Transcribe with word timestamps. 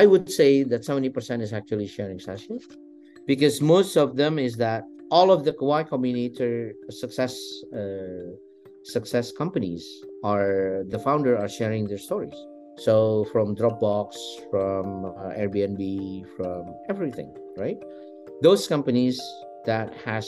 I 0.00 0.06
would 0.06 0.32
say 0.32 0.62
that 0.62 0.80
70% 0.80 1.42
is 1.42 1.52
actually 1.52 1.86
sharing 1.86 2.18
sessions 2.18 2.66
because 3.26 3.60
most 3.60 3.96
of 3.96 4.16
them 4.16 4.38
is 4.38 4.56
that 4.56 4.84
all 5.10 5.30
of 5.30 5.44
the 5.44 5.54
Y 5.60 5.84
Combinator 5.84 6.72
success 6.88 7.34
uh, 7.80 8.30
success 8.82 9.30
companies 9.30 9.82
are 10.24 10.84
the 10.88 10.98
founder 10.98 11.36
are 11.36 11.50
sharing 11.50 11.84
their 11.86 12.02
stories. 12.08 12.38
So 12.78 13.26
from 13.30 13.54
Dropbox, 13.54 14.08
from 14.50 14.86
uh, 15.04 15.40
Airbnb, 15.40 15.84
from 16.36 16.62
everything, 16.88 17.30
right? 17.58 17.78
Those 18.40 18.66
companies 18.66 19.20
that 19.66 19.92
has 20.06 20.26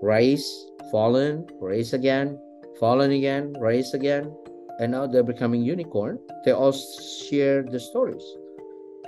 rise, 0.00 0.46
fallen, 0.92 1.44
rise 1.58 1.92
again, 1.92 2.38
fallen 2.78 3.10
again, 3.10 3.52
rise 3.58 3.94
again, 3.94 4.32
and 4.78 4.92
now 4.92 5.08
they're 5.08 5.30
becoming 5.34 5.62
unicorn. 5.62 6.20
They 6.44 6.52
all 6.52 6.76
share 7.28 7.64
the 7.64 7.80
stories, 7.80 8.26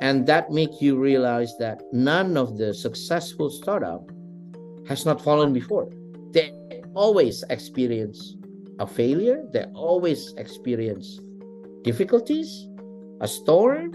and 0.01 0.27
that 0.27 0.51
make 0.51 0.81
you 0.81 0.99
realize 0.99 1.57
that 1.59 1.83
none 1.93 2.37
of 2.37 2.57
the 2.57 2.73
successful 2.73 3.51
startup 3.51 4.11
has 4.87 5.05
not 5.05 5.23
fallen 5.23 5.53
before. 5.53 5.91
They 6.33 6.53
always 6.95 7.45
experience 7.51 8.37
a 8.79 8.87
failure. 8.87 9.45
They 9.53 9.65
always 9.75 10.35
experience 10.37 11.21
difficulties, 11.83 12.69
a 13.21 13.29
storm, 13.29 13.95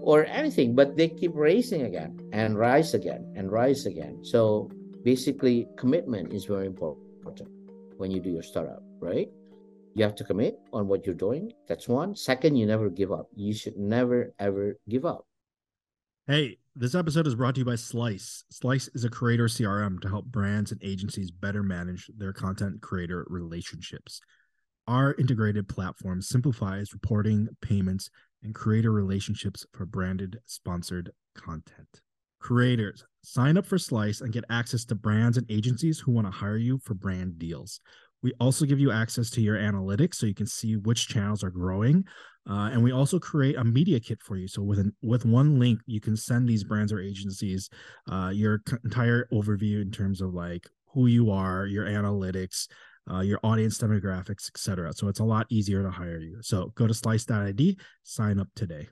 or 0.00 0.24
anything, 0.26 0.74
but 0.74 0.96
they 0.96 1.08
keep 1.08 1.32
raising 1.34 1.82
again 1.82 2.16
and 2.32 2.56
rise 2.56 2.94
again 2.94 3.32
and 3.34 3.50
rise 3.50 3.86
again. 3.86 4.24
So 4.24 4.70
basically, 5.02 5.66
commitment 5.76 6.32
is 6.32 6.44
very 6.44 6.66
important 6.66 7.48
when 7.96 8.10
you 8.10 8.20
do 8.20 8.30
your 8.30 8.42
startup, 8.42 8.82
right? 9.00 9.28
You 9.96 10.04
have 10.04 10.14
to 10.16 10.24
commit 10.24 10.58
on 10.74 10.88
what 10.88 11.06
you're 11.06 11.14
doing. 11.14 11.54
That's 11.66 11.88
one. 11.88 12.14
Second, 12.14 12.56
you 12.56 12.66
never 12.66 12.90
give 12.90 13.10
up. 13.10 13.28
You 13.34 13.54
should 13.54 13.78
never, 13.78 14.34
ever 14.38 14.78
give 14.90 15.06
up. 15.06 15.26
Hey, 16.26 16.58
this 16.74 16.94
episode 16.94 17.26
is 17.26 17.34
brought 17.34 17.54
to 17.54 17.60
you 17.60 17.64
by 17.64 17.76
Slice. 17.76 18.44
Slice 18.50 18.88
is 18.88 19.06
a 19.06 19.08
creator 19.08 19.46
CRM 19.46 19.98
to 20.02 20.08
help 20.10 20.26
brands 20.26 20.70
and 20.70 20.82
agencies 20.84 21.30
better 21.30 21.62
manage 21.62 22.10
their 22.14 22.34
content 22.34 22.82
creator 22.82 23.24
relationships. 23.30 24.20
Our 24.86 25.14
integrated 25.14 25.66
platform 25.66 26.20
simplifies 26.20 26.92
reporting, 26.92 27.48
payments, 27.62 28.10
and 28.42 28.54
creator 28.54 28.92
relationships 28.92 29.64
for 29.72 29.86
branded 29.86 30.40
sponsored 30.44 31.10
content. 31.34 32.02
Creators, 32.38 33.02
sign 33.22 33.56
up 33.56 33.64
for 33.64 33.78
Slice 33.78 34.20
and 34.20 34.30
get 34.30 34.44
access 34.50 34.84
to 34.84 34.94
brands 34.94 35.38
and 35.38 35.50
agencies 35.50 35.98
who 35.98 36.12
want 36.12 36.26
to 36.26 36.30
hire 36.30 36.58
you 36.58 36.78
for 36.84 36.92
brand 36.92 37.38
deals. 37.38 37.80
We 38.26 38.32
also 38.40 38.64
give 38.64 38.80
you 38.80 38.90
access 38.90 39.30
to 39.30 39.40
your 39.40 39.56
analytics 39.56 40.16
so 40.16 40.26
you 40.26 40.34
can 40.34 40.48
see 40.48 40.74
which 40.74 41.06
channels 41.06 41.44
are 41.44 41.50
growing. 41.50 42.04
Uh, 42.50 42.70
and 42.72 42.82
we 42.82 42.90
also 42.90 43.20
create 43.20 43.54
a 43.54 43.62
media 43.62 44.00
kit 44.00 44.20
for 44.20 44.36
you. 44.36 44.48
So 44.48 44.62
with 44.62 44.80
an, 44.80 44.92
with 45.00 45.24
one 45.24 45.60
link, 45.60 45.78
you 45.86 46.00
can 46.00 46.16
send 46.16 46.48
these 46.48 46.64
brands 46.64 46.92
or 46.92 46.98
agencies 46.98 47.70
uh, 48.10 48.32
your 48.34 48.62
entire 48.82 49.28
overview 49.32 49.80
in 49.80 49.92
terms 49.92 50.20
of 50.20 50.34
like 50.34 50.66
who 50.92 51.06
you 51.06 51.30
are, 51.30 51.66
your 51.66 51.84
analytics, 51.84 52.66
uh, 53.08 53.20
your 53.20 53.38
audience 53.44 53.78
demographics, 53.78 54.48
etc. 54.48 54.92
So 54.92 55.06
it's 55.06 55.20
a 55.20 55.24
lot 55.24 55.46
easier 55.48 55.84
to 55.84 55.90
hire 55.90 56.18
you. 56.18 56.38
So 56.40 56.72
go 56.74 56.88
to 56.88 56.94
slice.id, 56.94 57.78
sign 58.02 58.40
up 58.40 58.48
today. 58.56 58.88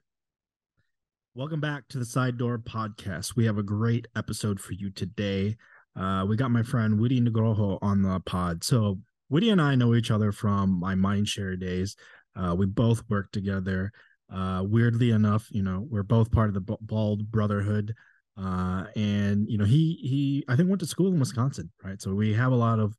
Welcome 1.34 1.60
back 1.60 1.88
to 1.88 1.98
the 1.98 2.04
Sidedoor 2.04 2.58
Podcast. 2.58 3.34
We 3.34 3.46
have 3.46 3.58
a 3.58 3.64
great 3.64 4.06
episode 4.14 4.60
for 4.60 4.74
you 4.74 4.91
today. 4.91 5.56
Uh, 5.96 6.24
we 6.28 6.36
got 6.36 6.52
my 6.52 6.62
friend 6.62 7.00
Widi 7.00 7.20
Nugroho 7.20 7.80
on 7.82 8.02
the 8.02 8.20
pod. 8.20 8.62
So 8.62 9.00
Widi 9.33 9.50
and 9.53 9.61
I 9.61 9.75
know 9.75 9.94
each 9.94 10.11
other 10.11 10.33
from 10.33 10.78
my 10.78 10.94
Mindshare 10.94 11.58
days. 11.58 11.97
Uh, 12.36 12.55
we 12.56 12.67
both 12.67 13.03
worked 13.08 13.33
together. 13.33 13.92
Uh, 14.33 14.62
weirdly 14.66 15.11
enough, 15.11 15.48
you 15.50 15.62
know, 15.62 15.86
we're 15.89 16.03
both 16.03 16.31
part 16.31 16.48
of 16.48 16.55
the 16.55 16.77
Bald 16.81 17.31
Brotherhood. 17.31 17.94
Uh, 18.36 18.84
and 18.97 19.48
you 19.48 19.56
know, 19.59 19.65
he 19.65 19.98
he 20.03 20.44
I 20.48 20.56
think 20.56 20.69
went 20.69 20.81
to 20.81 20.87
school 20.87 21.12
in 21.12 21.21
Wisconsin, 21.21 21.71
right? 21.84 22.00
So 22.03 22.15
we 22.15 22.32
have 22.34 22.53
a 22.53 22.56
lot 22.56 22.81
of 22.81 22.97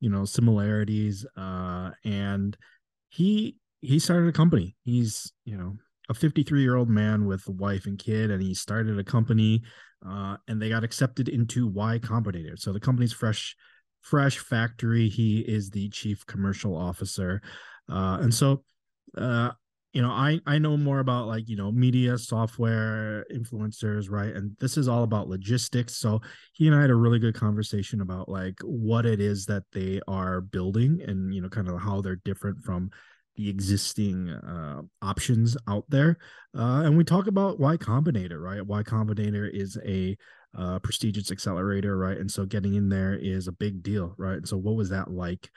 you 0.00 0.08
know 0.08 0.24
similarities. 0.24 1.26
Uh, 1.36 1.90
and 2.04 2.56
he 3.10 3.56
he 3.82 3.98
started 3.98 4.28
a 4.28 4.32
company. 4.32 4.76
He's 4.84 5.32
you 5.44 5.56
know 5.56 5.76
a 6.08 6.14
53 6.14 6.62
year 6.62 6.76
old 6.76 6.88
man 6.88 7.26
with 7.26 7.46
a 7.46 7.52
wife 7.52 7.86
and 7.86 7.98
kid, 7.98 8.30
and 8.30 8.42
he 8.42 8.54
started 8.54 8.98
a 8.98 9.04
company. 9.04 9.62
Uh, 10.06 10.36
and 10.48 10.62
they 10.62 10.70
got 10.70 10.82
accepted 10.82 11.28
into 11.28 11.66
Y 11.66 11.98
Combinator. 11.98 12.58
So 12.58 12.72
the 12.72 12.80
company's 12.80 13.12
fresh 13.12 13.54
fresh 14.00 14.38
factory. 14.38 15.08
He 15.08 15.40
is 15.40 15.70
the 15.70 15.88
chief 15.90 16.26
commercial 16.26 16.76
officer. 16.76 17.42
Uh, 17.88 18.18
and 18.20 18.32
so 18.32 18.62
uh, 19.16 19.50
you 19.92 20.00
know 20.00 20.10
i 20.10 20.38
i 20.46 20.58
know 20.58 20.76
more 20.76 21.00
about 21.00 21.26
like 21.26 21.48
you 21.48 21.56
know 21.56 21.72
media 21.72 22.16
software 22.16 23.24
influencers 23.32 24.10
right? 24.10 24.34
And 24.34 24.56
this 24.60 24.76
is 24.76 24.88
all 24.88 25.02
about 25.02 25.28
logistics. 25.28 25.96
So 25.96 26.20
he 26.52 26.66
and 26.66 26.76
i 26.76 26.80
had 26.80 26.90
a 26.90 26.94
really 26.94 27.18
good 27.18 27.34
conversation 27.34 28.00
about 28.00 28.28
like 28.28 28.58
what 28.62 29.06
it 29.06 29.20
is 29.20 29.46
that 29.46 29.64
they 29.72 30.00
are 30.06 30.40
building 30.40 31.00
and 31.06 31.34
you 31.34 31.40
know 31.40 31.48
kind 31.48 31.68
of 31.68 31.80
how 31.80 32.00
they're 32.00 32.20
different 32.24 32.62
from 32.62 32.90
the 33.36 33.48
existing 33.48 34.28
uh, 34.28 34.82
options 35.02 35.56
out 35.68 35.84
there. 35.88 36.18
Uh, 36.56 36.82
and 36.84 36.96
we 36.96 37.04
talk 37.04 37.26
about 37.26 37.58
Y 37.60 37.76
Combinator 37.76 38.40
right? 38.40 38.64
Y 38.64 38.82
Combinator 38.82 39.48
is 39.52 39.78
a 39.84 40.16
uh, 40.56 40.78
prestigious 40.80 41.30
accelerator, 41.30 41.96
right? 41.96 42.18
And 42.18 42.30
so 42.30 42.44
getting 42.44 42.74
in 42.74 42.88
there 42.88 43.14
is 43.14 43.48
a 43.48 43.52
big 43.52 43.82
deal, 43.82 44.14
right? 44.18 44.36
And 44.36 44.48
so 44.48 44.56
what 44.56 44.76
was 44.76 44.90
that 44.90 45.10
like? 45.10 45.50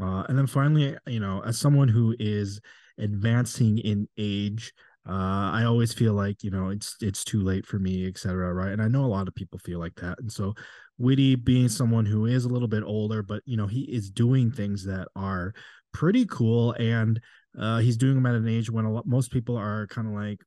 Uh, 0.00 0.24
and 0.28 0.36
then 0.36 0.46
finally, 0.46 0.96
you 1.06 1.20
know, 1.20 1.42
as 1.44 1.58
someone 1.58 1.88
who 1.88 2.14
is 2.18 2.60
advancing 2.98 3.78
in 3.78 4.08
age, 4.18 4.72
uh, 5.08 5.50
I 5.52 5.64
always 5.64 5.92
feel 5.92 6.14
like 6.14 6.42
you 6.42 6.50
know 6.50 6.70
it's 6.70 6.96
it's 7.00 7.24
too 7.24 7.42
late 7.42 7.66
for 7.66 7.78
me, 7.78 8.06
etc. 8.06 8.52
Right? 8.52 8.72
And 8.72 8.82
I 8.82 8.88
know 8.88 9.04
a 9.04 9.06
lot 9.06 9.28
of 9.28 9.34
people 9.34 9.58
feel 9.58 9.78
like 9.78 9.94
that. 9.96 10.18
And 10.18 10.32
so, 10.32 10.54
Widi 11.00 11.42
being 11.42 11.68
someone 11.68 12.06
who 12.06 12.26
is 12.26 12.44
a 12.44 12.48
little 12.48 12.68
bit 12.68 12.82
older, 12.82 13.22
but 13.22 13.42
you 13.44 13.56
know 13.56 13.66
he 13.66 13.82
is 13.82 14.10
doing 14.10 14.50
things 14.50 14.84
that 14.86 15.08
are 15.14 15.52
pretty 15.92 16.24
cool, 16.24 16.72
and 16.72 17.20
uh, 17.58 17.78
he's 17.78 17.98
doing 17.98 18.14
them 18.14 18.26
at 18.26 18.34
an 18.34 18.48
age 18.48 18.70
when 18.70 18.86
a 18.86 18.92
lot 18.92 19.06
most 19.06 19.30
people 19.30 19.56
are 19.56 19.86
kind 19.88 20.08
of 20.08 20.14
like 20.14 20.40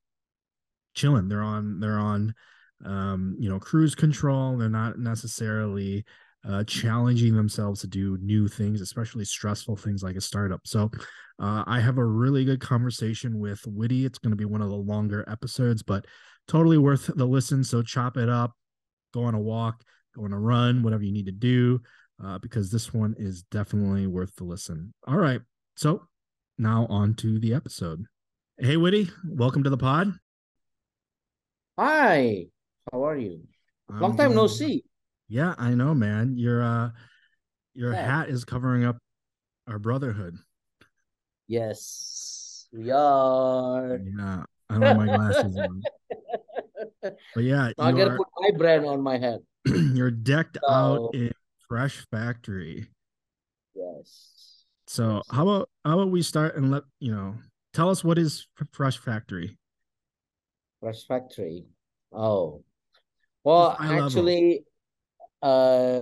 chilling. 0.96 1.28
They're 1.30 1.44
on 1.44 1.80
they're 1.80 2.00
on 2.00 2.34
um, 2.86 3.36
you 3.40 3.50
know, 3.50 3.60
cruise 3.60 3.96
control. 3.96 4.58
They're 4.58 4.70
not 4.70 5.00
necessarily 5.00 6.06
uh, 6.48 6.64
challenging 6.64 7.36
themselves 7.36 7.82
to 7.82 7.88
do 7.88 8.18
new 8.22 8.48
things, 8.48 8.82
especially 8.82 9.26
stressful 9.26 9.76
things 9.76 10.04
like 10.04 10.16
a 10.16 10.22
startup. 10.22 10.62
So, 10.66 10.92
uh, 11.40 11.64
I 11.68 11.80
have 11.80 11.98
a 11.98 12.06
really 12.06 12.46
good 12.46 12.62
conversation 12.62 13.40
with 13.40 13.62
Widi. 13.64 14.06
It's 14.06 14.20
going 14.20 14.32
to 14.32 14.38
be 14.38 14.46
one 14.46 14.62
of 14.62 14.70
the 14.70 14.76
longer 14.76 15.26
episodes, 15.28 15.84
but 15.84 16.06
totally 16.48 16.78
worth 16.78 17.12
the 17.16 17.26
listen. 17.26 17.64
So, 17.64 17.82
chop 17.82 18.18
it 18.18 18.30
up, 18.30 18.54
go 19.14 19.24
on 19.24 19.36
a 19.36 19.40
walk, 19.40 19.84
go 20.16 20.24
on 20.26 20.34
a 20.34 20.40
run, 20.40 20.84
whatever 20.84 21.04
you 21.04 21.12
need 21.12 21.26
to 21.26 21.32
do, 21.32 21.82
uh, 22.24 22.38
because 22.40 22.72
this 22.72 22.94
one 22.94 23.16
is 23.18 23.44
definitely 23.44 24.08
worth 24.08 24.36
the 24.36 24.44
listen. 24.44 24.94
All 25.08 25.18
right. 25.18 25.42
So, 25.76 26.08
now 26.58 26.88
on 26.90 27.14
to 27.16 27.40
the 27.40 27.54
episode. 27.54 28.06
Hey, 28.58 28.76
Widi, 28.76 29.12
welcome 29.24 29.64
to 29.64 29.70
the 29.70 29.78
pod. 29.78 30.14
Hi. 31.78 32.48
How 32.92 33.06
are 33.06 33.18
you? 33.18 33.42
Long 33.90 34.18
time 34.18 34.36
no 34.36 34.48
see. 34.48 34.84
Yeah, 35.28 35.56
I 35.58 35.72
know, 35.72 35.94
man. 35.94 36.36
Your 36.38 36.64
uh 36.64 36.90
your 37.74 37.94
yeah. 37.94 38.06
hat 38.06 38.30
is 38.30 38.46
covering 38.46 38.86
up 38.86 38.98
our 39.68 39.80
brotherhood. 39.80 40.38
Yes, 41.48 42.68
we 42.74 42.92
are. 42.92 44.00
Yeah, 44.04 44.44
I 44.70 44.74
don't 44.74 44.82
have 44.84 44.98
my 44.98 45.06
glasses 45.06 45.58
on. 45.58 45.82
But 47.36 47.44
yeah, 47.44 47.72
I 47.80 47.92
gotta 47.92 48.12
are, 48.12 48.18
put 48.18 48.28
my 48.40 48.52
brand 48.58 48.86
on 48.86 49.02
my 49.02 49.18
head. 49.18 49.40
you're 49.66 50.12
decked 50.12 50.58
so, 50.62 50.74
out 50.74 51.10
in 51.14 51.32
fresh 51.70 52.06
factory. 52.12 52.88
Yes. 53.74 54.66
So 54.88 55.16
yes. 55.16 55.24
how 55.32 55.48
about 55.48 55.70
how 55.86 56.00
about 56.00 56.12
we 56.12 56.22
start 56.22 56.56
and 56.58 56.72
let 56.72 56.84
you 57.00 57.12
know 57.12 57.36
tell 57.74 57.90
us 57.90 58.04
what 58.04 58.18
is 58.18 58.48
fresh 58.72 58.98
factory. 58.98 59.58
Fresh 60.82 61.06
factory. 61.08 61.66
Oh, 62.12 62.64
well, 63.48 63.78
actually, 63.80 64.66
uh, 65.42 66.02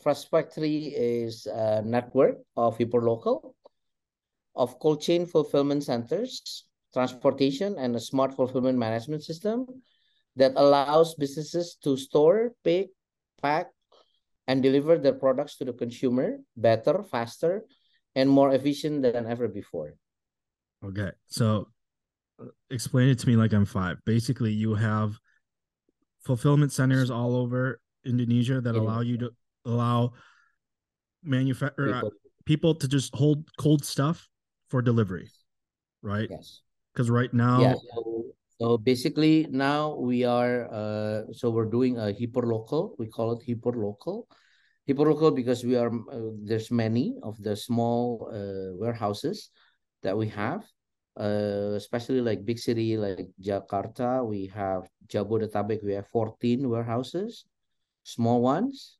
Fresh 0.00 0.30
Factory 0.30 0.94
is 0.94 1.46
a 1.46 1.82
network 1.82 2.38
of 2.56 2.78
hyperlocal, 2.78 3.54
of 4.54 4.78
cold 4.78 5.02
chain 5.02 5.26
fulfillment 5.26 5.82
centers, 5.82 6.64
transportation, 6.92 7.74
and 7.78 7.96
a 7.96 8.00
smart 8.00 8.32
fulfillment 8.34 8.78
management 8.78 9.24
system 9.24 9.66
that 10.36 10.52
allows 10.54 11.16
businesses 11.16 11.76
to 11.82 11.96
store, 11.96 12.52
pick, 12.62 12.90
pack, 13.42 13.66
and 14.46 14.62
deliver 14.62 14.98
their 14.98 15.14
products 15.14 15.56
to 15.56 15.64
the 15.64 15.72
consumer 15.72 16.38
better, 16.56 17.02
faster, 17.02 17.64
and 18.14 18.30
more 18.30 18.54
efficient 18.54 19.02
than 19.02 19.26
ever 19.26 19.48
before. 19.48 19.94
Okay. 20.84 21.10
So 21.26 21.68
uh, 22.40 22.46
explain 22.70 23.08
it 23.08 23.18
to 23.18 23.26
me 23.26 23.34
like 23.34 23.52
I'm 23.52 23.64
five. 23.64 23.98
Basically, 24.04 24.52
you 24.52 24.74
have 24.74 25.18
fulfillment 26.22 26.72
centers 26.72 27.10
all 27.10 27.36
over 27.36 27.80
Indonesia 28.04 28.60
that 28.60 28.74
allow 28.74 29.00
you 29.00 29.18
to 29.18 29.30
allow 29.64 30.12
manufacturer 31.22 31.94
uh, 31.94 32.00
people. 32.00 32.12
people 32.44 32.74
to 32.74 32.88
just 32.88 33.14
hold 33.14 33.46
cold 33.58 33.84
stuff 33.84 34.28
for 34.68 34.82
delivery, 34.82 35.30
right? 36.02 36.28
Yes. 36.30 36.62
Because 36.92 37.10
right 37.10 37.32
now, 37.32 37.60
yeah. 37.60 37.74
So 37.94 38.32
So 38.62 38.78
basically 38.78 39.50
now 39.50 39.98
we 39.98 40.22
are 40.22 40.70
uh 40.70 41.26
so 41.34 41.50
we're 41.50 41.66
doing 41.66 41.98
a 41.98 42.14
hyper 42.14 42.46
local. 42.46 42.94
We 42.94 43.10
call 43.10 43.34
it 43.34 43.42
hyper 43.42 43.74
local. 43.74 44.30
Hyper 44.86 45.10
local 45.10 45.34
because 45.34 45.66
we 45.66 45.74
are 45.74 45.90
uh, 45.90 46.30
there's 46.46 46.70
many 46.70 47.18
of 47.26 47.34
the 47.42 47.58
small 47.58 48.30
uh, 48.30 48.78
warehouses 48.78 49.50
that 50.06 50.14
we 50.14 50.30
have. 50.30 50.62
Uh, 51.12 51.76
especially 51.76 52.22
like 52.22 52.44
big 52.44 52.58
city 52.58 52.96
like 52.96 53.28
Jakarta, 53.40 54.24
we 54.24 54.46
have 54.46 54.88
Jabodetabek, 55.08 55.84
we 55.84 55.92
have 55.92 56.08
14 56.08 56.68
warehouses, 56.68 57.44
small 58.02 58.40
ones. 58.40 58.96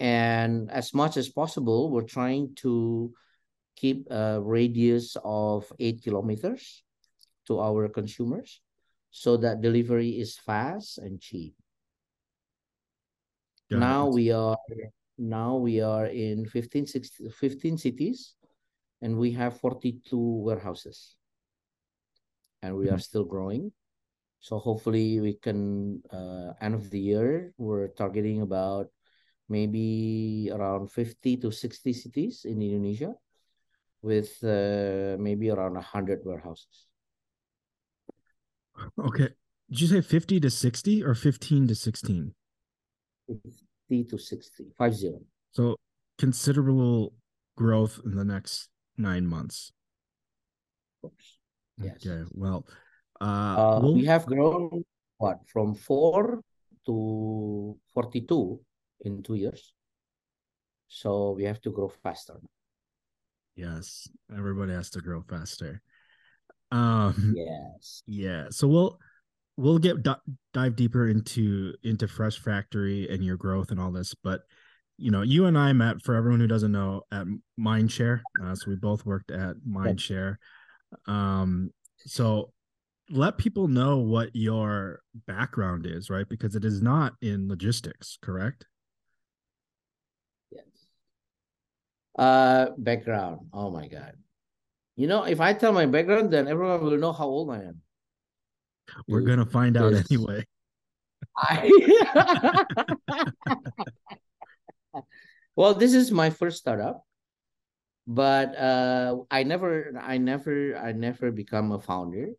And 0.00 0.70
as 0.70 0.94
much 0.94 1.18
as 1.18 1.28
possible, 1.28 1.90
we're 1.90 2.08
trying 2.08 2.54
to 2.64 3.12
keep 3.76 4.08
a 4.10 4.40
radius 4.40 5.16
of 5.22 5.70
eight 5.78 6.02
kilometers 6.02 6.82
to 7.46 7.60
our 7.60 7.88
consumers 7.88 8.60
so 9.10 9.36
that 9.36 9.60
delivery 9.60 10.16
is 10.16 10.38
fast 10.38 10.98
and 10.98 11.20
cheap. 11.20 11.54
Now 13.70 14.08
we 14.08 14.32
are 14.32 14.56
now 15.18 15.56
we 15.56 15.80
are 15.80 16.06
in 16.06 16.44
15, 16.46 16.86
16, 16.86 17.30
15 17.30 17.78
cities 17.78 18.34
and 19.00 19.16
we 19.16 19.32
have 19.32 19.60
42 19.60 20.16
warehouses 20.16 21.16
and 22.62 22.76
we 22.76 22.88
are 22.88 22.98
Mhm. 22.98 23.02
still 23.02 23.24
growing 23.24 23.72
so 24.40 24.58
hopefully 24.58 25.20
we 25.20 25.34
can 25.34 26.02
uh, 26.10 26.52
end 26.60 26.74
of 26.74 26.90
the 26.90 26.98
year 26.98 27.52
we're 27.58 27.88
targeting 27.88 28.42
about 28.42 28.88
maybe 29.48 30.50
around 30.52 30.90
50 30.90 31.36
to 31.36 31.50
60 31.50 31.92
cities 31.92 32.44
in 32.44 32.62
indonesia 32.62 33.14
with 34.02 34.42
uh, 34.42 35.14
maybe 35.18 35.50
around 35.50 35.74
100 35.74 36.24
warehouses 36.24 36.88
Okay. 38.98 39.28
Did 39.70 39.80
you 39.80 39.86
say 39.86 40.00
50 40.00 40.40
to 40.40 40.50
60 40.50 41.04
or 41.04 41.14
15 41.14 41.68
to 41.68 41.74
16? 41.74 42.34
50 43.28 44.04
to 44.04 44.18
60 44.18 44.64
five 44.76 44.94
zero 44.94 45.20
So 45.52 45.76
considerable 46.18 47.12
growth 47.56 48.00
in 48.04 48.16
the 48.16 48.24
next 48.24 48.68
nine 48.96 49.26
months. 49.26 49.72
of 51.02 51.10
course 51.12 51.38
yes 51.78 52.04
Okay. 52.06 52.24
Well, 52.32 52.66
uh, 53.20 53.24
uh, 53.24 53.80
we'll, 53.82 53.94
we 53.94 54.04
have 54.04 54.26
grown 54.26 54.84
what 55.18 55.38
from 55.46 55.74
4 55.74 56.40
to 56.86 57.76
42 57.94 58.60
in 59.02 59.22
two 59.22 59.34
years 59.34 59.72
so 60.88 61.30
we 61.30 61.44
have 61.44 61.60
to 61.62 61.70
grow 61.70 61.88
faster 61.88 62.40
yes, 63.56 64.08
everybody 64.36 64.72
has 64.72 64.90
to 64.90 65.00
grow 65.00 65.22
faster. 65.22 65.82
Um, 66.70 67.34
yes 67.36 68.02
yeah. 68.06 68.46
So 68.50 68.66
we'll 68.66 68.98
we'll 69.56 69.78
get 69.78 70.02
di- 70.02 70.16
dive 70.54 70.76
deeper 70.76 71.08
into 71.08 71.74
into 71.82 72.08
Fresh 72.08 72.38
Factory 72.38 73.08
and 73.10 73.24
your 73.24 73.36
growth 73.36 73.70
and 73.70 73.80
all 73.80 73.92
this, 73.92 74.14
but 74.14 74.40
you 74.98 75.10
know, 75.10 75.22
you 75.22 75.46
and 75.46 75.58
I 75.58 75.72
met 75.72 76.02
for 76.02 76.14
everyone 76.14 76.40
who 76.40 76.46
doesn't 76.46 76.72
know 76.72 77.02
at 77.10 77.26
Mindshare. 77.58 78.20
Uh, 78.42 78.54
so 78.54 78.70
we 78.70 78.76
both 78.76 79.04
worked 79.04 79.30
at 79.30 79.56
Mindshare. 79.68 80.36
Um, 81.06 81.70
so 81.98 82.52
let 83.10 83.38
people 83.38 83.68
know 83.68 83.98
what 83.98 84.34
your 84.34 85.00
background 85.26 85.86
is, 85.86 86.08
right? 86.10 86.28
Because 86.28 86.56
it 86.56 86.64
is 86.64 86.80
not 86.80 87.14
in 87.20 87.48
logistics, 87.48 88.18
correct? 88.22 88.66
Yes. 90.50 90.64
Uh, 92.18 92.66
background. 92.78 93.48
Oh 93.52 93.70
my 93.70 93.88
God. 93.88 94.14
You 94.96 95.06
know, 95.06 95.24
if 95.24 95.40
I 95.40 95.52
tell 95.52 95.72
my 95.72 95.86
background, 95.86 96.30
then 96.30 96.48
everyone 96.48 96.82
will 96.82 96.98
know 96.98 97.12
how 97.12 97.26
old 97.26 97.50
I 97.50 97.62
am. 97.62 97.80
We're 99.08 99.20
Dude, 99.20 99.28
gonna 99.28 99.46
find 99.46 99.76
out 99.76 99.94
anyway. 99.94 100.46
I... 101.36 101.70
well, 105.56 105.74
this 105.74 105.94
is 105.94 106.10
my 106.10 106.30
first 106.30 106.58
startup, 106.58 107.04
but 108.06 108.56
uh, 108.56 109.16
I 109.30 109.42
never, 109.42 109.92
I 110.00 110.18
never, 110.18 110.76
I 110.76 110.92
never 110.92 111.30
become 111.30 111.72
a 111.72 111.80
founder. 111.80 112.34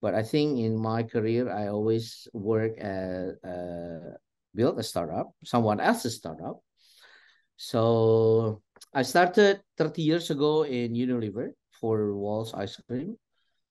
But 0.00 0.14
I 0.14 0.22
think 0.22 0.58
in 0.58 0.76
my 0.76 1.02
career, 1.02 1.50
I 1.50 1.68
always 1.68 2.28
work 2.32 2.78
at 2.78 3.40
uh, 3.42 4.16
build 4.54 4.78
a 4.78 4.82
startup, 4.82 5.32
someone 5.44 5.80
else's 5.80 6.16
startup. 6.16 6.60
So 7.56 8.62
I 8.92 9.02
started 9.02 9.60
30 9.78 10.02
years 10.02 10.30
ago 10.30 10.64
in 10.64 10.92
Unilever 10.92 11.52
for 11.72 12.14
Walls 12.14 12.52
Ice 12.54 12.80
Cream. 12.88 13.16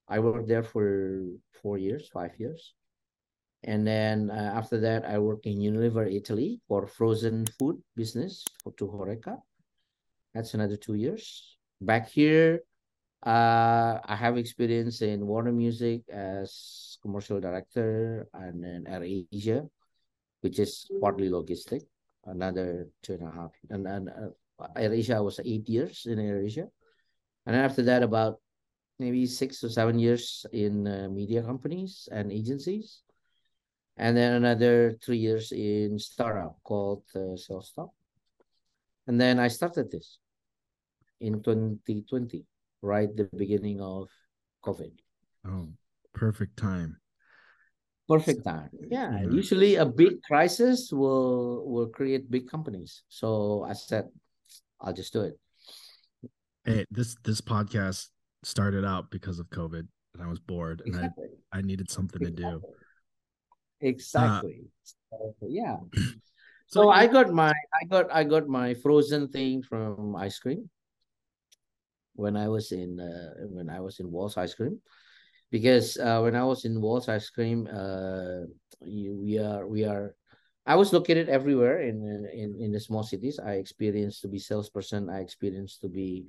I 0.07 0.19
worked 0.19 0.47
there 0.47 0.63
for 0.63 1.25
four 1.61 1.77
years, 1.77 2.09
five 2.13 2.31
years. 2.37 2.73
And 3.63 3.85
then 3.85 4.29
uh, 4.29 4.53
after 4.53 4.79
that, 4.81 5.05
I 5.05 5.17
worked 5.17 5.45
in 5.45 5.57
Unilever 5.57 6.05
Italy 6.05 6.61
for 6.67 6.85
frozen 6.85 7.45
food 7.57 7.81
business 7.95 8.45
for 8.61 8.73
to 8.77 8.85
Horeca. 8.85 9.41
That's 10.35 10.53
another 10.53 10.75
two 10.75 10.95
years. 10.95 11.55
Back 11.79 12.09
here, 12.09 12.59
uh, 13.23 14.03
I 14.03 14.15
have 14.19 14.37
experience 14.37 15.01
in 15.01 15.25
Warner 15.25 15.53
Music 15.53 16.03
as 16.11 16.97
commercial 17.01 17.39
director 17.39 18.27
and 18.33 18.61
then 18.61 18.83
Air 18.85 19.03
Asia, 19.31 19.63
which 20.41 20.59
is 20.59 20.91
partly 20.99 21.29
logistic, 21.29 21.87
another 22.25 22.89
two 23.01 23.13
and 23.13 23.23
a 23.23 23.31
half. 23.31 23.51
And 23.69 23.85
then 23.85 24.09
uh, 24.11 24.67
Air 24.75 24.91
Asia, 24.91 25.15
I 25.15 25.19
was 25.21 25.39
eight 25.39 25.69
years 25.69 26.05
in 26.05 26.19
Air 26.19 26.43
Asia. 26.43 26.67
And 27.45 27.55
then 27.55 27.63
after 27.63 27.83
that, 27.83 28.03
about 28.03 28.41
maybe 28.99 29.25
six 29.27 29.63
or 29.63 29.69
seven 29.69 29.97
years 29.97 30.45
in 30.51 30.85
uh, 30.85 31.07
media 31.09 31.43
companies 31.43 32.09
and 32.11 32.29
agencies. 32.29 33.03
And 33.95 34.17
then 34.17 34.33
another 34.33 34.97
three 35.01 35.17
years 35.17 35.53
in 35.53 35.97
startup 35.97 36.59
called 36.65 37.03
uh. 37.15 37.87
And 39.07 39.21
then 39.21 39.39
I 39.39 39.47
started 39.47 39.89
this 39.89 40.19
in 41.19 41.41
2020, 41.43 42.45
right 42.81 43.09
the 43.15 43.29
beginning 43.35 43.81
of 43.81 44.09
COVID. 44.63 44.91
Oh, 45.47 45.69
perfect 46.13 46.57
time. 46.57 46.97
Perfect 48.07 48.45
time. 48.45 48.69
Yeah, 48.89 49.25
Yeah. 49.25 49.29
usually 49.33 49.75
a 49.75 49.85
big 49.85 50.21
crisis 50.21 50.93
will 50.93 51.65
will 51.65 51.89
create 51.89 52.29
big 52.29 52.45
companies. 52.49 53.01
So 53.09 53.63
I 53.65 53.73
said, 53.73 54.09
I'll 54.79 54.93
just 54.93 55.13
do 55.13 55.21
it. 55.21 55.39
Hey, 56.65 56.85
this 56.91 57.15
this 57.23 57.41
podcast 57.41 58.09
started 58.43 58.85
out 58.85 59.09
because 59.09 59.39
of 59.39 59.49
COVID, 59.49 59.87
and 60.13 60.21
I 60.21 60.27
was 60.29 60.37
bored, 60.37 60.81
and 60.85 60.93
I 60.95 61.09
Exactly. 61.09 61.29
I 61.51 61.61
needed 61.61 61.89
something 61.89 62.21
to 62.21 62.29
do. 62.29 62.61
Exactly. 63.81 64.69
Uh, 65.13 65.33
so, 65.39 65.47
yeah. 65.49 65.77
So, 66.67 66.81
So 66.81 66.89
I 66.89 67.05
got 67.05 67.29
my 67.29 67.53
I 67.53 67.85
got 67.85 68.09
I 68.09 68.23
got 68.25 68.49
my 68.49 68.73
frozen 68.81 69.29
thing 69.29 69.61
from 69.61 70.15
ice 70.17 70.39
cream 70.41 70.65
when 72.15 72.35
I 72.35 72.47
was 72.47 72.71
in 72.71 72.99
uh, 72.99 73.45
when 73.47 73.69
I 73.69 73.79
was 73.79 73.99
in 73.99 74.11
Walls 74.11 74.37
Ice 74.37 74.53
Cream, 74.53 74.79
because 75.51 75.97
uh, 75.97 76.19
when 76.21 76.35
I 76.35 76.43
was 76.43 76.65
in 76.65 76.81
Walls 76.81 77.07
Ice 77.09 77.29
Cream, 77.29 77.67
uh, 77.71 78.47
we 78.81 79.37
are 79.39 79.67
we 79.67 79.85
are. 79.85 80.15
I 80.65 80.75
was 80.75 80.93
located 80.93 81.29
everywhere 81.29 81.81
in 81.81 82.27
in 82.33 82.55
in 82.59 82.71
the 82.71 82.79
small 82.79 83.03
cities. 83.03 83.39
I 83.39 83.61
experienced 83.61 84.21
to 84.21 84.27
be 84.27 84.39
salesperson. 84.39 85.09
I 85.09 85.19
experienced 85.19 85.81
to 85.81 85.89
be 85.89 86.25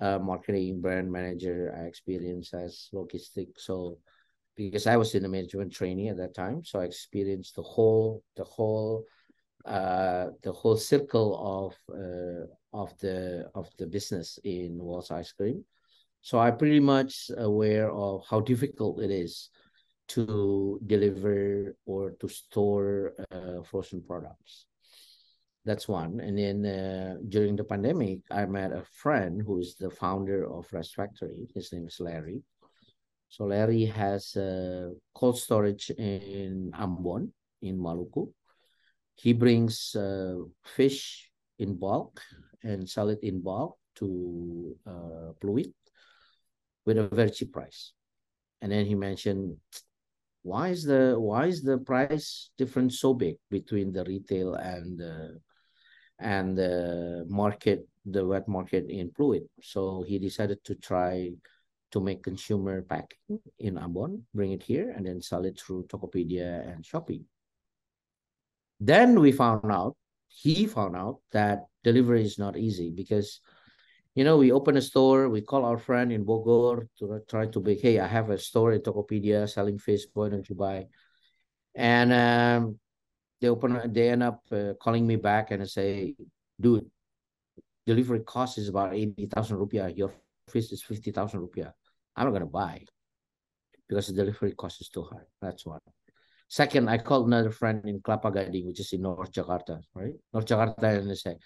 uh, 0.00 0.18
marketing 0.18 0.80
brand 0.80 1.10
manager. 1.10 1.74
I 1.76 1.84
experienced 1.84 2.54
as 2.54 2.88
logistic. 2.94 3.48
So 3.58 3.98
because 4.56 4.86
I 4.86 4.96
was 4.96 5.14
in 5.14 5.22
the 5.22 5.28
management 5.28 5.72
training 5.72 6.08
at 6.08 6.16
that 6.16 6.34
time, 6.34 6.64
so 6.64 6.80
I 6.80 6.84
experienced 6.84 7.56
the 7.56 7.62
whole 7.62 8.22
the 8.36 8.44
whole 8.44 9.04
uh 9.66 10.30
the 10.42 10.52
whole 10.52 10.76
circle 10.76 11.30
of 11.36 11.74
uh 11.92 12.46
of 12.72 12.96
the 12.98 13.50
of 13.54 13.68
the 13.78 13.86
business 13.86 14.38
in 14.44 14.78
Walls 14.78 15.10
Ice 15.10 15.32
Cream. 15.32 15.64
So 16.20 16.38
I'm 16.38 16.56
pretty 16.58 16.80
much 16.80 17.30
aware 17.36 17.90
of 17.90 18.24
how 18.28 18.40
difficult 18.40 19.00
it 19.00 19.10
is 19.10 19.50
to 20.08 20.80
deliver 20.86 21.76
or 21.86 22.12
to 22.20 22.28
store 22.28 23.12
uh, 23.30 23.62
frozen 23.62 24.02
products. 24.02 24.66
That's 25.64 25.88
one. 25.88 26.20
And 26.20 26.38
then 26.38 26.66
uh, 26.66 27.16
during 27.28 27.56
the 27.56 27.64
pandemic, 27.64 28.20
I 28.30 28.46
met 28.46 28.72
a 28.72 28.84
friend 29.02 29.42
who 29.44 29.58
is 29.58 29.74
the 29.74 29.90
founder 29.90 30.46
of 30.50 30.66
Fresh 30.66 30.94
Factory. 30.94 31.48
His 31.54 31.72
name 31.72 31.86
is 31.86 31.98
Larry. 31.98 32.42
So 33.28 33.44
Larry 33.44 33.84
has 33.86 34.36
a 34.36 34.92
cold 35.14 35.38
storage 35.38 35.90
in 35.90 36.70
Ambon 36.74 37.30
in 37.62 37.78
Maluku. 37.78 38.32
He 39.16 39.32
brings 39.32 39.96
uh, 39.96 40.36
fish 40.64 41.30
in 41.58 41.76
bulk 41.76 42.20
and 42.62 42.88
sell 42.88 43.08
it 43.08 43.20
in 43.22 43.40
bulk 43.40 43.76
to 43.96 44.76
uh, 44.86 45.32
Pluit 45.40 45.72
with 46.84 46.98
a 46.98 47.08
very 47.08 47.30
cheap 47.30 47.52
price. 47.52 47.92
And 48.60 48.70
then 48.70 48.86
he 48.86 48.94
mentioned, 48.94 49.56
why 50.42 50.68
is 50.68 50.84
the 50.84 51.16
why 51.18 51.46
is 51.46 51.62
the 51.62 51.78
price 51.78 52.50
difference 52.56 53.00
so 53.00 53.14
big 53.14 53.36
between 53.50 53.92
the 53.92 54.04
retail 54.04 54.54
and 54.54 54.98
the 54.98 55.40
and 56.20 56.56
the 56.56 57.26
market, 57.28 57.88
the 58.04 58.24
wet 58.24 58.46
market 58.46 58.86
in 58.88 59.10
Pluit? 59.10 59.48
So 59.60 60.04
he 60.06 60.18
decided 60.18 60.62
to 60.64 60.74
try 60.76 61.32
to 61.90 62.00
make 62.00 62.22
consumer 62.22 62.82
packing 62.82 63.40
in 63.58 63.74
Ambon, 63.74 64.22
bring 64.34 64.52
it 64.52 64.62
here, 64.62 64.92
and 64.94 65.06
then 65.06 65.20
sell 65.20 65.44
it 65.44 65.58
through 65.58 65.86
Tokopedia 65.88 66.68
and 66.70 66.84
Shopee. 66.84 67.24
Then 68.80 69.20
we 69.20 69.32
found 69.32 69.70
out, 69.70 69.96
he 70.28 70.66
found 70.66 70.96
out 70.96 71.20
that 71.32 71.66
delivery 71.82 72.24
is 72.24 72.38
not 72.38 72.56
easy 72.56 72.90
because, 72.90 73.40
you 74.14 74.24
know, 74.24 74.36
we 74.36 74.52
open 74.52 74.76
a 74.76 74.82
store, 74.82 75.28
we 75.28 75.40
call 75.40 75.64
our 75.64 75.78
friend 75.78 76.12
in 76.12 76.24
Bogor 76.24 76.88
to 76.98 77.20
try 77.28 77.46
to 77.46 77.60
be, 77.60 77.76
hey, 77.76 77.98
I 78.00 78.06
have 78.06 78.30
a 78.30 78.38
store 78.38 78.72
in 78.72 78.82
Tokopedia 78.82 79.48
selling 79.48 79.78
fish, 79.78 80.02
why 80.12 80.28
don't 80.28 80.48
you 80.48 80.54
buy? 80.54 80.86
And 81.74 82.12
um, 82.12 82.78
they 83.40 83.48
open, 83.48 83.92
they 83.92 84.10
end 84.10 84.22
up 84.22 84.42
uh, 84.52 84.74
calling 84.80 85.06
me 85.06 85.16
back 85.16 85.50
and 85.50 85.68
say, 85.68 86.14
dude, 86.60 86.90
delivery 87.86 88.20
cost 88.20 88.58
is 88.58 88.68
about 88.68 88.94
80,000 88.94 89.56
rupiah. 89.56 89.96
Your 89.96 90.12
fish 90.48 90.72
is 90.72 90.82
50,000 90.82 91.40
rupiah. 91.40 91.72
I'm 92.14 92.24
not 92.24 92.30
going 92.30 92.40
to 92.40 92.46
buy 92.46 92.82
because 93.88 94.08
the 94.08 94.14
delivery 94.14 94.52
cost 94.52 94.80
is 94.80 94.88
too 94.88 95.04
high. 95.04 95.24
That's 95.40 95.64
one. 95.64 95.80
Second, 96.48 96.88
I 96.88 96.98
called 96.98 97.26
another 97.26 97.50
friend 97.50 97.84
in 97.86 98.00
Kelapa 98.00 98.32
Gading, 98.32 98.66
which 98.66 98.80
is 98.80 98.92
in 98.92 99.02
North 99.02 99.32
Jakarta, 99.32 99.80
right? 99.94 100.14
North 100.32 100.46
Jakarta, 100.46 100.98
and 100.98 101.10
they 101.10 101.14
say, 101.14 101.36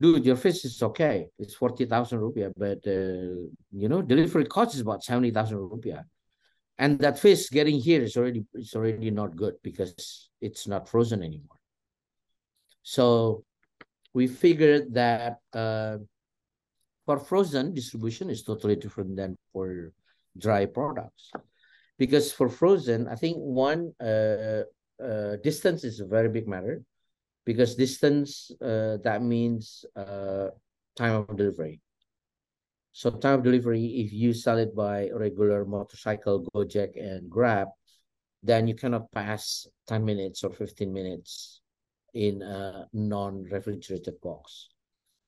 dude, 0.00 0.24
your 0.24 0.36
fish 0.36 0.64
is 0.64 0.82
okay. 0.82 1.26
It's 1.38 1.54
40,000 1.54 2.18
rupiah, 2.18 2.52
but, 2.56 2.78
uh, 2.86 3.48
you 3.72 3.88
know, 3.88 4.00
delivery 4.00 4.46
cost 4.46 4.74
is 4.74 4.80
about 4.80 5.04
70,000 5.04 5.58
rupiah. 5.58 6.04
And 6.78 6.98
that 7.00 7.18
fish 7.18 7.50
getting 7.50 7.78
here 7.78 8.02
is 8.02 8.16
already, 8.16 8.44
it's 8.54 8.74
already 8.74 9.10
not 9.10 9.36
good 9.36 9.54
because 9.62 10.30
it's 10.40 10.66
not 10.66 10.88
frozen 10.88 11.22
anymore. 11.22 11.56
So 12.82 13.44
we 14.14 14.26
figured 14.26 14.94
that 14.94 15.38
uh, 15.52 15.98
for 17.04 17.18
frozen 17.18 17.74
distribution 17.74 18.30
is 18.30 18.42
totally 18.42 18.76
different 18.76 19.16
than 19.16 19.36
for 19.52 19.92
dry 20.38 20.66
products 20.66 21.32
because 21.98 22.32
for 22.32 22.48
frozen, 22.48 23.08
I 23.08 23.14
think 23.14 23.36
one 23.38 23.92
uh, 24.00 24.62
uh, 25.02 25.36
distance 25.42 25.84
is 25.84 26.00
a 26.00 26.06
very 26.06 26.28
big 26.28 26.46
matter 26.46 26.82
because 27.44 27.74
distance 27.74 28.50
uh, 28.60 28.98
that 29.02 29.22
means 29.22 29.84
uh, 29.94 30.48
time 30.96 31.14
of 31.14 31.36
delivery. 31.36 31.80
So 32.92 33.10
time 33.10 33.34
of 33.40 33.44
delivery, 33.44 33.84
if 34.04 34.12
you 34.12 34.32
sell 34.32 34.58
it 34.58 34.74
by 34.74 35.10
regular 35.12 35.64
motorcycle, 35.64 36.46
Gojek 36.54 36.96
and 36.96 37.28
Grab, 37.28 37.68
then 38.42 38.66
you 38.66 38.74
cannot 38.74 39.12
pass 39.12 39.66
10 39.86 40.04
minutes 40.04 40.44
or 40.44 40.52
15 40.52 40.92
minutes 40.92 41.60
in 42.14 42.40
a 42.40 42.86
non-refrigerated 42.94 44.20
box. 44.22 44.68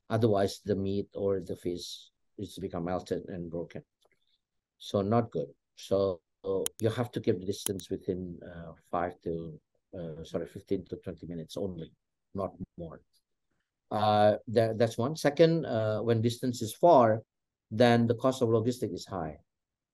Otherwise, 0.08 0.60
the 0.64 0.74
meat 0.74 1.08
or 1.14 1.40
the 1.40 1.56
fish 1.56 2.08
is 2.38 2.58
become 2.58 2.86
melted 2.86 3.24
and 3.28 3.50
broken. 3.50 3.82
So 4.78 5.02
not 5.02 5.30
good. 5.30 5.48
So 5.76 6.20
so 6.48 6.64
you 6.80 6.88
have 6.88 7.10
to 7.12 7.20
keep 7.20 7.38
the 7.40 7.44
distance 7.54 7.90
within 7.90 8.20
uh, 8.50 8.72
five 8.90 9.14
to 9.24 9.60
uh, 9.96 10.24
sorry 10.24 10.46
15 10.46 10.86
to 10.88 10.96
20 10.96 11.26
minutes 11.26 11.56
only 11.58 11.92
not 12.34 12.52
more. 12.78 13.00
Uh 13.90 14.36
that, 14.54 14.78
that's 14.78 14.96
one. 14.96 15.14
Second 15.16 15.66
uh 15.66 16.00
when 16.00 16.22
distance 16.22 16.62
is 16.62 16.72
far 16.74 17.20
then 17.70 18.06
the 18.06 18.14
cost 18.14 18.40
of 18.42 18.48
logistic 18.48 18.94
is 18.94 19.04
high 19.04 19.36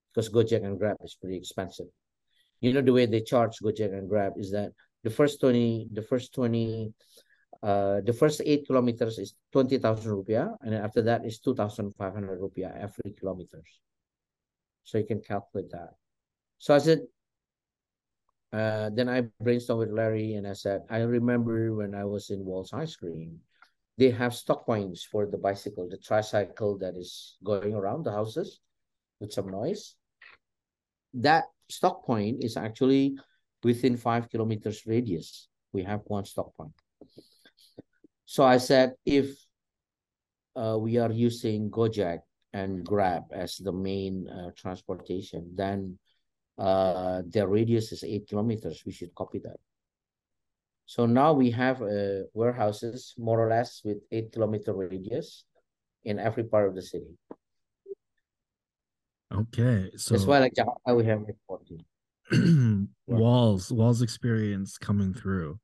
because 0.07 0.29
gojek 0.29 0.63
and 0.63 0.79
grab 0.79 0.97
is 1.03 1.17
pretty 1.19 1.37
expensive. 1.37 1.89
You 2.61 2.71
know 2.73 2.81
the 2.81 2.93
way 2.97 3.05
they 3.05 3.21
charge 3.31 3.55
gojek 3.65 3.91
and 3.97 4.07
grab 4.07 4.33
is 4.37 4.51
that 4.51 4.71
the 5.03 5.09
first 5.09 5.41
20 5.41 5.89
the 5.91 6.05
first 6.11 6.33
20 6.33 6.93
uh 7.63 7.99
the 8.07 8.13
first 8.21 8.41
eight 8.45 8.63
kilometers 8.67 9.19
is 9.19 9.35
20,000 9.51 10.11
rupiah 10.11 10.49
and 10.61 10.73
after 10.75 11.01
that 11.01 11.25
is 11.25 11.39
2,500 11.39 12.39
rupiah 12.39 12.71
every 12.85 13.11
kilometers. 13.19 13.69
So 14.83 14.97
you 14.97 15.05
can 15.05 15.19
calculate 15.19 15.71
that 15.71 15.95
so 16.57 16.73
I 16.73 16.79
said, 16.79 17.01
uh, 18.53 18.89
then 18.93 19.09
I 19.09 19.23
brainstormed 19.43 19.79
with 19.79 19.91
Larry 19.91 20.35
and 20.35 20.47
I 20.47 20.53
said, 20.53 20.83
I 20.89 20.99
remember 20.99 21.73
when 21.75 21.93
I 21.93 22.05
was 22.05 22.29
in 22.29 22.45
Walls 22.45 22.71
Ice 22.73 22.95
Cream, 22.95 23.39
they 23.97 24.11
have 24.11 24.33
stock 24.33 24.65
points 24.65 25.03
for 25.03 25.25
the 25.25 25.37
bicycle, 25.37 25.87
the 25.89 25.97
tricycle 25.97 26.77
that 26.79 26.95
is 26.95 27.37
going 27.43 27.73
around 27.73 28.03
the 28.03 28.11
houses 28.11 28.59
with 29.19 29.31
some 29.31 29.49
noise. 29.49 29.95
That 31.13 31.45
stock 31.69 32.05
point 32.05 32.43
is 32.43 32.57
actually 32.57 33.17
within 33.63 33.97
five 33.97 34.29
kilometers 34.29 34.85
radius. 34.85 35.47
We 35.73 35.83
have 35.83 36.01
one 36.05 36.25
stock 36.25 36.55
point. 36.55 36.73
So 38.25 38.43
I 38.43 38.57
said, 38.57 38.93
if 39.05 39.35
uh, 40.55 40.77
we 40.79 40.97
are 40.97 41.11
using 41.11 41.69
Gojek 41.69 42.19
and 42.53 42.85
Grab 42.85 43.23
as 43.31 43.57
the 43.57 43.71
main 43.71 44.27
uh, 44.27 44.51
transportation, 44.55 45.51
then 45.55 45.99
uh, 46.57 47.21
their 47.27 47.47
radius 47.47 47.91
is 47.91 48.03
eight 48.03 48.27
kilometers. 48.27 48.83
We 48.85 48.91
should 48.91 49.13
copy 49.15 49.39
that. 49.39 49.57
So 50.85 51.05
now 51.05 51.33
we 51.33 51.51
have 51.51 51.81
uh, 51.81 52.29
warehouses 52.33 53.13
more 53.17 53.39
or 53.39 53.49
less 53.49 53.81
with 53.83 53.97
eight 54.11 54.31
kilometer 54.31 54.73
radius 54.73 55.43
in 56.03 56.19
every 56.19 56.43
part 56.43 56.67
of 56.67 56.75
the 56.75 56.81
city. 56.81 57.17
Okay, 59.33 59.89
so 59.97 60.13
that's 60.13 60.25
why 60.25 60.39
like 60.39 60.53
Jakarta 60.53 60.95
we 60.95 61.05
have 61.05 61.21
reporting. 61.21 61.83
walls, 63.07 63.71
walls 63.71 64.01
experience 64.01 64.77
coming 64.77 65.13
through. 65.13 65.59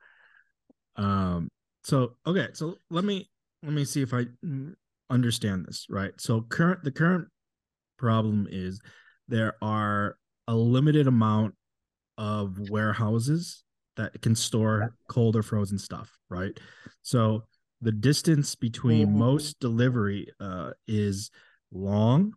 Um. 0.95 1.47
So 1.83 2.13
okay, 2.27 2.49
so 2.53 2.75
let 2.89 3.05
me 3.05 3.29
let 3.63 3.73
me 3.73 3.85
see 3.85 4.01
if 4.01 4.13
I 4.13 4.25
understand 5.09 5.65
this 5.67 5.85
right. 5.89 6.13
So 6.19 6.41
current 6.41 6.83
the 6.83 6.91
current 6.91 7.27
problem 7.97 8.47
is 8.49 8.81
there 9.27 9.55
are 9.61 10.17
a 10.51 10.55
limited 10.55 11.07
amount 11.07 11.55
of 12.17 12.59
warehouses 12.69 13.63
that 13.95 14.21
can 14.21 14.35
store 14.35 14.93
cold 15.07 15.37
or 15.37 15.41
frozen 15.41 15.77
stuff, 15.77 16.11
right? 16.29 16.59
So 17.03 17.43
the 17.79 17.93
distance 17.93 18.53
between 18.53 19.07
mm-hmm. 19.07 19.19
most 19.19 19.61
delivery 19.61 20.27
uh, 20.41 20.71
is 20.89 21.31
long, 21.71 22.33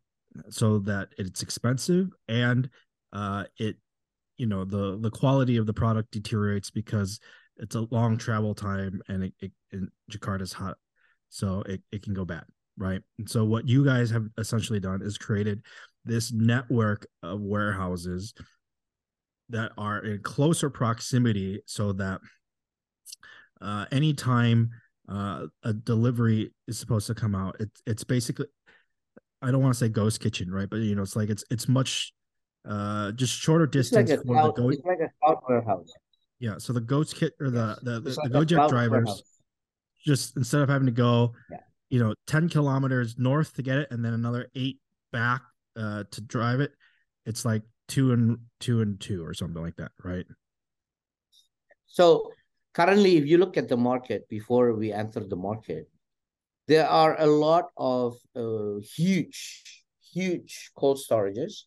so 0.49 0.79
that 0.81 1.09
it's 1.19 1.43
expensive, 1.43 2.11
and 2.29 2.71
uh, 3.13 3.45
it, 3.59 3.79
you 4.37 4.47
know, 4.47 4.65
the 4.65 4.97
the 5.01 5.11
quality 5.11 5.57
of 5.57 5.67
the 5.67 5.75
product 5.75 6.13
deteriorates 6.13 6.71
because 6.71 7.19
it's 7.57 7.75
a 7.75 7.89
long 7.91 8.17
travel 8.17 8.55
time, 8.55 9.03
and 9.09 9.25
it, 9.25 9.35
it 9.41 9.53
and 9.73 9.89
Jakarta's 10.09 10.53
hot, 10.53 10.77
so 11.31 11.65
it, 11.67 11.83
it 11.91 12.03
can 12.05 12.15
go 12.15 12.25
bad, 12.25 12.45
right? 12.79 13.03
And 13.19 13.29
so 13.29 13.45
what 13.45 13.69
you 13.69 13.85
guys 13.85 14.09
have 14.13 14.29
essentially 14.39 14.79
done 14.79 15.03
is 15.03 15.19
created 15.19 15.65
this 16.05 16.33
network 16.33 17.07
of 17.23 17.41
warehouses 17.41 18.35
that 19.51 19.73
are 19.77 19.99
in 19.99 20.23
closer 20.23 20.71
proximity 20.71 21.61
so 21.67 21.93
that 21.93 22.21
uh, 23.61 23.87
anytime 23.93 24.71
uh, 25.09 25.47
a 25.63 25.73
delivery 25.73 26.53
is 26.67 26.79
supposed 26.79 27.07
to 27.07 27.15
come 27.15 27.35
out, 27.35 27.57
it, 27.61 27.71
it's 27.87 28.05
basically 28.05 28.47
I 29.43 29.51
don't 29.51 29.63
want 29.63 29.75
to 29.75 29.79
say 29.79 29.89
ghost 29.89 30.21
kitchen, 30.21 30.51
right? 30.51 30.69
But 30.69 30.81
you 30.81 30.95
know, 30.95 31.03
it's 31.03 31.17
like 31.17 31.29
it's 31.29 31.45
it's 31.51 31.69
much 31.69 32.13
uh 32.67 33.13
just 33.13 33.39
shorter 33.39 33.67
distance 33.67 34.09
like 34.09 34.21
a 34.21 34.23
cloud, 34.23 34.55
it's 34.57 34.85
like 34.85 35.01
a 35.01 35.11
cloud 35.23 35.43
warehouse. 35.47 35.93
Yeah, 36.39 36.55
so 36.59 36.73
the 36.73 36.81
ghost 36.81 37.17
kit 37.17 37.35
or 37.41 37.51
the 37.51 37.79
the, 37.83 38.01
the, 38.01 38.17
like 38.23 38.33
the 38.33 38.39
Gojek 38.39 38.69
drivers 38.69 39.05
warehouse. 39.05 39.23
just 40.05 40.37
instead 40.37 40.63
of 40.63 40.71
having 40.71 40.87
to 40.87 40.93
go, 40.93 41.35
yeah. 41.51 41.59
you 41.91 42.03
know, 42.03 42.15
ten 42.27 42.49
kilometers 42.49 43.17
north 43.19 43.55
to 43.55 43.63
get 43.63 43.77
it, 43.77 43.89
and 43.91 44.03
then 44.03 44.15
another 44.15 44.49
eight 44.55 44.79
back 45.13 45.43
uh, 45.77 46.05
to 46.11 46.21
drive 46.21 46.61
it, 46.61 46.73
it's 47.27 47.45
like 47.45 47.63
two 47.89 48.13
and 48.13 48.39
two 48.61 48.81
and 48.81 49.01
two 49.01 49.25
or 49.25 49.35
something 49.35 49.63
like 49.63 49.77
that, 49.77 49.93
right? 50.03 50.27
So 51.87 52.33
currently, 52.73 53.17
if 53.17 53.27
you 53.27 53.39
look 53.39 53.57
at 53.57 53.69
the 53.69 53.77
market 53.77 54.29
before 54.29 54.75
we 54.75 54.93
enter 54.93 55.21
the 55.21 55.37
market, 55.37 55.89
there 56.67 56.89
are 56.89 57.21
a 57.21 57.27
lot 57.27 57.71
of 57.77 58.17
uh, 58.35 58.81
huge, 58.97 59.85
huge 60.13 60.71
cold 60.77 60.99
storages, 60.99 61.65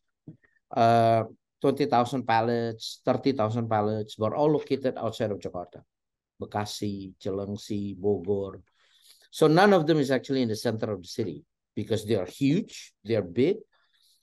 uh, 0.75 1.23
20,000 1.61 2.25
pallets, 2.25 3.01
30,000 3.05 3.69
pallets, 3.69 4.15
but 4.15 4.33
all 4.33 4.51
located 4.51 4.97
outside 4.97 5.31
of 5.31 5.39
Jakarta, 5.39 5.81
Bekasi, 6.41 7.13
Cileungsi, 7.23 7.97
Bogor. 7.97 8.61
So 9.31 9.47
none 9.47 9.73
of 9.73 9.87
them 9.87 9.97
is 9.99 10.11
actually 10.11 10.41
in 10.41 10.49
the 10.49 10.55
center 10.55 10.91
of 10.91 11.01
the 11.01 11.07
city 11.07 11.43
because 11.75 12.05
they 12.05 12.15
are 12.15 12.25
huge, 12.25 12.93
they 13.05 13.15
are 13.15 13.21
big, 13.21 13.57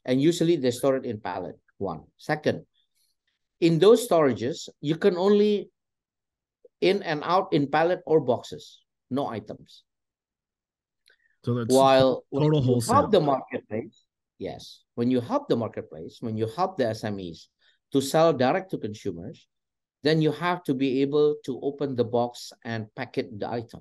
and 0.05 0.21
usually 0.21 0.57
they 0.57 0.71
store 0.71 0.97
it 0.97 1.05
in 1.05 1.21
pallet, 1.21 1.57
One 1.79 2.05
second, 2.17 2.67
in 3.61 3.79
those 3.79 4.07
storages, 4.07 4.69
you 4.81 4.97
can 4.97 5.17
only 5.17 5.71
in 6.81 7.03
and 7.03 7.23
out 7.25 7.53
in 7.53 7.67
pallet 7.71 8.01
or 8.07 8.21
boxes, 8.21 8.83
no 9.11 9.27
items. 9.27 9.85
So 11.45 11.55
that's 11.55 11.73
While 11.73 12.25
total 12.33 12.61
when 12.61 12.63
wholesale. 12.63 12.95
you 12.95 13.01
help 13.01 13.13
the 13.13 13.21
marketplace, 13.21 14.05
yes, 14.39 14.85
when 14.95 15.11
you 15.11 15.21
help 15.21 15.49
the 15.49 15.57
marketplace, 15.57 16.19
when 16.21 16.37
you 16.37 16.49
help 16.57 16.77
the 16.79 16.85
SMEs 16.85 17.49
to 17.93 18.01
sell 18.01 18.33
direct 18.33 18.71
to 18.73 18.79
consumers, 18.79 19.47
then 20.03 20.21
you 20.21 20.33
have 20.33 20.63
to 20.65 20.75
be 20.75 21.01
able 21.01 21.37
to 21.45 21.61
open 21.63 21.97
the 21.97 22.05
box 22.05 22.53
and 22.65 22.93
packet 22.95 23.33
the 23.39 23.49
item. 23.49 23.81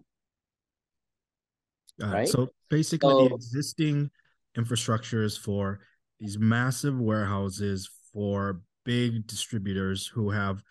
Uh, 2.02 2.08
right. 2.08 2.28
So 2.28 2.50
basically, 2.70 3.12
so, 3.12 3.28
the 3.28 3.36
existing 3.36 4.12
infrastructure 4.56 5.24
is 5.24 5.38
for 5.38 5.82
these 6.20 6.38
massive 6.38 7.00
warehouses 7.00 7.90
for 8.14 8.62
big 8.86 9.26
distributors 9.28 10.08
who 10.08 10.30
have 10.30 10.62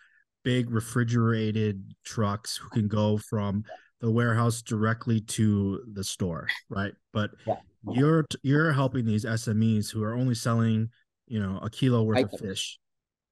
big 0.43 0.69
refrigerated 0.71 1.93
trucks 2.03 2.57
who 2.57 2.69
can 2.69 2.87
go 2.87 3.17
from 3.17 3.63
the 4.01 4.11
warehouse 4.11 4.61
directly 4.61 5.21
to 5.21 5.81
the 5.93 6.03
store, 6.03 6.47
right? 6.69 6.93
But 7.13 7.31
Yeah. 7.45 7.55
you're 7.89 8.25
you're 8.41 8.73
helping 8.73 9.05
these 9.05 9.25
SMEs 9.25 9.89
who 9.91 10.03
are 10.03 10.13
only 10.13 10.35
selling, 10.35 10.89
you 11.27 11.39
know, 11.39 11.59
a 11.61 11.69
kilo 11.69 12.03
worth 12.03 12.33
of 12.33 12.39
fish, 12.39 12.79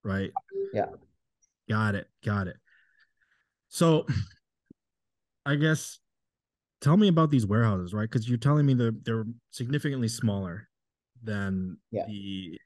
right? 0.04 0.32
Yeah. 0.74 0.86
Got 1.70 1.96
it. 1.96 2.08
Got 2.24 2.48
it. 2.48 2.58
So 3.70 4.06
I 5.46 5.56
guess 5.56 6.00
tell 6.82 6.98
me 6.98 7.08
about 7.08 7.32
these 7.32 7.46
warehouses, 7.46 7.94
right? 7.94 8.10
Because 8.10 8.28
you're 8.28 8.38
telling 8.38 8.66
me 8.66 8.74
that 8.76 9.04
they're 9.06 9.26
significantly 9.52 10.08
smaller 10.08 10.68
than 11.24 11.78
Yeah. 11.92 12.06
the 12.08 12.60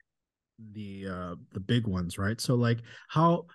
the 0.72 1.06
uh 1.08 1.34
the 1.52 1.60
big 1.60 1.86
ones, 1.86 2.18
right? 2.18 2.40
So 2.40 2.54
like 2.54 2.78
how 3.08 3.46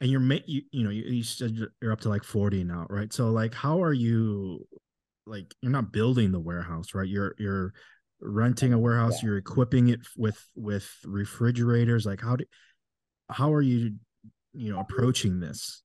and 0.00 0.10
you're 0.10 0.20
ma- 0.20 0.44
you, 0.46 0.62
you 0.72 0.82
know 0.84 0.90
you, 0.90 1.02
you 1.04 1.22
said 1.22 1.52
you're- 1.52 1.92
up 1.92 2.00
to 2.00 2.08
like 2.08 2.24
40 2.24 2.64
now, 2.64 2.86
right? 2.90 3.12
So 3.12 3.30
like 3.30 3.54
how 3.54 3.82
are 3.82 3.92
you 3.92 4.66
like 5.26 5.54
you're 5.62 5.70
not 5.72 5.92
building 5.92 6.32
the 6.32 6.40
warehouse, 6.40 6.94
right? 6.94 7.08
You're 7.08 7.34
you're 7.38 7.72
renting 8.20 8.72
a 8.72 8.78
warehouse, 8.78 9.22
Yeah. 9.22 9.28
you're 9.28 9.38
equipping 9.38 9.88
it 9.88 10.00
with 10.16 10.38
with 10.56 10.88
refrigerators. 11.04 12.04
Like 12.06 12.20
how 12.20 12.36
do 12.36 12.44
how 13.30 13.52
are 13.54 13.62
you 13.62 13.94
you 14.52 14.72
know 14.72 14.80
approaching 14.80 15.38
this? 15.38 15.82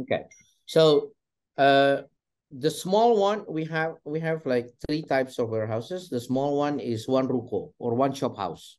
Okay. 0.00 0.24
So 0.66 1.12
uh 1.58 2.02
the 2.50 2.70
small 2.70 3.20
one 3.20 3.44
we 3.48 3.64
have 3.66 3.96
we 4.04 4.20
have 4.20 4.44
like 4.46 4.68
three 4.86 5.02
types 5.02 5.38
of 5.38 5.50
warehouses. 5.50 6.08
The 6.08 6.20
small 6.20 6.56
one 6.56 6.80
is 6.80 7.06
one 7.06 7.28
ruko 7.28 7.72
or 7.78 7.94
one 7.94 8.12
shop 8.12 8.36
house. 8.36 8.78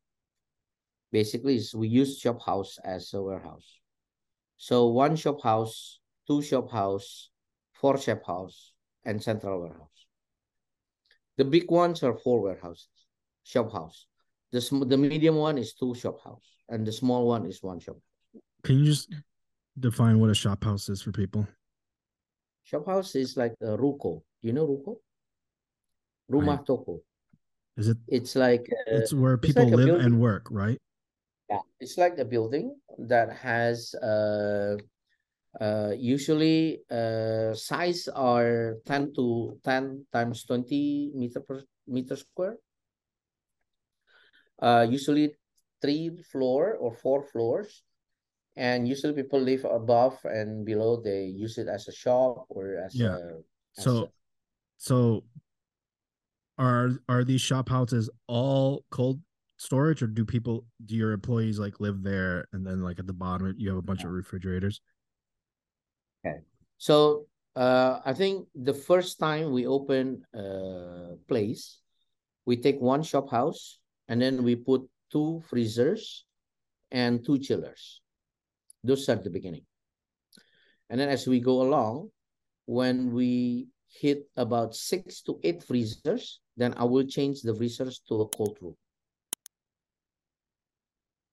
Basically, 1.11 1.59
we 1.75 1.87
use 1.87 2.19
shop 2.19 2.41
house 2.45 2.77
as 2.83 3.13
a 3.13 3.21
warehouse. 3.21 3.79
So 4.57 4.87
one 4.87 5.15
shop 5.15 5.41
house, 5.41 5.99
two 6.27 6.41
shop 6.41 6.71
house, 6.71 7.29
four 7.73 7.97
shop 7.97 8.25
house, 8.25 8.73
and 9.05 9.21
central 9.21 9.61
warehouse. 9.61 10.05
The 11.37 11.45
big 11.45 11.71
ones 11.71 12.03
are 12.03 12.17
four 12.17 12.41
warehouses, 12.41 12.89
shop 13.43 13.71
house. 13.71 14.07
The 14.51 14.61
the 14.87 14.97
medium 14.97 15.35
one 15.35 15.57
is 15.57 15.73
two 15.73 15.93
shop 15.93 16.23
house, 16.23 16.57
and 16.69 16.85
the 16.85 16.91
small 16.91 17.27
one 17.27 17.45
is 17.45 17.61
one 17.61 17.79
shop. 17.79 17.97
Can 18.63 18.79
you 18.79 18.85
just 18.85 19.13
define 19.79 20.19
what 20.19 20.29
a 20.29 20.35
shop 20.35 20.63
house 20.63 20.89
is 20.89 21.01
for 21.01 21.11
people? 21.11 21.47
Shop 22.69 22.85
house 22.85 23.15
is 23.17 23.33
like 23.33 23.57
a 23.65 23.73
ruko. 23.73 24.21
You 24.45 24.53
know 24.53 24.69
ruko? 24.69 25.01
Rumah 26.29 26.61
toko. 26.61 27.01
Is 27.73 27.89
it 27.89 27.97
It's 28.05 28.37
like 28.37 28.69
uh, 28.69 29.01
it's 29.01 29.09
where 29.09 29.33
it's 29.33 29.41
people 29.41 29.65
like 29.65 29.73
live 29.73 30.05
and 30.05 30.21
work, 30.21 30.45
right? 30.53 30.77
yeah, 31.49 31.65
it's 31.81 31.97
like 31.97 32.21
a 32.21 32.25
building 32.25 32.77
that 33.09 33.33
has 33.33 33.95
uh 33.97 34.77
uh 35.59 35.97
usually 35.97 36.85
uh 36.93 37.57
size 37.57 38.05
are 38.13 38.77
10 38.85 39.17
to 39.17 39.57
10 39.65 40.05
times 40.13 40.45
20 40.45 41.09
meter 41.17 41.41
per 41.41 41.65
meter 41.89 42.15
square. 42.15 42.61
Uh 44.61 44.85
usually 44.85 45.33
three 45.81 46.13
floor 46.29 46.77
or 46.77 46.93
four 46.93 47.25
floors. 47.33 47.81
And 48.55 48.87
usually 48.87 49.13
people 49.13 49.39
live 49.39 49.65
above 49.65 50.19
and 50.25 50.65
below. 50.65 51.01
They 51.01 51.25
use 51.25 51.57
it 51.57 51.67
as 51.67 51.87
a 51.87 51.93
shop 51.93 52.45
or 52.49 52.75
as 52.77 52.95
Yeah. 52.95 53.15
a 53.15 53.43
as 53.77 53.83
So 53.83 53.91
a- 54.05 54.11
so 54.77 55.23
are 56.57 56.91
are 57.07 57.23
these 57.23 57.41
shop 57.41 57.69
houses 57.69 58.09
all 58.27 58.83
cold 58.91 59.21
storage 59.57 60.01
or 60.01 60.07
do 60.07 60.25
people 60.25 60.65
do 60.85 60.95
your 60.95 61.11
employees 61.11 61.59
like 61.59 61.79
live 61.79 62.03
there 62.03 62.47
and 62.51 62.65
then 62.65 62.79
like 62.81 62.99
at 62.99 63.07
the 63.07 63.13
bottom 63.13 63.53
you 63.57 63.69
have 63.69 63.77
a 63.77 63.81
bunch 63.81 64.03
of 64.03 64.11
refrigerators? 64.11 64.81
Okay 66.25 66.39
so 66.77 67.27
uh, 67.55 67.99
I 68.05 68.13
think 68.13 68.47
the 68.55 68.73
first 68.73 69.19
time 69.19 69.51
we 69.51 69.67
open 69.67 70.23
a 70.33 71.15
place, 71.27 71.81
we 72.45 72.55
take 72.55 72.79
one 72.79 73.03
shop 73.03 73.29
house 73.29 73.79
and 74.07 74.21
then 74.21 74.43
we 74.43 74.55
put 74.55 74.87
two 75.11 75.41
freezers 75.49 76.23
and 76.91 77.25
two 77.25 77.37
chillers. 77.37 77.99
Those 78.83 79.07
are 79.09 79.15
the 79.15 79.29
beginning. 79.29 79.65
And 80.89 80.99
then 80.99 81.09
as 81.09 81.27
we 81.27 81.39
go 81.39 81.61
along, 81.61 82.09
when 82.65 83.11
we 83.11 83.67
hit 83.91 84.29
about 84.37 84.75
six 84.75 85.21
to 85.23 85.39
eight 85.43 85.63
freezers, 85.63 86.39
then 86.57 86.73
I 86.77 86.83
will 86.85 87.05
change 87.05 87.41
the 87.41 87.55
freezers 87.55 87.99
to 88.07 88.21
a 88.21 88.27
cold 88.29 88.57
room. 88.61 88.75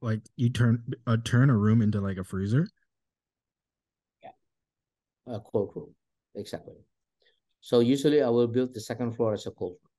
Like 0.03 0.21
you 0.37 0.51
turn 0.51 0.83
uh, 1.07 1.17
turn 1.25 1.51
a 1.51 1.57
room 1.57 1.81
into 1.81 2.01
like 2.01 2.19
a 2.19 2.25
freezer? 2.25 2.69
Yeah. 4.23 4.37
A 5.27 5.41
cold 5.41 5.73
room, 5.75 5.95
exactly. 6.35 6.77
So 7.61 7.81
usually 7.81 8.23
I 8.23 8.29
will 8.29 8.47
build 8.47 8.75
the 8.75 8.81
second 8.81 9.17
floor 9.17 9.33
as 9.33 9.47
a 9.47 9.51
cold 9.51 9.73
room. 9.83 9.93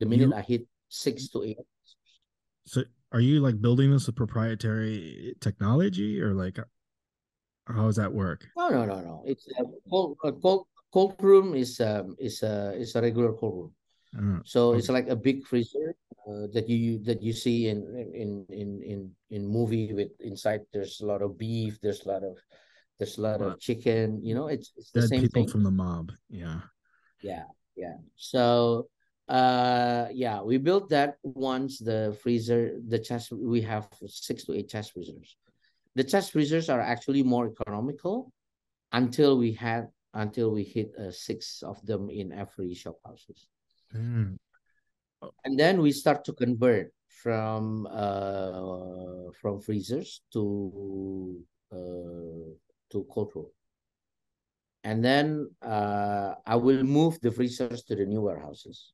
The 0.00 0.06
minute 0.06 0.28
You- 0.28 0.34
I 0.34 0.42
hit 0.42 0.68
six 0.88 1.28
to 1.30 1.42
eight 1.42 1.58
So 2.66 2.84
are 3.14 3.20
you 3.22 3.40
like 3.40 3.62
building 3.62 3.90
this 3.94 4.06
with 4.06 4.16
proprietary 4.16 5.34
technology 5.40 6.20
or 6.20 6.34
like 6.34 6.58
how 7.66 7.86
does 7.86 7.96
that 7.96 8.12
work? 8.12 8.44
No, 8.56 8.68
no, 8.68 8.84
no, 8.84 9.00
no. 9.00 9.22
It's 9.24 9.48
a 9.58 9.64
cold, 9.88 10.18
a 10.24 10.32
cold, 10.32 10.66
cold 10.92 11.16
room 11.22 11.54
is 11.54 11.80
um 11.80 12.14
is 12.18 12.42
a 12.42 12.74
is 12.76 12.94
a 12.94 13.00
regular 13.00 13.32
cold 13.32 13.54
room. 13.54 13.72
Uh, 14.12 14.40
So 14.44 14.74
it's 14.74 14.90
like 14.90 15.08
a 15.08 15.16
big 15.16 15.46
freezer 15.46 15.96
uh, 16.28 16.46
that 16.52 16.68
you 16.68 16.98
that 17.08 17.22
you 17.22 17.32
see 17.32 17.68
in 17.72 17.86
in 18.12 18.44
in 18.50 18.68
in 18.82 18.98
in 19.30 19.42
movie 19.46 19.94
with 19.94 20.12
inside. 20.20 20.66
There's 20.74 21.00
a 21.00 21.06
lot 21.06 21.22
of 21.22 21.38
beef. 21.38 21.80
There's 21.80 22.04
a 22.04 22.08
lot 22.08 22.22
of 22.22 22.36
there's 22.98 23.18
a 23.18 23.22
lot 23.22 23.40
Wow. 23.40 23.56
of 23.56 23.60
chicken. 23.60 24.20
You 24.22 24.34
know, 24.34 24.46
it's 24.48 24.74
it's 24.76 24.90
the 24.92 25.00
dead 25.02 25.10
same 25.10 25.22
people 25.24 25.42
thing. 25.46 25.50
from 25.50 25.62
the 25.64 25.70
mob. 25.74 26.12
Yeah. 26.28 26.60
Yeah, 27.22 27.48
yeah. 27.74 27.96
So 28.16 28.88
uh 29.28 30.08
yeah, 30.12 30.42
we 30.42 30.58
built 30.58 30.90
that 30.90 31.16
once 31.22 31.78
the 31.78 32.16
freezer, 32.22 32.76
the 32.88 32.98
chest 32.98 33.32
we 33.32 33.62
have 33.62 33.88
six 34.06 34.44
to 34.44 34.54
eight 34.54 34.68
chest 34.68 34.92
freezers. 34.92 35.36
The 35.94 36.04
chest 36.04 36.32
freezers 36.32 36.68
are 36.68 36.80
actually 36.80 37.22
more 37.22 37.46
economical 37.48 38.32
until 38.92 39.38
we 39.38 39.52
had 39.52 39.88
until 40.12 40.50
we 40.50 40.62
hit 40.62 40.94
uh, 40.96 41.10
six 41.10 41.62
of 41.62 41.84
them 41.86 42.10
in 42.10 42.32
every 42.32 42.74
shop 42.74 42.96
houses. 43.04 43.48
Mm. 43.94 44.36
And 45.44 45.58
then 45.58 45.80
we 45.80 45.92
start 45.92 46.24
to 46.26 46.32
convert 46.32 46.92
from 47.08 47.86
uh 47.90 49.30
from 49.40 49.60
freezers 49.60 50.22
to 50.32 51.40
uh 51.72 52.52
to 52.90 53.06
cold 53.10 53.32
room. 53.34 53.46
And 54.82 55.02
then 55.02 55.50
uh 55.62 56.34
I 56.46 56.56
will 56.56 56.84
move 56.84 57.18
the 57.20 57.32
freezers 57.32 57.82
to 57.84 57.96
the 57.96 58.04
new 58.04 58.20
warehouses. 58.20 58.93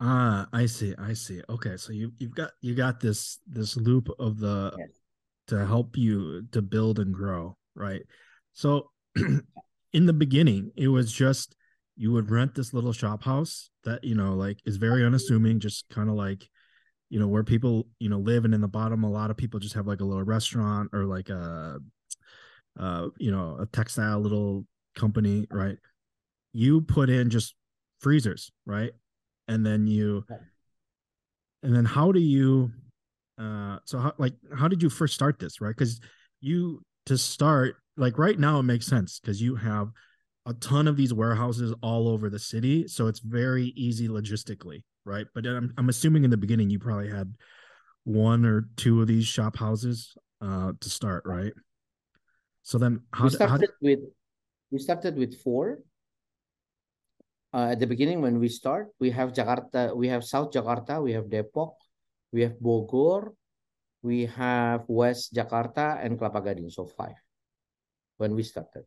Ah, 0.00 0.46
I 0.52 0.66
see. 0.66 0.94
I 0.98 1.14
see. 1.14 1.42
Okay, 1.48 1.76
so 1.76 1.92
you 1.92 2.12
you've 2.18 2.34
got 2.34 2.50
you 2.60 2.74
got 2.74 3.00
this 3.00 3.38
this 3.46 3.76
loop 3.76 4.08
of 4.18 4.38
the 4.38 4.72
Yes. 4.78 4.88
to 5.48 5.64
help 5.66 5.96
you 5.96 6.42
to 6.52 6.60
build 6.60 6.98
and 6.98 7.14
grow, 7.14 7.56
right? 7.74 8.02
So 8.52 8.90
in 9.92 10.06
the 10.06 10.12
beginning, 10.12 10.72
it 10.76 10.88
was 10.88 11.12
just 11.12 11.56
you 11.96 12.12
would 12.12 12.30
rent 12.30 12.54
this 12.54 12.74
little 12.74 12.92
shop 12.92 13.22
house 13.22 13.70
that 13.84 14.04
you 14.04 14.14
know 14.14 14.34
like 14.34 14.58
is 14.66 14.76
very 14.76 15.04
unassuming, 15.04 15.60
just 15.60 15.88
kind 15.88 16.10
of 16.10 16.16
like 16.16 16.48
you 17.08 17.18
know 17.18 17.28
where 17.28 17.44
people 17.44 17.86
you 17.98 18.10
know 18.10 18.18
live, 18.18 18.44
and 18.44 18.54
in 18.54 18.60
the 18.60 18.68
bottom, 18.68 19.02
a 19.02 19.10
lot 19.10 19.30
of 19.30 19.36
people 19.38 19.60
just 19.60 19.74
have 19.74 19.86
like 19.86 20.00
a 20.00 20.04
little 20.04 20.24
restaurant 20.24 20.90
or 20.92 21.06
like 21.06 21.30
a 21.30 21.78
uh 22.78 23.08
you 23.18 23.30
know 23.30 23.56
a 23.60 23.66
textile 23.66 24.20
little 24.20 24.66
company, 24.94 25.46
right? 25.50 25.78
You 26.52 26.82
put 26.82 27.08
in 27.08 27.30
just 27.30 27.54
freezers, 28.00 28.50
right? 28.66 28.92
And 29.48 29.64
then 29.64 29.86
you 29.86 30.24
and 31.62 31.74
then 31.74 31.84
how 31.84 32.12
do 32.12 32.20
you 32.20 32.70
uh 33.38 33.78
so 33.84 33.98
how 33.98 34.12
like 34.18 34.34
how 34.56 34.68
did 34.68 34.82
you 34.82 34.90
first 34.90 35.14
start 35.14 35.38
this 35.38 35.60
right? 35.60 35.76
Because 35.76 36.00
you 36.40 36.82
to 37.06 37.16
start 37.16 37.76
like 37.96 38.18
right 38.18 38.38
now 38.38 38.58
it 38.58 38.64
makes 38.64 38.86
sense 38.86 39.20
because 39.20 39.40
you 39.40 39.56
have 39.56 39.90
a 40.46 40.54
ton 40.54 40.86
of 40.86 40.96
these 40.96 41.12
warehouses 41.12 41.74
all 41.82 42.08
over 42.08 42.30
the 42.30 42.38
city 42.38 42.86
so 42.86 43.06
it's 43.06 43.20
very 43.20 43.72
easy 43.76 44.08
logistically 44.08 44.82
right? 45.04 45.26
But 45.34 45.46
i'm, 45.46 45.72
I'm 45.78 45.88
assuming 45.88 46.24
in 46.24 46.30
the 46.30 46.36
beginning 46.36 46.68
you 46.68 46.78
probably 46.78 47.08
had 47.08 47.34
one 48.04 48.44
or 48.44 48.68
two 48.76 49.00
of 49.00 49.06
these 49.06 49.26
shop 49.26 49.56
houses 49.56 50.14
uh 50.40 50.72
to 50.80 50.90
start 50.90 51.24
right? 51.26 51.52
So 52.62 52.78
then 52.78 53.00
how, 53.12 53.24
we 53.24 53.30
how 53.30 53.36
started 53.36 53.60
did, 53.60 53.70
with 53.80 54.08
we 54.70 54.78
started 54.78 55.16
with 55.16 55.40
four. 55.42 55.78
Uh, 57.56 57.72
at 57.72 57.80
the 57.80 57.88
beginning, 57.88 58.20
when 58.20 58.36
we 58.36 58.52
start, 58.52 58.92
we 59.00 59.08
have 59.08 59.32
Jakarta, 59.32 59.96
we 59.96 60.12
have 60.12 60.20
South 60.20 60.52
Jakarta, 60.52 61.00
we 61.00 61.16
have 61.16 61.32
Depok, 61.32 61.72
we 62.28 62.42
have 62.44 62.52
Bogor, 62.60 63.32
we 64.04 64.28
have 64.28 64.84
West 64.92 65.32
Jakarta, 65.32 65.96
and 66.04 66.20
Kelapa 66.20 66.44
Gading. 66.44 66.68
So 66.68 66.84
five 66.84 67.16
when 68.20 68.36
we 68.36 68.42
started. 68.42 68.84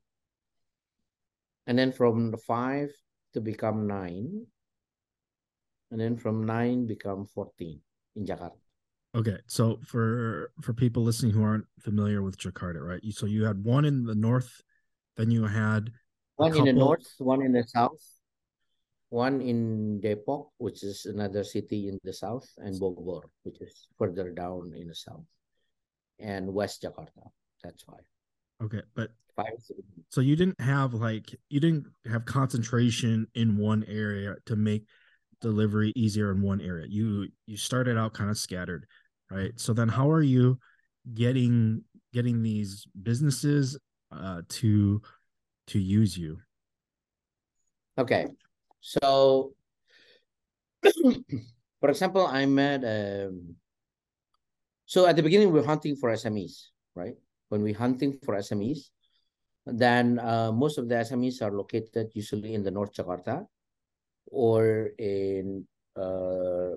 And 1.66 1.80
then 1.80 1.92
from 1.92 2.30
the 2.30 2.38
five 2.38 2.94
to 3.34 3.42
become 3.42 3.90
nine. 3.90 4.46
and 5.90 6.00
then 6.00 6.14
from 6.16 6.46
nine 6.46 6.86
become 6.86 7.26
14 7.26 7.82
in 8.16 8.26
Jakarta. 8.26 8.62
Okay, 9.18 9.42
so 9.48 9.82
for 9.82 10.54
for 10.62 10.74
people 10.74 11.02
listening 11.02 11.34
who 11.34 11.42
aren't 11.42 11.66
familiar 11.82 12.22
with 12.22 12.38
Jakarta, 12.38 12.78
right? 12.78 13.02
You, 13.02 13.12
so 13.12 13.26
you 13.26 13.50
had 13.50 13.66
one 13.66 13.86
in 13.86 14.06
the 14.06 14.14
north, 14.14 14.62
then 15.18 15.34
you 15.34 15.50
had 15.50 15.90
one 16.38 16.54
couple... 16.54 16.70
in 16.70 16.76
the 16.76 16.80
north, 16.80 17.10
one 17.18 17.42
in 17.42 17.52
the 17.52 17.66
south, 17.66 17.98
one 19.10 19.41
in 19.41 20.00
Depok, 20.02 20.50
which 20.58 20.84
is 20.84 21.06
another 21.06 21.43
city 21.43 21.88
in 21.88 22.00
the 22.04 22.13
south, 22.13 22.48
and 22.58 22.80
Bogor, 22.80 23.24
which 23.43 23.60
is 23.62 23.88
further 23.98 24.32
down 24.32 24.74
in 24.76 24.88
the 24.88 24.95
south, 24.95 25.26
and 26.19 26.54
West 26.54 26.84
Jakarta. 26.84 27.30
That's 27.63 27.84
why. 27.88 27.98
Okay, 28.63 28.82
but 28.95 29.12
so 30.10 30.22
you 30.22 30.36
didn't 30.36 30.60
have 30.60 30.93
like 30.93 31.34
you 31.50 31.60
didn't 31.60 31.86
have 32.10 32.26
concentration 32.26 33.28
in 33.36 33.58
one 33.58 33.84
area 33.88 34.36
to 34.45 34.56
make 34.56 34.86
delivery 35.41 35.93
easier 35.95 36.32
in 36.32 36.41
one 36.41 36.62
area. 36.62 36.86
You 36.89 37.28
you 37.45 37.58
started 37.58 37.98
out 37.98 38.13
kind 38.13 38.30
of 38.30 38.38
scattered, 38.38 38.86
right? 39.32 39.52
So 39.56 39.74
then 39.74 39.88
how 39.88 40.12
are 40.12 40.22
you 40.22 40.60
getting 41.13 41.84
getting 42.13 42.43
these 42.43 42.86
businesses 43.02 43.78
uh 44.12 44.41
to 44.50 45.02
to 45.67 45.80
use 45.80 46.17
you? 46.17 46.39
Okay. 47.98 48.28
So 48.80 49.54
for 51.80 51.89
example, 51.89 52.26
I 52.28 52.46
met 52.46 52.84
um 52.84 53.56
so 54.86 55.06
at 55.06 55.15
the 55.15 55.24
beginning 55.24 55.52
we 55.54 55.60
we're 55.60 55.68
hunting 55.68 55.96
for 55.96 56.10
SMEs, 56.10 56.74
right? 56.96 57.15
When 57.50 57.62
we're 57.62 57.78
hunting 57.78 58.18
for 58.26 58.36
SMEs, 58.36 58.89
then 59.65 60.18
uh, 60.18 60.52
most 60.52 60.78
of 60.78 60.89
the 60.89 60.96
SMEs 60.96 61.42
are 61.42 61.52
located 61.52 62.10
usually 62.13 62.56
in 62.56 62.63
the 62.63 62.72
North 62.72 62.94
Jakarta 62.94 63.46
or 64.26 64.89
in 64.98 65.65
uh, 65.96 66.74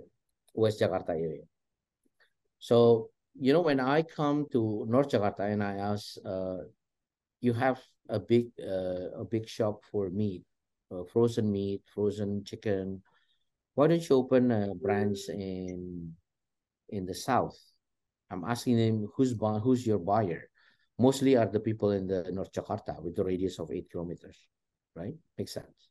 West 0.54 0.80
Jakarta 0.80 1.10
area. 1.10 1.44
So, 2.58 3.10
you 3.34 3.52
know, 3.52 3.62
when 3.62 3.80
I 3.80 4.02
come 4.02 4.46
to 4.52 4.84
North 4.88 5.08
Jakarta 5.08 5.50
and 5.50 5.62
I 5.62 5.76
ask, 5.76 6.16
uh, 6.24 6.68
you 7.40 7.52
have 7.54 7.80
a 8.08 8.20
big 8.20 8.52
uh, 8.60 9.18
a 9.18 9.24
big 9.24 9.48
shop 9.48 9.84
for 9.90 10.10
meat, 10.10 10.44
uh, 10.92 11.04
frozen 11.04 11.50
meat, 11.50 11.82
frozen 11.86 12.44
chicken. 12.44 13.02
Why 13.74 13.86
don't 13.86 14.06
you 14.06 14.16
open 14.16 14.50
a 14.50 14.74
branch 14.74 15.28
in 15.28 16.12
in 16.90 17.06
the 17.06 17.14
south? 17.14 17.56
I'm 18.30 18.44
asking 18.44 18.76
them 18.76 19.08
who's 19.16 19.34
who's 19.62 19.86
your 19.86 19.98
buyer 19.98 20.48
mostly 20.98 21.36
are 21.36 21.46
the 21.46 21.60
people 21.60 21.90
in 21.90 22.06
the 22.06 22.30
North 22.32 22.52
Jakarta 22.52 23.02
with 23.02 23.16
the 23.16 23.24
radius 23.24 23.58
of 23.58 23.70
eight 23.72 23.90
kilometers, 23.90 24.38
right? 24.94 25.14
Makes 25.38 25.54
sense. 25.54 25.88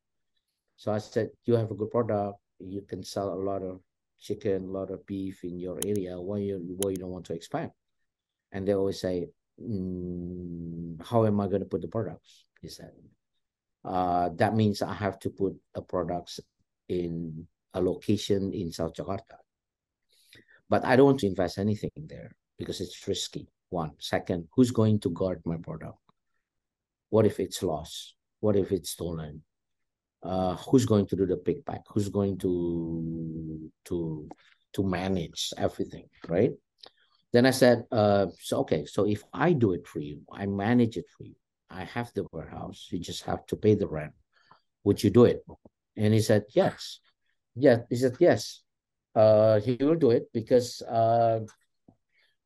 So 0.78 0.92
I 0.92 1.00
said, 1.00 1.30
you 1.44 1.56
have 1.56 1.72
a 1.72 1.76
good 1.76 1.92
product. 1.92 2.40
You 2.60 2.82
can 2.82 3.04
sell 3.04 3.34
a 3.34 3.42
lot 3.50 3.62
of 3.62 3.82
chicken, 4.20 4.66
a 4.66 4.72
lot 4.72 4.90
of 4.90 5.06
beef 5.06 5.44
in 5.44 5.60
your 5.60 5.80
area. 5.86 6.20
Why 6.20 6.38
you 6.38 6.78
why 6.80 6.92
you 6.92 6.98
don't 6.98 7.12
want 7.12 7.26
to 7.26 7.34
expand? 7.34 7.72
And 8.52 8.68
they 8.68 8.74
always 8.74 9.00
say, 9.00 9.30
mm, 9.60 11.02
how 11.04 11.26
am 11.26 11.40
I 11.40 11.48
going 11.48 11.62
to 11.62 11.70
put 11.70 11.82
the 11.82 11.88
products? 11.88 12.46
He 12.62 12.70
said, 12.70 12.92
uh, 13.84 14.30
that 14.36 14.56
means 14.56 14.82
I 14.82 14.94
have 14.94 15.20
to 15.20 15.30
put 15.30 15.56
a 15.76 15.82
products 15.82 16.39
in 16.88 17.48
a 17.74 17.82
location 17.82 18.54
in 18.54 18.72
South 18.72 18.94
Jakarta. 18.94 19.39
But 20.70 20.86
I 20.86 20.96
don't 20.96 21.06
want 21.06 21.20
to 21.20 21.28
invest 21.28 21.58
anything 21.58 21.91
there 21.96 22.32
because 22.58 22.82
it's 22.82 23.08
risky. 23.08 23.48
One. 23.70 23.91
Second, 24.00 24.48
who's 24.54 24.72
going 24.72 25.00
to 25.00 25.10
guard 25.10 25.41
my 25.46 25.56
product? 25.56 25.98
What 27.10 27.26
if 27.26 27.39
it's 27.39 27.63
lost? 27.63 28.15
What 28.41 28.56
if 28.56 28.72
it's 28.72 28.91
stolen? 28.91 29.44
Uh, 30.22 30.56
who's 30.56 30.86
going 30.86 31.08
to 31.08 31.15
do 31.15 31.26
the 31.26 31.38
pick 31.38 31.65
pack? 31.65 31.82
Who's 31.88 32.10
going 32.10 32.38
to 32.39 33.72
to 33.86 34.30
to 34.74 34.84
manage 34.84 35.54
everything, 35.58 36.08
right? 36.28 36.52
Then 37.34 37.46
I 37.46 37.52
said, 37.52 37.86
uh, 37.91 38.28
so 38.39 38.60
okay, 38.60 38.86
so 38.86 39.08
if 39.08 39.24
I 39.34 39.54
do 39.54 39.72
it 39.72 39.88
for 39.88 40.00
you, 40.00 40.22
I 40.32 40.46
manage 40.46 40.98
it 40.98 41.06
for 41.17 41.24
you. 41.24 41.36
I 41.71 41.86
have 41.86 42.12
the 42.13 42.25
warehouse. 42.31 42.88
You 42.91 42.99
just 42.99 43.23
have 43.23 43.45
to 43.47 43.55
pay 43.55 43.75
the 43.75 43.88
rent. 43.88 44.13
Would 44.84 45.03
you 45.03 45.10
do 45.10 45.25
it? 45.25 45.45
And 45.97 46.13
he 46.13 46.21
said, 46.21 46.43
yes. 46.53 46.99
Yeah, 47.55 47.79
he 47.89 47.95
said, 47.95 48.15
yes. 48.19 48.62
Uh, 49.15 49.60
he 49.60 49.77
will 49.79 49.95
do 49.95 50.12
it 50.12 50.31
because 50.34 50.81
uh, 50.84 51.39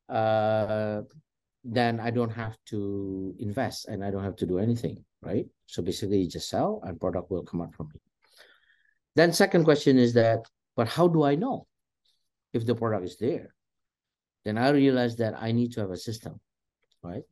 uh, 0.08 1.02
then 1.64 2.00
I 2.00 2.10
don't 2.10 2.30
have 2.30 2.56
to 2.66 3.34
invest 3.38 3.88
and 3.88 4.04
I 4.04 4.10
don't 4.10 4.24
have 4.24 4.36
to 4.36 4.46
do 4.46 4.58
anything, 4.58 5.04
right? 5.22 5.46
So 5.66 5.82
basically 5.82 6.18
you 6.18 6.28
just 6.28 6.48
sell 6.48 6.80
and 6.84 7.00
product 7.00 7.30
will 7.30 7.44
come 7.44 7.62
out 7.62 7.74
from 7.74 7.88
me. 7.92 8.00
Then 9.14 9.32
second 9.32 9.64
question 9.64 9.98
is 9.98 10.14
that, 10.14 10.40
but 10.76 10.88
how 10.88 11.08
do 11.08 11.22
I 11.22 11.34
know 11.34 11.66
if 12.52 12.66
the 12.66 12.74
product 12.74 13.04
is 13.04 13.16
there? 13.18 13.54
Then 14.44 14.58
I 14.58 14.70
realized 14.70 15.18
that 15.18 15.34
I 15.40 15.52
need 15.52 15.72
to 15.72 15.80
have 15.80 15.90
a 15.90 15.96
system, 15.96 16.38
right? 17.02 17.22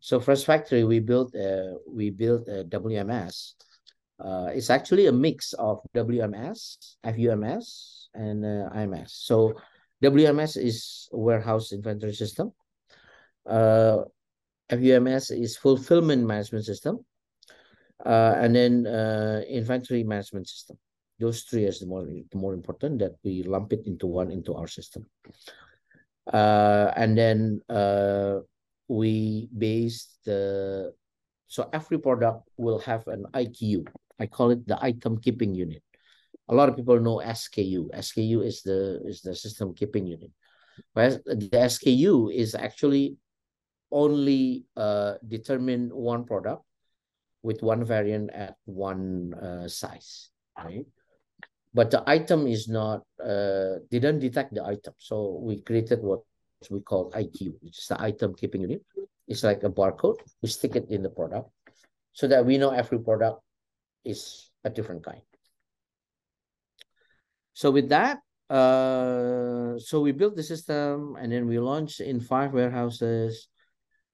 So 0.00 0.20
Fresh 0.20 0.44
Factory, 0.44 0.84
we 0.84 1.00
built 1.00 1.34
a, 1.34 1.76
we 1.88 2.10
built 2.10 2.48
a 2.48 2.64
WMS. 2.64 3.54
Uh, 4.18 4.48
it's 4.52 4.70
actually 4.70 5.06
a 5.06 5.12
mix 5.12 5.52
of 5.54 5.80
WMS, 5.94 6.96
FUMS, 7.04 8.08
and 8.14 8.44
uh, 8.44 8.70
IMS. 8.74 9.10
So 9.10 9.54
WMS 10.02 10.56
is 10.62 11.08
warehouse 11.12 11.72
inventory 11.72 12.14
system. 12.14 12.52
Uh, 13.48 13.98
FUMS 14.70 15.30
is 15.30 15.56
fulfillment 15.56 16.26
management 16.26 16.64
system. 16.64 17.04
Uh, 18.04 18.34
and 18.36 18.54
then 18.54 18.86
uh, 18.86 19.40
inventory 19.48 20.04
management 20.04 20.48
system. 20.48 20.76
Those 21.18 21.42
three 21.44 21.64
is 21.64 21.80
the 21.80 21.86
more 21.86 22.04
the 22.04 22.38
more 22.38 22.52
important 22.52 22.98
that 22.98 23.12
we 23.24 23.42
lump 23.42 23.72
it 23.72 23.86
into 23.86 24.06
one 24.06 24.30
into 24.30 24.54
our 24.54 24.68
system. 24.68 25.06
Uh, 26.30 26.92
and 26.94 27.16
then 27.16 27.60
uh, 27.70 28.40
we 28.88 29.48
base 29.56 30.18
the 30.24 30.92
so 31.48 31.68
every 31.72 31.98
product 31.98 32.48
will 32.56 32.78
have 32.80 33.06
an 33.06 33.26
IQ. 33.34 33.86
I 34.18 34.26
call 34.26 34.50
it 34.50 34.66
the 34.66 34.78
item 34.82 35.20
keeping 35.20 35.54
unit 35.54 35.82
a 36.48 36.54
lot 36.54 36.68
of 36.68 36.76
people 36.76 36.98
know 37.00 37.18
SKU. 37.24 37.90
SKU 37.90 38.44
is 38.44 38.62
the 38.62 39.02
is 39.04 39.20
the 39.22 39.34
system 39.34 39.74
keeping 39.74 40.06
unit. 40.06 40.30
Whereas 40.92 41.18
the 41.24 41.50
SKU 41.50 42.32
is 42.32 42.54
actually 42.54 43.16
only 43.90 44.66
uh, 44.76 45.14
determine 45.26 45.90
one 45.90 46.24
product 46.24 46.62
with 47.42 47.62
one 47.62 47.84
variant 47.84 48.30
at 48.30 48.56
one 48.64 49.34
uh, 49.34 49.68
size, 49.68 50.30
right? 50.58 50.84
But 51.72 51.90
the 51.90 52.02
item 52.06 52.46
is 52.46 52.68
not, 52.68 53.04
uh, 53.22 53.84
didn't 53.90 54.20
detect 54.20 54.54
the 54.54 54.64
item. 54.64 54.94
So 54.98 55.38
we 55.42 55.60
created 55.60 56.00
what 56.02 56.20
we 56.70 56.80
call 56.80 57.10
IQ, 57.12 57.54
which 57.60 57.78
is 57.78 57.86
the 57.88 58.00
item 58.00 58.34
keeping 58.34 58.62
unit. 58.62 58.82
It's 59.28 59.42
like 59.42 59.62
a 59.62 59.70
barcode. 59.70 60.18
We 60.42 60.48
stick 60.48 60.76
it 60.76 60.86
in 60.90 61.02
the 61.02 61.10
product 61.10 61.50
so 62.12 62.26
that 62.28 62.44
we 62.44 62.58
know 62.58 62.70
every 62.70 62.98
product 62.98 63.40
is 64.04 64.50
a 64.64 64.70
different 64.70 65.04
kind. 65.04 65.20
So 67.52 67.70
with 67.70 67.88
that, 67.90 68.18
uh, 68.48 69.78
so 69.78 70.00
we 70.00 70.12
built 70.12 70.36
the 70.36 70.42
system 70.42 71.16
and 71.18 71.32
then 71.32 71.46
we 71.46 71.58
launched 71.58 72.00
in 72.00 72.20
five 72.20 72.52
warehouses. 72.52 73.48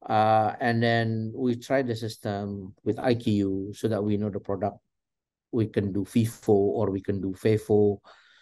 Uh, 0.02 0.54
and 0.60 0.82
then 0.82 1.32
we 1.34 1.54
tried 1.54 1.86
the 1.86 1.94
system 1.94 2.74
with 2.82 2.96
IQ 2.96 3.76
so 3.76 3.86
that 3.86 4.02
we 4.02 4.16
know 4.16 4.30
the 4.30 4.40
product. 4.40 4.78
We 5.52 5.66
can 5.66 5.92
do 5.92 6.04
FIFO 6.04 6.48
or 6.48 6.90
we 6.90 7.00
can 7.00 7.20
do 7.20 7.34
FEFO. 7.34 7.98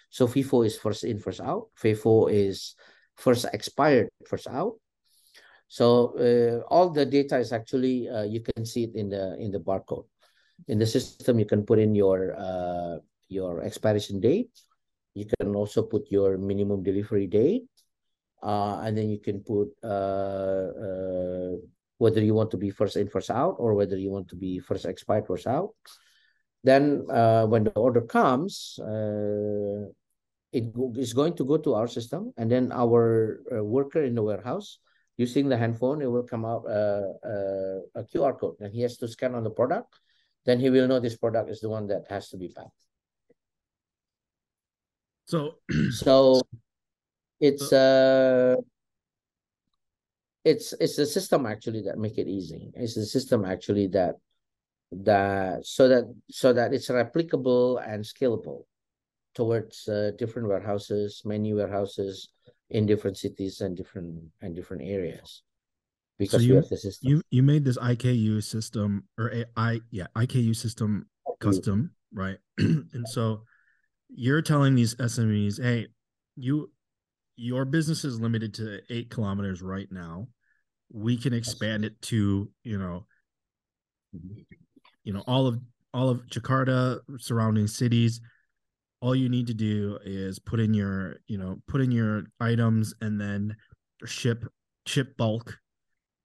So 0.08 0.26
FIFO 0.26 0.64
is 0.64 0.78
first 0.78 1.04
in, 1.04 1.18
first 1.18 1.40
out. 1.40 1.68
FEFO 1.76 2.32
is 2.32 2.76
first 3.20 3.46
expired, 3.52 4.08
first 4.26 4.48
out. 4.48 4.74
So 5.68 6.16
uh, 6.18 6.66
all 6.72 6.90
the 6.90 7.06
data 7.06 7.38
is 7.38 7.52
actually 7.52 8.08
uh, 8.08 8.24
you 8.24 8.40
can 8.40 8.66
see 8.66 8.84
it 8.84 8.94
in 8.96 9.08
the 9.08 9.36
in 9.38 9.52
the 9.52 9.60
barcode. 9.60 10.08
In 10.66 10.78
the 10.78 10.86
system, 10.86 11.38
you 11.38 11.46
can 11.46 11.64
put 11.64 11.78
in 11.78 11.94
your 11.94 12.34
uh, 12.34 12.98
your 13.28 13.62
expiration 13.62 14.18
date, 14.18 14.50
you 15.14 15.26
can 15.26 15.54
also 15.54 15.82
put 15.82 16.10
your 16.10 16.38
minimum 16.38 16.82
delivery 16.82 17.26
date. 17.26 17.68
Uh, 18.42 18.80
and 18.80 18.96
then 18.96 19.10
you 19.10 19.20
can 19.20 19.40
put 19.40 19.68
uh, 19.84 20.72
uh, 20.72 21.52
whether 21.98 22.22
you 22.22 22.32
want 22.32 22.50
to 22.50 22.56
be 22.56 22.70
first 22.70 22.96
in, 22.96 23.06
first 23.06 23.30
out, 23.30 23.54
or 23.58 23.74
whether 23.74 23.96
you 23.96 24.10
want 24.10 24.28
to 24.28 24.36
be 24.36 24.58
first 24.58 24.86
expired, 24.86 25.26
first 25.26 25.46
out. 25.46 25.74
Then 26.64 27.06
when 27.48 27.64
the 27.64 27.72
order 27.76 28.00
comes, 28.00 28.78
it 30.52 30.72
is 30.96 31.12
going 31.12 31.34
to 31.36 31.44
go 31.44 31.56
to 31.56 31.74
our 31.74 31.86
system, 31.86 32.32
and 32.36 32.50
then 32.50 32.72
our 32.72 33.40
uh, 33.52 33.64
worker 33.64 34.02
in 34.02 34.14
the 34.14 34.22
warehouse 34.22 34.78
using 35.16 35.48
the 35.48 35.56
handphone, 35.56 36.00
it 36.02 36.10
will 36.10 36.22
come 36.22 36.44
out 36.44 36.64
uh, 36.66 37.12
uh, 37.22 37.78
a 37.94 38.02
QR 38.04 38.38
code, 38.38 38.56
and 38.60 38.72
he 38.72 38.80
has 38.82 38.96
to 38.96 39.06
scan 39.06 39.34
on 39.34 39.44
the 39.44 39.50
product. 39.50 39.94
Then 40.46 40.58
he 40.58 40.70
will 40.70 40.88
know 40.88 40.98
this 40.98 41.16
product 41.16 41.50
is 41.50 41.60
the 41.60 41.68
one 41.68 41.86
that 41.88 42.04
has 42.08 42.30
to 42.30 42.36
be 42.36 42.48
packed. 42.48 42.80
So 45.26 45.60
so 45.90 46.42
it's 47.38 47.72
uh 47.72 48.56
it's 50.44 50.72
it's 50.80 50.96
the 50.96 51.06
system 51.06 51.46
actually 51.46 51.82
that 51.82 51.98
make 51.98 52.18
it 52.18 52.26
easy. 52.26 52.72
It's 52.74 52.94
the 52.94 53.06
system 53.06 53.44
actually 53.44 53.88
that 53.88 54.16
that 54.90 55.66
so 55.66 55.86
that 55.88 56.04
so 56.30 56.52
that 56.52 56.72
it's 56.72 56.88
replicable 56.88 57.78
and 57.86 58.02
scalable. 58.02 58.64
Towards 59.34 59.88
uh, 59.88 60.12
different 60.18 60.48
warehouses, 60.48 61.22
many 61.24 61.54
warehouses 61.54 62.30
in 62.70 62.86
different 62.86 63.16
cities 63.16 63.60
and 63.60 63.76
different 63.76 64.22
and 64.40 64.54
different 64.54 64.82
areas 64.82 65.42
because 66.20 66.42
so 66.42 66.46
you, 66.46 66.52
we 66.52 66.56
have 66.56 66.68
the 66.68 66.76
system. 66.76 67.10
You 67.10 67.22
you 67.30 67.42
made 67.42 67.64
this 67.64 67.78
IKU 67.78 68.44
system 68.44 69.04
or 69.18 69.32
a, 69.32 69.44
I 69.56 69.80
yeah 69.90 70.06
IKU 70.14 70.54
system 70.54 71.06
custom 71.40 71.92
right, 72.12 72.36
and 72.58 73.08
so 73.08 73.42
you're 74.08 74.42
telling 74.42 74.74
these 74.74 74.94
SMEs, 74.96 75.60
hey, 75.60 75.88
you 76.36 76.70
your 77.36 77.64
business 77.64 78.04
is 78.04 78.20
limited 78.20 78.52
to 78.54 78.80
eight 78.90 79.10
kilometers 79.10 79.62
right 79.62 79.88
now. 79.90 80.28
We 80.92 81.16
can 81.16 81.32
expand 81.32 81.86
it 81.86 82.00
to 82.02 82.50
you 82.64 82.78
know, 82.78 83.06
mm-hmm. 84.14 84.42
you 85.04 85.14
know 85.14 85.24
all 85.26 85.46
of 85.46 85.58
all 85.94 86.10
of 86.10 86.26
Jakarta 86.26 87.00
surrounding 87.18 87.66
cities 87.66 88.20
all 89.00 89.14
you 89.14 89.28
need 89.28 89.46
to 89.46 89.54
do 89.54 89.98
is 90.04 90.38
put 90.38 90.60
in 90.60 90.74
your 90.74 91.16
you 91.26 91.38
know 91.38 91.60
put 91.66 91.80
in 91.80 91.90
your 91.90 92.24
items 92.40 92.94
and 93.00 93.20
then 93.20 93.56
ship 94.04 94.44
ship 94.86 95.16
bulk 95.16 95.58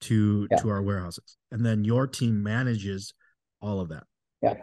to 0.01 0.47
yeah. 0.51 0.57
to 0.57 0.69
our 0.69 0.81
warehouses. 0.81 1.37
And 1.51 1.65
then 1.65 1.83
your 1.83 2.07
team 2.07 2.43
manages 2.43 3.13
all 3.61 3.79
of 3.79 3.89
that. 3.89 4.03
Yeah. 4.41 4.55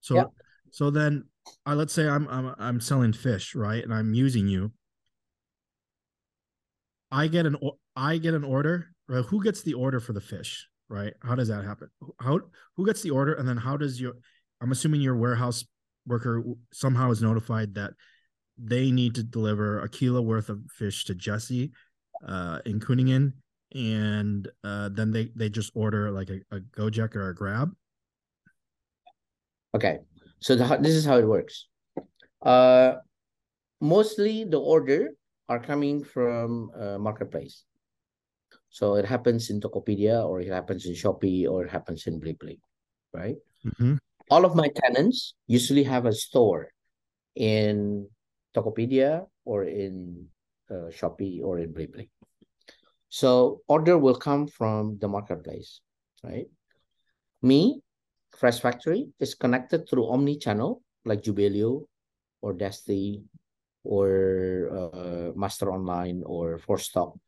So 0.00 0.14
yeah. 0.16 0.24
so 0.70 0.90
then 0.90 1.24
I 1.64 1.74
let's 1.74 1.92
say 1.92 2.08
I'm 2.08 2.26
I'm 2.28 2.54
I'm 2.58 2.80
selling 2.80 3.12
fish 3.12 3.54
right 3.54 3.82
and 3.82 3.94
I'm 3.94 4.14
using 4.14 4.48
you. 4.48 4.72
I 7.10 7.26
get 7.26 7.46
an 7.46 7.56
I 7.96 8.18
get 8.18 8.34
an 8.34 8.44
order 8.44 8.88
right? 9.08 9.24
Who 9.24 9.42
gets 9.42 9.62
the 9.62 9.74
order 9.74 10.00
for 10.00 10.12
the 10.12 10.20
fish 10.20 10.66
right? 10.88 11.14
How 11.22 11.34
does 11.34 11.48
that 11.48 11.64
happen? 11.64 11.88
How 12.20 12.40
who 12.76 12.86
gets 12.86 13.02
the 13.02 13.10
order 13.10 13.34
and 13.34 13.48
then 13.48 13.56
how 13.56 13.76
does 13.76 14.00
your 14.00 14.14
I'm 14.60 14.72
assuming 14.72 15.00
your 15.00 15.16
warehouse 15.16 15.64
worker 16.10 16.42
somehow 16.72 17.10
is 17.10 17.22
notified 17.22 17.74
that 17.74 17.94
they 18.58 18.90
need 18.90 19.14
to 19.14 19.22
deliver 19.22 19.80
a 19.80 19.88
kilo 19.88 20.20
worth 20.20 20.50
of 20.50 20.60
fish 20.68 21.04
to 21.06 21.14
Jesse 21.14 21.72
uh, 22.26 22.58
in 22.66 22.80
Kuningan, 22.80 23.32
and 23.72 24.48
uh, 24.64 24.90
then 24.92 25.10
they 25.10 25.30
they 25.34 25.48
just 25.48 25.72
order 25.74 26.10
like 26.10 26.28
a, 26.28 26.42
a 26.50 26.60
Gojek 26.60 27.16
or 27.16 27.30
a 27.30 27.34
Grab. 27.34 27.72
Okay, 29.74 30.00
so 30.40 30.56
the, 30.56 30.66
this 30.82 30.94
is 30.94 31.06
how 31.06 31.16
it 31.16 31.26
works. 31.26 31.68
Uh, 32.42 32.98
mostly 33.80 34.44
the 34.44 34.58
order 34.58 35.14
are 35.48 35.60
coming 35.60 36.04
from 36.04 36.70
uh, 36.74 36.98
marketplace. 36.98 37.64
So 38.68 38.94
it 38.94 39.06
happens 39.06 39.50
in 39.50 39.60
Tokopedia, 39.60 40.22
or 40.22 40.40
it 40.40 40.48
happens 40.48 40.86
in 40.86 40.94
Shopee, 40.94 41.48
or 41.48 41.64
it 41.64 41.70
happens 41.70 42.06
in 42.06 42.20
Blibli, 42.20 42.60
right? 43.14 43.36
Mm-hmm 43.64 43.96
all 44.30 44.44
of 44.44 44.54
my 44.54 44.68
tenants 44.68 45.34
usually 45.46 45.82
have 45.82 46.06
a 46.06 46.12
store 46.12 46.70
in 47.34 48.06
Tokopedia 48.54 49.26
or 49.44 49.64
in 49.64 50.26
uh, 50.70 50.88
Shopee 50.94 51.42
or 51.42 51.58
in 51.58 51.74
Blibli. 51.74 52.08
So 53.08 53.60
order 53.66 53.98
will 53.98 54.14
come 54.14 54.46
from 54.46 54.98
the 55.00 55.08
marketplace, 55.08 55.80
right? 56.22 56.46
Me, 57.42 57.82
Fresh 58.38 58.60
Factory, 58.60 59.08
is 59.18 59.34
connected 59.34 59.88
through 59.88 60.08
omni-channel 60.08 60.80
like 61.04 61.22
Jubelio 61.22 61.86
or 62.40 62.54
Desty 62.54 63.22
or 63.82 64.70
uh, 64.70 65.32
Master 65.34 65.72
Online 65.72 66.22
or 66.24 66.58
Forstok 66.58 67.18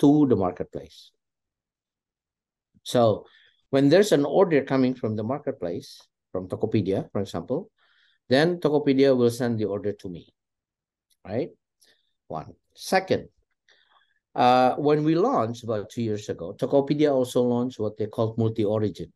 to 0.00 0.26
the 0.26 0.36
marketplace. 0.36 1.12
So 2.82 3.26
when 3.70 3.88
there's 3.88 4.12
an 4.12 4.24
order 4.24 4.62
coming 4.62 4.94
from 4.94 5.14
the 5.14 5.22
marketplace, 5.22 6.00
from 6.32 6.48
Tokopedia, 6.48 7.10
for 7.12 7.20
example, 7.20 7.70
then 8.28 8.58
Tokopedia 8.60 9.16
will 9.16 9.30
send 9.30 9.58
the 9.58 9.64
order 9.64 9.92
to 9.92 10.08
me, 10.08 10.28
right? 11.24 11.50
One. 12.28 12.54
Second, 12.74 13.28
uh, 14.34 14.76
when 14.76 15.02
we 15.02 15.14
launched 15.14 15.64
about 15.64 15.90
two 15.90 16.02
years 16.02 16.28
ago, 16.28 16.54
Tokopedia 16.54 17.12
also 17.12 17.42
launched 17.42 17.80
what 17.80 17.96
they 17.96 18.06
called 18.06 18.38
multi-origin. 18.38 19.12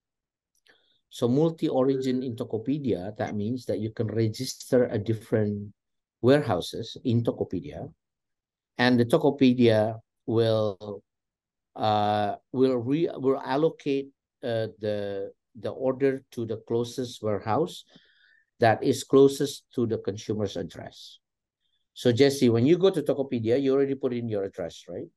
So 1.11 1.29
multi-origin 1.29 2.23
in 2.23 2.37
Tokopedia, 2.37 3.15
that 3.19 3.37
means 3.37 3.67
that 3.67 3.81
you 3.81 3.91
can 3.91 4.07
register 4.07 4.87
a 4.87 4.99
different 4.99 5.75
warehouses 6.23 6.97
in 7.05 7.23
Tokopedia, 7.23 7.93
and 8.79 8.99
the 8.99 9.05
Tokopedia 9.05 10.01
will 10.25 11.03
uh, 11.77 12.37
will 12.53 12.79
re 12.79 13.11
will 13.15 13.41
allocate 13.45 14.09
uh, 14.43 14.73
the 14.81 15.31
the 15.59 15.71
order 15.71 16.25
to 16.33 16.47
the 16.47 16.59
closest 16.69 17.23
warehouse 17.23 17.85
that 18.61 18.83
is 18.83 19.05
closest 19.05 19.65
to 19.75 19.87
the 19.87 19.99
consumer's 19.99 20.57
address. 20.57 21.19
So 21.95 22.13
Jesse, 22.13 22.49
when 22.49 22.65
you 22.65 22.79
go 22.79 22.91
to 22.91 23.03
Tokopedia, 23.03 23.61
you 23.61 23.75
already 23.75 23.95
put 23.95 24.15
in 24.15 24.29
your 24.29 24.45
address, 24.45 24.85
right? 24.89 25.09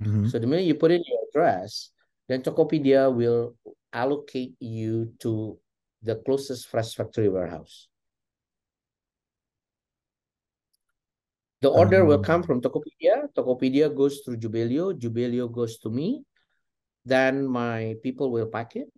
Mm-hmm. 0.00 0.28
So 0.28 0.38
the 0.38 0.46
minute 0.46 0.66
you 0.66 0.74
put 0.74 0.90
in 0.90 1.02
your 1.06 1.18
address, 1.30 1.90
then 2.28 2.42
Tokopedia 2.42 3.12
will 3.12 3.56
allocate 3.92 4.54
you 4.60 5.12
to 5.20 5.58
the 6.02 6.16
closest 6.16 6.68
fresh 6.68 6.94
factory 6.94 7.28
warehouse. 7.28 7.88
The 11.62 11.70
order 11.70 12.02
um, 12.02 12.08
will 12.08 12.18
come 12.18 12.42
from 12.42 12.60
Tokopedia. 12.60 13.30
Tokopedia 13.34 13.94
goes 13.94 14.20
through 14.24 14.38
Jubelio. 14.38 14.98
Jubelio 14.98 15.50
goes 15.50 15.78
to 15.78 15.90
me. 15.90 16.24
Then 17.04 17.46
my 17.46 17.94
people 18.02 18.30
will 18.30 18.46
pack 18.46 18.74
it. 18.74 18.90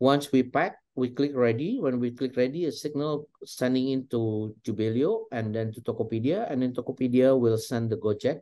Once 0.00 0.30
we 0.32 0.42
pack, 0.42 0.76
we 0.94 1.10
click 1.10 1.32
ready. 1.34 1.78
When 1.80 2.00
we 2.00 2.10
click 2.10 2.36
ready, 2.36 2.66
a 2.66 2.72
signal 2.72 3.28
sending 3.44 3.90
into 3.90 4.54
Jubelio 4.62 5.24
and 5.32 5.54
then 5.54 5.72
to 5.72 5.80
Tokopedia. 5.80 6.50
And 6.50 6.62
then 6.62 6.72
Tokopedia 6.72 7.38
will 7.38 7.58
send 7.58 7.90
the 7.90 7.96
Gojek 7.96 8.40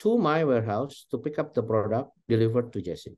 to 0.00 0.18
my 0.18 0.44
warehouse 0.44 1.06
to 1.10 1.18
pick 1.18 1.38
up 1.38 1.54
the 1.54 1.62
product 1.62 2.10
delivered 2.28 2.72
to 2.72 2.82
Jesse. 2.82 3.16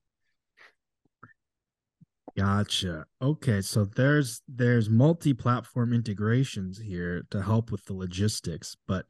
Gotcha. 2.37 3.07
Okay, 3.23 3.61
so 3.61 3.85
there's 3.85 4.43
there's 4.49 4.91
multi-platform 4.91 5.93
integrations 5.93 6.79
here 6.79 7.23
to 7.31 7.41
help 7.41 7.71
with 7.71 7.85
the 7.85 7.95
logistics, 7.95 8.77
but 8.89 9.07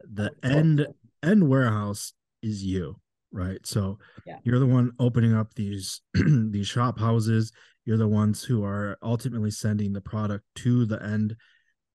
the 0.00 0.32
end 0.42 0.86
end 1.22 1.48
warehouse 1.48 2.12
is 2.42 2.62
you, 2.62 3.00
right? 3.32 3.64
So 3.66 3.98
yeah. 4.26 4.38
you're 4.42 4.58
the 4.58 4.66
one 4.66 4.92
opening 4.98 5.34
up 5.34 5.54
these 5.54 6.00
these 6.14 6.66
shop 6.66 6.98
houses. 6.98 7.52
You're 7.84 7.96
the 7.96 8.08
ones 8.08 8.42
who 8.42 8.64
are 8.64 8.98
ultimately 9.02 9.50
sending 9.50 9.92
the 9.92 10.00
product 10.00 10.44
to 10.56 10.84
the 10.84 11.02
end 11.02 11.36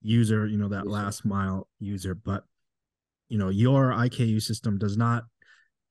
user 0.01 0.45
you 0.45 0.57
know 0.57 0.67
that 0.69 0.87
last 0.87 1.25
mile 1.25 1.67
user. 1.79 2.15
But 2.15 2.43
you 3.29 3.37
know 3.37 3.49
your 3.49 3.91
iku 3.91 4.39
system 4.39 4.77
does 4.77 4.97
not 4.97 5.23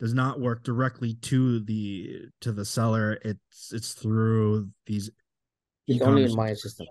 does 0.00 0.14
not 0.14 0.40
work 0.40 0.64
directly 0.64 1.14
to 1.22 1.60
the 1.60 2.26
to 2.40 2.52
the 2.52 2.64
seller. 2.64 3.18
It's 3.22 3.72
it's 3.72 3.94
through 3.94 4.68
these 4.86 5.10
it's 5.86 6.02
only 6.02 6.24
in 6.24 6.34
my 6.34 6.54
system. 6.54 6.86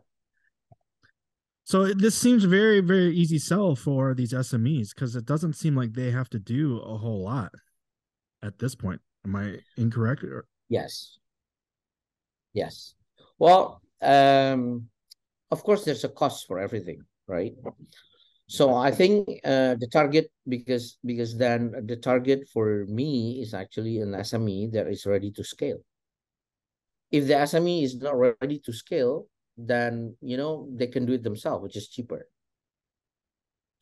So 1.63 1.93
this 1.93 2.15
seems 2.15 2.43
very 2.43 2.81
very 2.81 3.15
easy 3.15 3.39
sell 3.39 3.75
for 3.75 4.13
these 4.13 4.33
smes 4.33 4.89
because 4.93 5.15
it 5.15 5.25
doesn't 5.25 5.53
seem 5.53 5.75
like 5.75 5.93
they 5.93 6.11
have 6.11 6.29
to 6.31 6.39
do 6.39 6.79
a 6.79 6.97
whole 6.97 7.23
lot 7.23 7.51
at 8.43 8.57
this 8.59 8.75
point 8.75 9.01
am 9.25 9.35
i 9.35 9.57
incorrect 9.77 10.23
yes 10.69 11.17
yes 12.53 12.95
well, 13.41 13.81
um, 14.03 14.85
of 15.49 15.63
course, 15.63 15.83
there's 15.83 16.03
a 16.03 16.09
cost 16.09 16.45
for 16.45 16.59
everything, 16.59 17.01
right? 17.25 17.53
So 18.45 18.75
I 18.75 18.91
think 18.91 19.27
uh, 19.43 19.81
the 19.81 19.89
target 19.91 20.29
because 20.47 20.99
because 21.03 21.35
then 21.35 21.73
the 21.87 21.95
target 21.95 22.47
for 22.53 22.85
me 22.85 23.41
is 23.41 23.55
actually 23.55 23.97
an 23.97 24.13
SME 24.13 24.69
that 24.73 24.85
is 24.85 25.07
ready 25.07 25.31
to 25.31 25.43
scale. 25.43 25.81
If 27.09 27.25
the 27.25 27.33
SME 27.33 27.81
is 27.81 27.95
not 27.95 28.13
ready 28.13 28.59
to 28.59 28.71
scale, 28.71 29.25
then 29.57 30.15
you 30.21 30.37
know 30.37 30.69
they 30.69 30.85
can 30.85 31.07
do 31.07 31.13
it 31.13 31.23
themselves, 31.23 31.63
which 31.63 31.77
is 31.77 31.89
cheaper. 31.89 32.27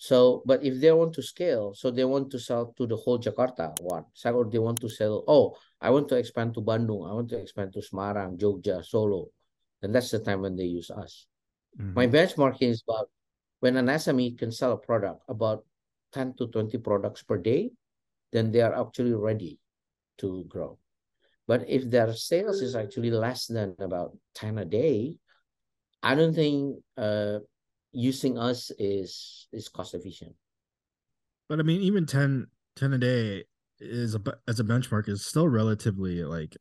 So, 0.01 0.41
but 0.45 0.63
if 0.63 0.79
they 0.79 0.93
want 0.93 1.11
to 1.15 1.21
scale, 1.21 1.73
so 1.75 1.91
they 1.91 2.05
want 2.05 2.31
to 2.31 2.39
sell 2.39 2.73
to 2.77 2.87
the 2.87 2.95
whole 2.95 3.19
Jakarta, 3.19 3.75
one, 3.81 4.05
or 4.23 4.45
they 4.49 4.57
want 4.57 4.79
to 4.79 4.87
sell, 4.87 5.25
oh, 5.27 5.57
I 5.81 5.89
want 5.89 6.07
to 6.07 6.15
expand 6.15 6.53
to 6.53 6.61
Bandung, 6.61 7.03
I 7.03 7.13
want 7.13 7.27
to 7.31 7.37
expand 7.37 7.73
to 7.73 7.79
Semarang, 7.79 8.39
Jogja, 8.39 8.83
Solo, 8.83 9.27
and 9.81 9.93
that's 9.93 10.11
the 10.11 10.19
time 10.19 10.41
when 10.41 10.55
they 10.55 10.63
use 10.63 10.89
us. 10.89 11.27
Mm-hmm. 11.77 11.93
My 11.95 12.07
benchmarking 12.07 12.69
is 12.69 12.81
about 12.87 13.09
when 13.59 13.75
an 13.75 13.87
SME 13.87 14.37
can 14.39 14.53
sell 14.53 14.71
a 14.71 14.77
product 14.77 15.21
about 15.27 15.65
10 16.13 16.35
to 16.37 16.47
20 16.47 16.77
products 16.77 17.21
per 17.21 17.37
day, 17.37 17.71
then 18.31 18.51
they 18.53 18.61
are 18.61 18.79
actually 18.79 19.13
ready 19.13 19.59
to 20.19 20.45
grow. 20.47 20.79
But 21.45 21.67
if 21.67 21.89
their 21.89 22.13
sales 22.13 22.61
is 22.61 22.73
actually 22.73 23.11
less 23.11 23.47
than 23.47 23.75
about 23.79 24.15
10 24.35 24.59
a 24.59 24.65
day, 24.65 25.15
I 26.01 26.15
don't 26.15 26.33
think 26.33 26.77
uh, 26.95 27.39
using 27.91 28.37
us 28.37 28.71
is 28.77 29.47
is 29.51 29.69
cost 29.69 29.93
efficient. 29.93 30.35
But 31.47 31.59
I 31.59 31.63
mean, 31.63 31.81
even 31.81 32.05
10, 32.05 32.47
10 32.75 32.93
a 32.93 32.97
day 32.97 33.43
is 33.79 34.15
a 34.15 34.21
as 34.47 34.59
a 34.59 34.63
benchmark 34.63 35.09
is 35.09 35.25
still 35.25 35.47
relatively 35.47 36.23
like 36.23 36.55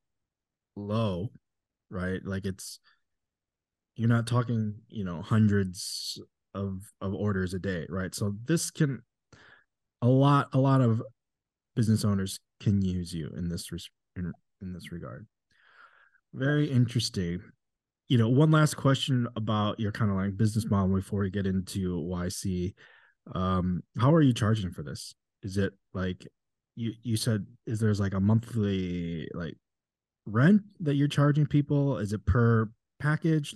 low, 0.76 1.28
right? 1.90 2.20
Like 2.24 2.46
it's 2.46 2.78
you're 3.96 4.08
not 4.08 4.26
talking 4.26 4.74
you 4.88 5.04
know 5.04 5.22
hundreds 5.22 6.20
of 6.54 6.80
of 7.00 7.14
orders 7.14 7.54
a 7.54 7.58
day, 7.58 7.86
right? 7.88 8.14
So 8.14 8.34
this 8.44 8.70
can 8.70 9.02
a 10.00 10.08
lot 10.08 10.48
a 10.52 10.58
lot 10.58 10.80
of 10.80 11.02
business 11.74 12.04
owners 12.04 12.40
can 12.60 12.82
use 12.82 13.12
you 13.12 13.30
in 13.36 13.48
this 13.48 13.68
in, 14.16 14.32
in 14.62 14.72
this 14.72 14.90
regard. 14.92 15.26
Very 16.32 16.70
interesting. 16.70 17.40
You 18.08 18.16
know, 18.16 18.28
one 18.28 18.50
last 18.50 18.74
question 18.74 19.28
about 19.36 19.78
your 19.78 19.92
kind 19.92 20.10
of 20.10 20.16
like 20.16 20.36
business 20.36 20.66
model 20.70 20.94
before 20.94 21.20
we 21.20 21.30
get 21.30 21.46
into 21.46 22.00
YC. 22.00 22.74
Um, 23.34 23.82
how 23.98 24.14
are 24.14 24.22
you 24.22 24.32
charging 24.32 24.70
for 24.70 24.82
this? 24.82 25.14
Is 25.42 25.58
it 25.58 25.72
like 25.92 26.26
you 26.74 26.92
you 27.02 27.16
said 27.16 27.46
is 27.66 27.80
there's 27.80 28.00
like 28.00 28.14
a 28.14 28.20
monthly 28.20 29.28
like 29.34 29.56
rent 30.24 30.62
that 30.80 30.94
you're 30.94 31.08
charging 31.08 31.46
people? 31.46 31.98
Is 31.98 32.12
it 32.12 32.24
per 32.24 32.70
package? 32.98 33.54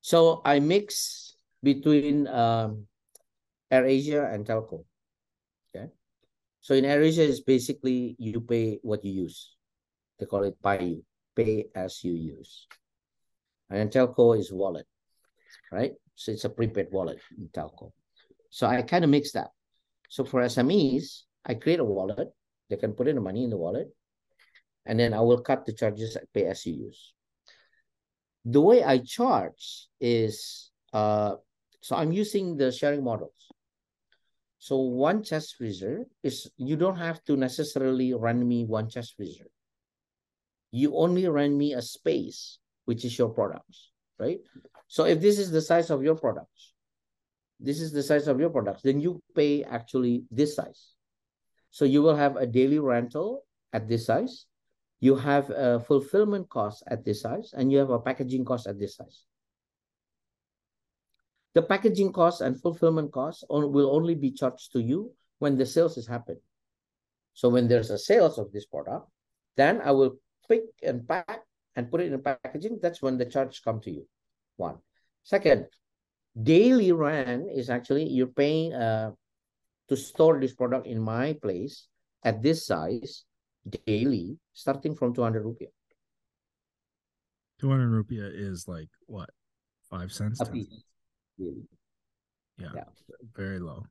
So 0.00 0.42
I 0.44 0.60
mix 0.60 1.36
between 1.62 2.28
um, 2.28 2.86
AirAsia 3.72 4.32
and 4.32 4.46
telco. 4.46 4.84
Okay. 5.74 5.90
So 6.60 6.74
in 6.74 6.84
AirAsia 6.84 7.26
is 7.26 7.40
basically 7.40 8.14
you 8.18 8.40
pay 8.40 8.78
what 8.82 9.04
you 9.04 9.12
use. 9.12 9.56
They 10.18 10.26
call 10.26 10.44
it 10.44 10.56
pay 10.62 10.84
you, 10.84 11.04
pay 11.36 11.66
as 11.74 12.02
you 12.02 12.12
use. 12.12 12.66
And 13.70 13.90
telco 13.90 14.38
is 14.38 14.52
wallet, 14.52 14.86
right? 15.70 15.92
So 16.14 16.32
it's 16.32 16.44
a 16.44 16.48
prepaid 16.48 16.88
wallet 16.90 17.20
in 17.36 17.48
telco. 17.48 17.92
So 18.50 18.66
I 18.66 18.82
kind 18.82 19.04
of 19.04 19.10
mix 19.10 19.32
that. 19.32 19.50
So 20.08 20.24
for 20.24 20.40
SMEs, 20.42 21.22
I 21.44 21.54
create 21.54 21.80
a 21.80 21.84
wallet. 21.84 22.28
They 22.70 22.76
can 22.76 22.94
put 22.94 23.08
in 23.08 23.16
the 23.16 23.20
money 23.20 23.44
in 23.44 23.50
the 23.50 23.56
wallet. 23.56 23.88
And 24.86 24.98
then 24.98 25.12
I 25.12 25.20
will 25.20 25.40
cut 25.40 25.66
the 25.66 25.72
charges 25.72 26.16
at 26.16 26.32
pay 26.32 26.46
as 26.46 26.64
you 26.64 26.74
use. 26.74 27.12
The 28.44 28.60
way 28.60 28.84
I 28.84 28.98
charge 28.98 29.88
is, 30.00 30.70
uh, 30.92 31.34
so 31.80 31.96
I'm 31.96 32.12
using 32.12 32.56
the 32.56 32.70
sharing 32.70 33.02
models. 33.02 33.50
So 34.58 34.78
one 34.78 35.22
chest 35.22 35.56
freezer 35.58 36.06
is, 36.22 36.50
you 36.56 36.76
don't 36.76 36.96
have 36.96 37.22
to 37.24 37.36
necessarily 37.36 38.14
run 38.14 38.46
me 38.46 38.64
one 38.64 38.88
chest 38.88 39.14
freezer. 39.16 39.46
You 40.76 40.94
only 40.96 41.26
rent 41.26 41.54
me 41.54 41.72
a 41.72 41.80
space, 41.80 42.58
which 42.84 43.04
is 43.04 43.18
your 43.18 43.30
products, 43.30 43.92
right? 44.18 44.40
So 44.88 45.04
if 45.06 45.20
this 45.20 45.38
is 45.38 45.50
the 45.50 45.62
size 45.62 45.88
of 45.88 46.02
your 46.02 46.16
products, 46.16 46.74
this 47.58 47.80
is 47.80 47.92
the 47.92 48.02
size 48.02 48.28
of 48.28 48.38
your 48.38 48.50
products, 48.50 48.82
then 48.82 49.00
you 49.00 49.22
pay 49.34 49.64
actually 49.64 50.24
this 50.30 50.54
size. 50.54 50.92
So 51.70 51.86
you 51.86 52.02
will 52.02 52.16
have 52.16 52.36
a 52.36 52.46
daily 52.46 52.78
rental 52.78 53.44
at 53.72 53.88
this 53.88 54.04
size. 54.04 54.44
You 55.00 55.16
have 55.16 55.48
a 55.48 55.80
fulfillment 55.80 56.50
cost 56.50 56.84
at 56.88 57.04
this 57.04 57.22
size, 57.22 57.54
and 57.56 57.72
you 57.72 57.78
have 57.78 57.90
a 57.90 57.98
packaging 57.98 58.44
cost 58.44 58.66
at 58.66 58.78
this 58.78 58.96
size. 58.96 59.24
The 61.54 61.62
packaging 61.62 62.12
cost 62.12 62.42
and 62.42 62.60
fulfillment 62.60 63.12
costs 63.12 63.44
on, 63.48 63.72
will 63.72 63.94
only 63.94 64.14
be 64.14 64.30
charged 64.30 64.72
to 64.72 64.80
you 64.80 65.12
when 65.38 65.56
the 65.56 65.64
sales 65.64 65.96
is 65.96 66.06
happening. 66.06 66.44
So 67.32 67.48
when 67.48 67.66
there's 67.66 67.90
a 67.90 67.96
sales 67.96 68.38
of 68.38 68.52
this 68.52 68.66
product, 68.66 69.08
then 69.56 69.80
I 69.80 69.92
will 69.92 70.20
pick 70.48 70.62
and 70.82 71.06
pack 71.06 71.40
and 71.74 71.90
put 71.90 72.00
it 72.00 72.12
in 72.12 72.20
packaging. 72.20 72.78
That's 72.80 73.02
when 73.02 73.18
the 73.18 73.26
charge 73.26 73.62
come 73.62 73.80
to 73.80 73.90
you. 73.90 74.06
One. 74.56 74.78
Second, 75.22 75.66
daily 76.40 76.92
rent 76.92 77.46
is 77.54 77.70
actually 77.70 78.08
you're 78.08 78.28
paying 78.28 78.72
uh, 78.72 79.12
to 79.88 79.96
store 79.96 80.40
this 80.40 80.54
product 80.54 80.86
in 80.86 81.00
my 81.00 81.34
place 81.34 81.88
at 82.22 82.42
this 82.42 82.66
size 82.66 83.24
daily, 83.86 84.38
starting 84.52 84.94
from 84.94 85.14
200 85.14 85.44
rupiah. 85.44 85.72
200 87.60 87.88
rupiah 87.90 88.30
is 88.32 88.68
like 88.68 88.88
what? 89.06 89.30
Five 89.90 90.12
cents? 90.12 90.40
A 90.40 90.46
piece. 90.46 90.82
Really. 91.38 91.68
Yeah, 92.58 92.68
yeah. 92.74 92.84
Very 93.34 93.60
low. 93.60 93.84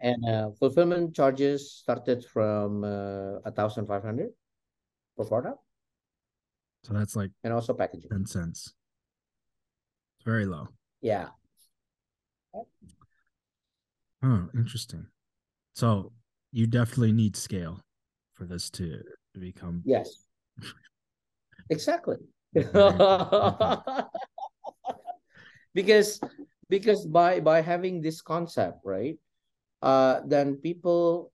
And 0.00 0.24
uh, 0.28 0.50
fulfillment 0.58 1.14
charges 1.14 1.72
started 1.72 2.24
from 2.24 2.84
uh, 2.84 3.40
1,500 3.48 4.28
per 5.16 5.24
product. 5.24 5.58
So 6.86 6.94
that's 6.94 7.16
like 7.16 7.32
and 7.42 7.52
also 7.52 7.74
packaging. 7.74 8.08
10 8.10 8.26
cents. 8.26 8.72
It's 10.18 10.24
very 10.24 10.46
low. 10.46 10.68
Yeah. 11.00 11.30
Oh, 14.22 14.48
interesting. 14.54 15.04
So 15.74 16.12
you 16.52 16.68
definitely 16.68 17.10
need 17.10 17.34
scale 17.34 17.80
for 18.34 18.44
this 18.44 18.70
to 18.70 19.02
become. 19.36 19.82
Yes. 19.84 20.26
exactly. 21.70 22.18
because 25.74 26.20
because 26.68 27.04
by 27.04 27.40
by 27.40 27.62
having 27.62 28.00
this 28.00 28.22
concept, 28.22 28.78
right? 28.84 29.18
Uh, 29.82 30.20
then 30.24 30.54
people 30.54 31.32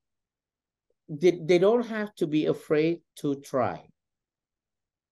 they, 1.11 1.33
they 1.45 1.59
don't 1.59 1.87
have 1.87 2.15
to 2.15 2.27
be 2.27 2.47
afraid 2.47 3.03
to 3.17 3.35
try 3.43 3.85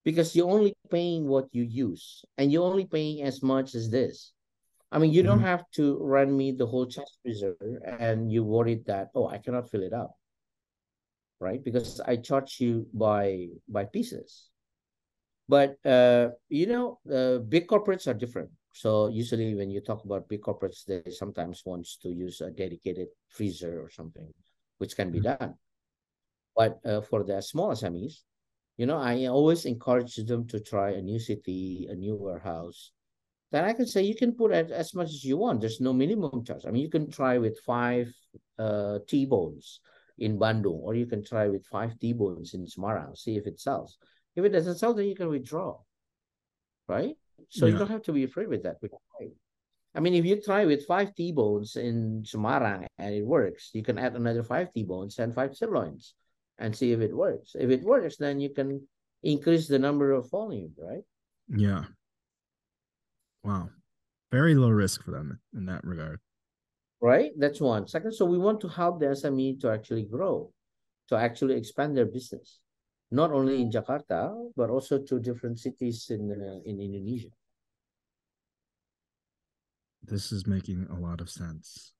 because 0.04 0.34
you're 0.34 0.50
only 0.50 0.74
paying 0.90 1.26
what 1.26 1.46
you 1.52 1.62
use 1.62 2.24
and 2.38 2.50
you're 2.50 2.64
only 2.64 2.86
paying 2.86 3.22
as 3.22 3.42
much 3.42 3.74
as 3.74 3.90
this 3.90 4.32
I 4.92 4.98
mean, 4.98 5.12
you 5.12 5.22
mm-hmm. 5.22 5.28
don't 5.28 5.42
have 5.42 5.64
to 5.74 5.98
run 6.02 6.36
me 6.36 6.52
the 6.52 6.66
whole 6.66 6.86
chest 6.86 7.18
freezer 7.22 7.54
and 7.98 8.30
you 8.30 8.42
worried 8.42 8.86
that, 8.86 9.10
oh, 9.14 9.28
I 9.28 9.38
cannot 9.38 9.70
fill 9.70 9.82
it 9.82 9.92
up. 9.92 10.16
Right? 11.38 11.62
Because 11.62 12.00
I 12.00 12.16
charge 12.16 12.60
you 12.60 12.86
by 12.92 13.48
by 13.68 13.84
pieces. 13.84 14.50
But 15.48 15.78
uh, 15.86 16.30
you 16.48 16.66
know, 16.66 16.98
uh, 17.08 17.38
big 17.38 17.66
corporates 17.66 18.06
are 18.06 18.14
different. 18.14 18.50
So 18.74 19.08
usually 19.08 19.54
when 19.54 19.70
you 19.70 19.80
talk 19.80 20.04
about 20.04 20.28
big 20.28 20.42
corporates, 20.42 20.84
they 20.84 21.10
sometimes 21.10 21.62
wants 21.64 21.96
to 22.02 22.10
use 22.10 22.40
a 22.40 22.50
dedicated 22.50 23.08
freezer 23.28 23.80
or 23.80 23.88
something, 23.90 24.28
which 24.78 24.96
can 24.96 25.10
be 25.10 25.18
mm-hmm. 25.18 25.38
done. 25.38 25.54
But 26.54 26.78
uh, 26.84 27.00
for 27.00 27.24
the 27.24 27.40
small 27.40 27.70
SMEs, 27.72 28.20
you 28.80 28.86
know, 28.86 28.96
I 28.96 29.26
always 29.26 29.66
encourage 29.66 30.16
them 30.16 30.46
to 30.48 30.58
try 30.58 30.92
a 30.92 31.02
new 31.02 31.18
city, 31.18 31.86
a 31.90 31.94
new 31.94 32.14
warehouse, 32.14 32.92
then 33.52 33.62
I 33.62 33.74
can 33.74 33.86
say 33.86 34.00
you 34.00 34.14
can 34.14 34.32
put 34.32 34.52
as, 34.52 34.70
as 34.70 34.94
much 34.94 35.08
as 35.08 35.22
you 35.22 35.36
want. 35.36 35.60
There's 35.60 35.82
no 35.82 35.92
minimum 35.92 36.46
charge. 36.46 36.64
I 36.64 36.70
mean, 36.70 36.80
you 36.80 36.88
can 36.88 37.10
try 37.10 37.36
with 37.36 37.60
five 37.60 38.10
uh, 38.58 39.00
T-bones 39.06 39.80
in 40.16 40.38
Bandung, 40.38 40.80
or 40.80 40.94
you 40.94 41.04
can 41.04 41.22
try 41.22 41.48
with 41.48 41.66
five 41.66 41.98
T-bones 41.98 42.54
in 42.54 42.64
Semarang, 42.64 43.14
see 43.18 43.36
if 43.36 43.46
it 43.46 43.60
sells. 43.60 43.98
If 44.34 44.46
it 44.46 44.48
doesn't 44.48 44.78
sell, 44.78 44.94
then 44.94 45.08
you 45.08 45.14
can 45.14 45.28
withdraw, 45.28 45.76
right? 46.88 47.16
So 47.50 47.66
yeah. 47.66 47.72
you 47.72 47.78
don't 47.78 47.90
have 47.90 48.04
to 48.04 48.12
be 48.12 48.24
afraid 48.24 48.48
with 48.48 48.62
that. 48.62 48.76
I 49.94 50.00
mean, 50.00 50.14
if 50.14 50.24
you 50.24 50.40
try 50.40 50.64
with 50.64 50.86
five 50.86 51.14
T-bones 51.14 51.76
in 51.76 52.22
Semarang 52.22 52.86
and 52.96 53.14
it 53.14 53.26
works, 53.26 53.72
you 53.74 53.82
can 53.82 53.98
add 53.98 54.16
another 54.16 54.42
five 54.42 54.72
T-bones 54.72 55.18
and 55.18 55.34
five 55.34 55.54
sirloins 55.54 56.14
and 56.60 56.76
see 56.76 56.92
if 56.92 57.00
it 57.00 57.16
works. 57.16 57.56
If 57.58 57.70
it 57.70 57.82
works, 57.82 58.16
then 58.18 58.38
you 58.38 58.50
can 58.50 58.86
increase 59.22 59.66
the 59.66 59.78
number 59.78 60.12
of 60.12 60.30
volume, 60.30 60.72
right? 60.78 61.02
Yeah. 61.48 61.84
Wow. 63.42 63.70
Very 64.30 64.54
low 64.54 64.68
risk 64.68 65.02
for 65.02 65.10
them 65.10 65.40
in 65.56 65.66
that 65.66 65.82
regard. 65.82 66.20
Right? 67.00 67.32
That's 67.36 67.60
one. 67.60 67.88
Second, 67.88 68.12
so 68.12 68.26
we 68.26 68.38
want 68.38 68.60
to 68.60 68.68
help 68.68 69.00
the 69.00 69.06
SME 69.06 69.60
to 69.62 69.70
actually 69.70 70.04
grow, 70.04 70.52
to 71.08 71.16
actually 71.16 71.56
expand 71.56 71.96
their 71.96 72.04
business, 72.04 72.60
not 73.10 73.32
only 73.32 73.62
in 73.62 73.70
Jakarta, 73.70 74.30
but 74.54 74.68
also 74.68 74.98
to 74.98 75.18
different 75.18 75.58
cities 75.58 76.06
in, 76.10 76.30
uh, 76.30 76.60
in 76.68 76.78
Indonesia. 76.78 77.32
This 80.02 80.30
is 80.30 80.46
making 80.46 80.86
a 80.90 81.00
lot 81.00 81.20
of 81.20 81.30
sense. 81.30 81.92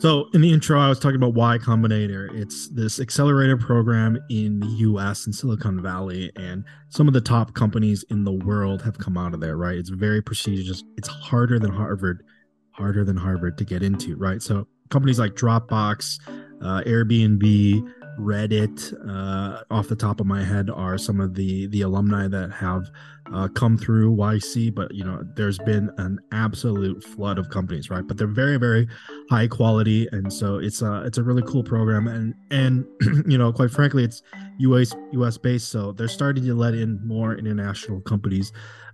So 0.00 0.30
in 0.32 0.40
the 0.40 0.50
intro, 0.50 0.80
I 0.80 0.88
was 0.88 0.98
talking 0.98 1.16
about 1.16 1.34
Y 1.34 1.58
Combinator. 1.58 2.34
It's 2.34 2.68
this 2.68 3.00
accelerator 3.00 3.58
program 3.58 4.18
in 4.30 4.58
the 4.58 4.66
US 4.66 5.26
in 5.26 5.32
Silicon 5.34 5.82
Valley, 5.82 6.32
and 6.36 6.64
some 6.88 7.06
of 7.06 7.12
the 7.12 7.20
top 7.20 7.52
companies 7.52 8.02
in 8.08 8.24
the 8.24 8.32
world 8.32 8.80
have 8.80 8.96
come 8.96 9.18
out 9.18 9.34
of 9.34 9.40
there, 9.40 9.58
right? 9.58 9.76
It's 9.76 9.90
very 9.90 10.22
prestigious. 10.22 10.82
It's 10.96 11.06
harder 11.06 11.58
than 11.58 11.70
Harvard, 11.70 12.22
harder 12.70 13.04
than 13.04 13.18
Harvard 13.18 13.58
to 13.58 13.64
get 13.66 13.82
into, 13.82 14.16
right? 14.16 14.40
So 14.40 14.66
companies 14.88 15.18
like 15.18 15.34
Dropbox, 15.34 16.18
uh, 16.62 16.82
Airbnb, 16.86 17.86
Reddit, 18.20 18.92
uh, 19.08 19.62
off 19.70 19.88
the 19.88 19.96
top 19.96 20.20
of 20.20 20.26
my 20.26 20.44
head, 20.44 20.70
are 20.70 20.98
some 20.98 21.20
of 21.20 21.34
the 21.34 21.66
the 21.68 21.82
alumni 21.82 22.28
that 22.28 22.52
have 22.52 22.84
uh, 23.32 23.48
come 23.48 23.78
through 23.78 24.14
YC. 24.14 24.74
But 24.74 24.94
you 24.94 25.04
know, 25.04 25.22
there's 25.36 25.58
been 25.58 25.90
an 25.98 26.20
absolute 26.32 27.02
flood 27.02 27.38
of 27.38 27.48
companies, 27.48 27.90
right? 27.90 28.06
But 28.06 28.18
they're 28.18 28.26
very, 28.26 28.58
very 28.58 28.86
high 29.30 29.46
quality, 29.46 30.08
and 30.12 30.32
so 30.32 30.58
it's 30.58 30.82
a 30.82 31.02
it's 31.04 31.18
a 31.18 31.22
really 31.22 31.42
cool 31.46 31.64
program. 31.64 32.06
And 32.06 32.34
and 32.50 32.86
you 33.26 33.38
know, 33.38 33.52
quite 33.52 33.70
frankly, 33.70 34.04
it's 34.04 34.22
US 34.58 34.94
US 35.12 35.38
based, 35.38 35.68
so 35.68 35.92
they're 35.92 36.08
starting 36.08 36.44
to 36.44 36.54
let 36.54 36.74
in 36.74 37.00
more 37.06 37.34
international 37.34 38.00
companies. 38.02 38.52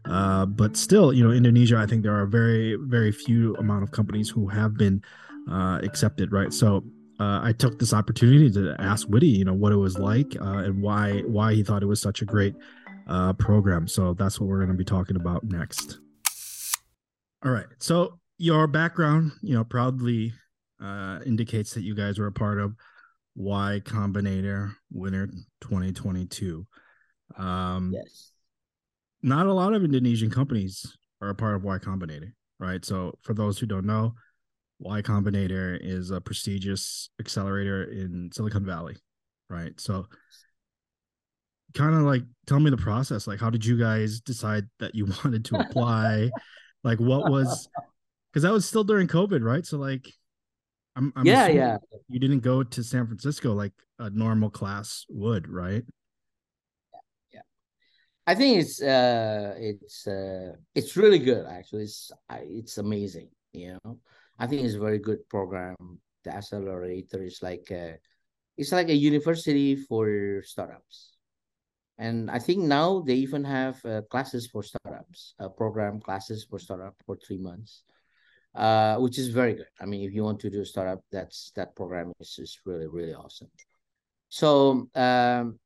Uh, 0.08 0.46
but 0.46 0.76
still, 0.76 1.12
you 1.12 1.24
know, 1.24 1.32
Indonesia, 1.32 1.76
I 1.76 1.86
think 1.86 2.02
there 2.02 2.14
are 2.14 2.26
very, 2.26 2.76
very 2.80 3.10
few 3.10 3.56
amount 3.56 3.82
of 3.82 3.90
companies 3.90 4.30
who 4.30 4.46
have 4.46 4.76
been 4.76 5.02
uh, 5.50 5.80
accepted, 5.82 6.32
right? 6.32 6.52
So 6.52 6.84
uh, 7.18 7.40
I 7.42 7.52
took 7.52 7.78
this 7.78 7.94
opportunity 7.94 8.50
to 8.52 8.76
ask 8.78 9.08
Widi, 9.08 9.36
you 9.36 9.44
know, 9.44 9.54
what 9.54 9.72
it 9.72 9.76
was 9.76 9.98
like 9.98 10.36
uh, 10.40 10.58
and 10.58 10.82
why 10.82 11.20
why 11.20 11.54
he 11.54 11.62
thought 11.62 11.82
it 11.82 11.86
was 11.86 12.00
such 12.00 12.22
a 12.22 12.24
great 12.24 12.54
uh, 13.08 13.32
program. 13.34 13.88
So 13.88 14.14
that's 14.14 14.40
what 14.40 14.48
we're 14.48 14.58
going 14.58 14.68
to 14.68 14.74
be 14.74 14.84
talking 14.84 15.16
about 15.16 15.44
next. 15.44 15.98
All 17.44 17.52
right. 17.52 17.66
So 17.78 18.18
your 18.38 18.66
background, 18.66 19.32
you 19.42 19.54
know, 19.54 19.64
proudly 19.64 20.32
uh, 20.82 21.20
indicates 21.24 21.72
that 21.74 21.82
you 21.82 21.94
guys 21.94 22.18
were 22.18 22.26
a 22.26 22.32
part 22.32 22.60
of 22.60 22.74
Y 23.34 23.80
Combinator 23.84 24.72
Winter 24.90 25.28
2022. 25.62 26.66
Um, 27.38 27.92
yes. 27.94 28.32
Not 29.22 29.46
a 29.46 29.52
lot 29.52 29.72
of 29.72 29.84
Indonesian 29.84 30.30
companies 30.30 30.96
are 31.20 31.30
a 31.30 31.34
part 31.34 31.56
of 31.56 31.64
Y 31.64 31.78
Combinator, 31.78 32.32
right? 32.58 32.84
So 32.84 33.14
for 33.22 33.32
those 33.32 33.58
who 33.58 33.66
don't 33.66 33.86
know, 33.86 34.14
Y 34.78 35.02
Combinator 35.02 35.78
is 35.80 36.10
a 36.10 36.20
prestigious 36.20 37.10
accelerator 37.18 37.84
in 37.84 38.30
Silicon 38.32 38.64
Valley, 38.64 38.96
right? 39.48 39.78
So 39.80 40.06
kind 41.74 41.94
of 41.94 42.02
like 42.02 42.22
tell 42.46 42.60
me 42.60 42.70
the 42.70 42.76
process. 42.76 43.26
Like, 43.26 43.40
how 43.40 43.50
did 43.50 43.64
you 43.64 43.78
guys 43.78 44.20
decide 44.20 44.64
that 44.80 44.94
you 44.94 45.06
wanted 45.24 45.44
to 45.46 45.60
apply? 45.60 46.30
like, 46.82 47.00
what 47.00 47.30
was 47.30 47.68
because 48.32 48.42
that 48.42 48.52
was 48.52 48.66
still 48.66 48.84
during 48.84 49.08
COVID, 49.08 49.42
right? 49.42 49.64
So 49.64 49.78
like, 49.78 50.06
I'm, 50.94 51.12
I'm 51.16 51.26
yeah, 51.26 51.48
yeah. 51.48 51.78
You 52.08 52.20
didn't 52.20 52.40
go 52.40 52.62
to 52.62 52.82
San 52.82 53.06
Francisco 53.06 53.52
like 53.52 53.72
a 53.98 54.10
normal 54.10 54.50
class 54.50 55.04
would, 55.08 55.48
right? 55.48 55.84
Yeah, 57.32 57.40
I 58.26 58.34
think 58.34 58.58
it's 58.58 58.82
uh, 58.82 59.54
it's 59.58 60.06
uh, 60.06 60.52
it's 60.74 60.96
really 60.96 61.18
good. 61.18 61.46
Actually, 61.46 61.84
it's 61.84 62.10
it's 62.30 62.78
amazing. 62.78 63.28
You 63.52 63.78
know, 63.84 63.98
I 64.38 64.46
think 64.46 64.62
it's 64.62 64.74
a 64.74 64.80
very 64.80 64.98
good 64.98 65.28
program. 65.28 65.76
The 66.24 66.34
accelerator 66.34 67.22
is 67.22 67.40
like 67.42 67.68
a, 67.70 67.98
it's 68.56 68.72
like 68.72 68.88
a 68.88 68.94
university 68.94 69.76
for 69.76 70.42
startups 70.42 71.16
and 71.98 72.30
I 72.30 72.38
think 72.38 72.64
now 72.64 73.00
they 73.00 73.14
even 73.14 73.44
have 73.44 73.82
uh, 73.84 74.02
classes 74.10 74.46
for 74.46 74.62
startups, 74.62 75.34
uh, 75.40 75.48
program 75.48 76.00
classes 76.00 76.46
for 76.48 76.58
startup 76.58 76.94
for 77.06 77.16
three 77.16 77.38
months, 77.38 77.82
uh, 78.54 78.96
which 78.96 79.18
is 79.18 79.28
very 79.28 79.54
good. 79.54 79.68
I 79.80 79.86
mean, 79.86 80.06
if 80.06 80.12
you 80.12 80.22
want 80.22 80.40
to 80.40 80.50
do 80.50 80.60
a 80.60 80.64
startup, 80.64 81.00
that's 81.10 81.52
that 81.56 81.74
program 81.74 82.12
is, 82.20 82.38
is 82.38 82.58
really 82.66 82.86
really 82.86 83.14
awesome. 83.14 83.48
So 84.28 84.88
um, 84.94 85.58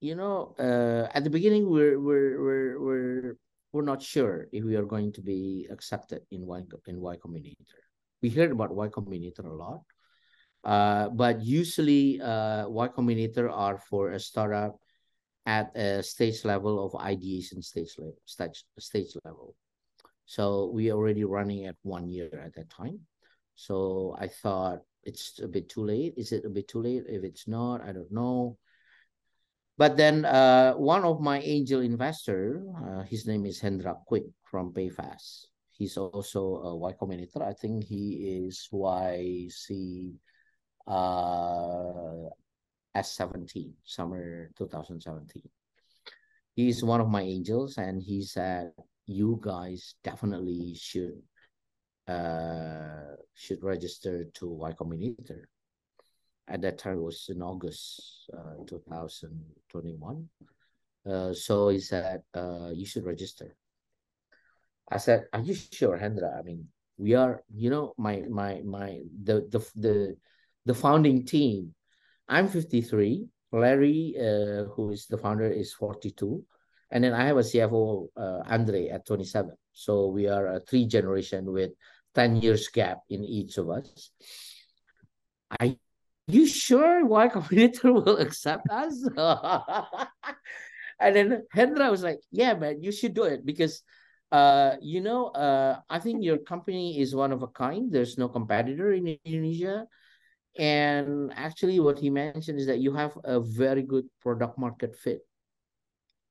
you 0.00 0.14
know, 0.14 0.54
uh, 0.58 1.08
at 1.12 1.24
the 1.24 1.30
beginning, 1.30 1.68
we're 1.68 1.98
we're 1.98 2.40
we're 2.40 2.80
we're 2.80 3.36
we're 3.72 3.82
not 3.82 4.00
sure 4.00 4.46
if 4.52 4.62
we 4.62 4.76
are 4.76 4.84
going 4.84 5.12
to 5.14 5.22
be 5.22 5.66
accepted 5.70 6.22
in 6.30 6.46
Y 6.46 6.62
in 6.86 7.00
Y 7.00 7.16
Combinator. 7.16 7.82
We 8.24 8.32
heard 8.32 8.56
about 8.56 8.72
Y 8.72 8.88
Combinator 8.88 9.44
a 9.44 9.52
lot, 9.52 9.84
uh, 10.64 11.12
but 11.12 11.44
usually 11.44 12.24
uh, 12.24 12.64
Y 12.72 12.88
Combinator 12.88 13.52
are 13.52 13.76
for 13.76 14.16
a 14.16 14.18
startup 14.18 14.80
at 15.44 15.76
a 15.76 16.00
stage 16.00 16.40
level 16.40 16.80
of 16.80 16.96
ideation 16.96 17.60
stage 17.60 17.92
stage 18.24 18.64
stage 18.80 19.12
level. 19.28 19.52
So 20.24 20.72
we 20.72 20.88
already 20.88 21.28
running 21.28 21.68
at 21.68 21.76
one 21.84 22.08
year 22.08 22.32
at 22.40 22.56
that 22.56 22.72
time. 22.72 23.04
So 23.60 24.16
I 24.16 24.32
thought 24.32 24.80
it's 25.04 25.44
a 25.44 25.46
bit 25.46 25.68
too 25.68 25.84
late. 25.84 26.16
Is 26.16 26.32
it 26.32 26.48
a 26.48 26.48
bit 26.48 26.64
too 26.64 26.80
late? 26.80 27.04
If 27.04 27.28
it's 27.28 27.44
not, 27.44 27.84
I 27.84 27.92
don't 27.92 28.08
know. 28.08 28.56
But 29.76 30.00
then 30.00 30.24
uh, 30.24 30.80
one 30.80 31.04
of 31.04 31.20
my 31.20 31.44
angel 31.44 31.84
investor, 31.84 32.64
uh, 32.72 33.02
his 33.04 33.28
name 33.28 33.44
is 33.44 33.60
Hendra 33.60 34.00
Kwik 34.08 34.32
from 34.48 34.72
Payfazz. 34.72 35.52
He's 35.74 35.96
also 35.96 36.62
a 36.62 36.76
Y 36.76 36.92
Combinator. 36.94 37.42
I 37.42 37.52
think 37.52 37.84
he 37.84 38.46
is 38.46 38.68
YC 38.72 40.14
uh, 40.86 42.30
S17, 42.94 43.72
summer 43.82 44.50
2017. 44.56 45.42
He's 46.54 46.84
one 46.84 47.00
of 47.00 47.08
my 47.08 47.22
angels, 47.22 47.78
and 47.78 48.00
he 48.00 48.22
said, 48.22 48.70
"You 49.06 49.40
guys 49.42 49.96
definitely 50.04 50.74
should 50.78 51.18
uh 52.06 53.18
should 53.34 53.64
register 53.64 54.24
to 54.38 54.46
Y 54.46 54.72
Combinator." 54.78 55.50
At 56.46 56.62
that 56.62 56.78
time, 56.78 56.98
it 56.98 57.02
was 57.02 57.26
in 57.28 57.42
August 57.42 58.30
uh, 58.30 58.62
2021. 58.68 60.28
Uh, 61.04 61.32
so 61.34 61.68
he 61.70 61.80
said, 61.80 62.22
uh, 62.32 62.70
"You 62.72 62.86
should 62.86 63.04
register." 63.04 63.56
I 64.90 64.98
said, 64.98 65.26
"Are 65.32 65.40
you 65.40 65.54
sure, 65.54 65.98
Hendra? 65.98 66.38
I 66.38 66.42
mean, 66.42 66.68
we 66.98 67.14
are, 67.14 67.42
you 67.54 67.70
know, 67.70 67.94
my 67.98 68.22
my 68.28 68.60
my 68.64 69.00
the 69.22 69.46
the 69.50 69.60
the 69.74 70.16
the 70.66 70.74
founding 70.74 71.24
team 71.24 71.74
I'm 72.28 72.48
53. 72.48 73.28
Larry, 73.52 74.14
uh, 74.18 74.64
who 74.74 74.90
is 74.90 75.06
the 75.06 75.18
founder, 75.18 75.46
is 75.46 75.72
42. 75.74 76.42
And 76.90 77.04
then 77.04 77.12
I 77.12 77.26
have 77.26 77.36
a 77.36 77.40
CFO, 77.40 78.08
uh, 78.16 78.42
Andre, 78.46 78.88
at 78.88 79.06
27. 79.06 79.54
So 79.72 80.08
we 80.08 80.26
are 80.26 80.46
a 80.54 80.60
three 80.60 80.86
generation 80.86 81.52
with 81.52 81.70
10 82.14 82.36
years 82.36 82.68
gap 82.68 82.98
in 83.08 83.24
each 83.24 83.58
of 83.58 83.70
us. 83.70 84.10
Are 85.60 85.74
you 86.26 86.46
sure 86.46 87.04
Y 87.06 87.28
Combinator 87.34 87.94
will 87.94 88.18
accept 88.18 88.68
us? 88.70 89.06
and 91.00 91.16
then 91.16 91.46
Hendra 91.54 91.90
was 91.90 92.02
like, 92.02 92.20
yeah, 92.32 92.54
man, 92.54 92.82
you 92.82 92.90
should 92.90 93.14
do 93.14 93.24
it 93.24 93.44
because 93.46 93.82
uh, 94.34 94.74
you 94.82 95.00
know, 95.00 95.28
uh, 95.28 95.78
I 95.88 96.00
think 96.00 96.24
your 96.24 96.38
company 96.38 96.98
is 96.98 97.14
one 97.14 97.30
of 97.30 97.42
a 97.42 97.46
kind. 97.46 97.86
There's 97.86 98.18
no 98.18 98.26
competitor 98.26 98.90
in 98.92 99.14
Indonesia. 99.24 99.86
And 100.58 101.30
actually, 101.36 101.78
what 101.78 102.00
he 102.02 102.10
mentioned 102.10 102.58
is 102.58 102.66
that 102.66 102.82
you 102.82 102.92
have 102.94 103.14
a 103.22 103.38
very 103.38 103.82
good 103.82 104.10
product 104.18 104.58
market 104.58 104.98
fit. 104.98 105.22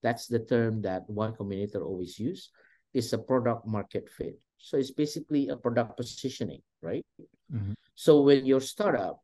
That's 0.04 0.28
the 0.28 0.40
term 0.40 0.82
that 0.82 1.08
one 1.08 1.32
Combinator 1.32 1.80
always 1.80 2.20
use. 2.20 2.52
It's 2.94 3.14
a 3.14 3.18
product 3.18 3.66
market 3.66 4.12
fit. 4.12 4.36
So 4.58 4.76
it's 4.76 4.92
basically 4.92 5.48
a 5.48 5.56
product 5.56 5.96
positioning, 5.96 6.60
right? 6.82 7.06
Mm-hmm. 7.48 7.80
So 7.96 8.20
when 8.20 8.46
your 8.46 8.60
startup 8.60 9.24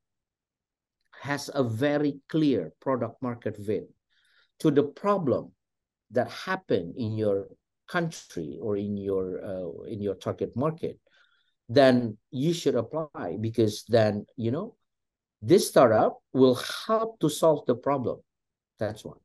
has 1.20 1.52
a 1.54 1.64
very 1.68 2.24
clear 2.30 2.72
product 2.80 3.22
market 3.22 3.60
fit 3.60 3.92
to 4.60 4.72
the 4.72 4.84
problem 4.84 5.52
that 6.12 6.32
happen 6.32 6.96
in 6.96 7.20
your 7.20 7.48
country 7.90 8.58
or 8.62 8.78
in 8.78 8.96
your 8.96 9.44
uh, 9.44 9.84
in 9.90 10.02
your 10.02 10.16
target 10.16 10.56
market, 10.56 11.00
then 11.68 12.18
you 12.32 12.54
should 12.54 12.76
apply 12.76 13.38
because 13.42 13.84
then 13.90 14.26
you 14.38 14.52
know 14.52 14.76
this 15.42 15.68
startup 15.68 16.22
will 16.34 16.56
help 16.88 17.20
to 17.20 17.30
solve 17.30 17.66
the 17.66 17.76
problem. 17.76 18.20
That's 18.78 19.04
one. 19.04 19.20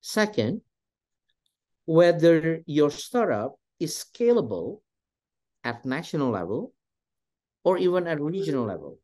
Second, 0.00 0.62
whether 1.84 2.62
your 2.66 2.90
startup 2.90 3.56
is 3.78 3.96
scalable 3.96 4.80
at 5.64 5.84
national 5.84 6.30
level 6.30 6.72
or 7.64 7.78
even 7.78 8.06
at 8.06 8.20
regional 8.20 8.64
level. 8.64 8.98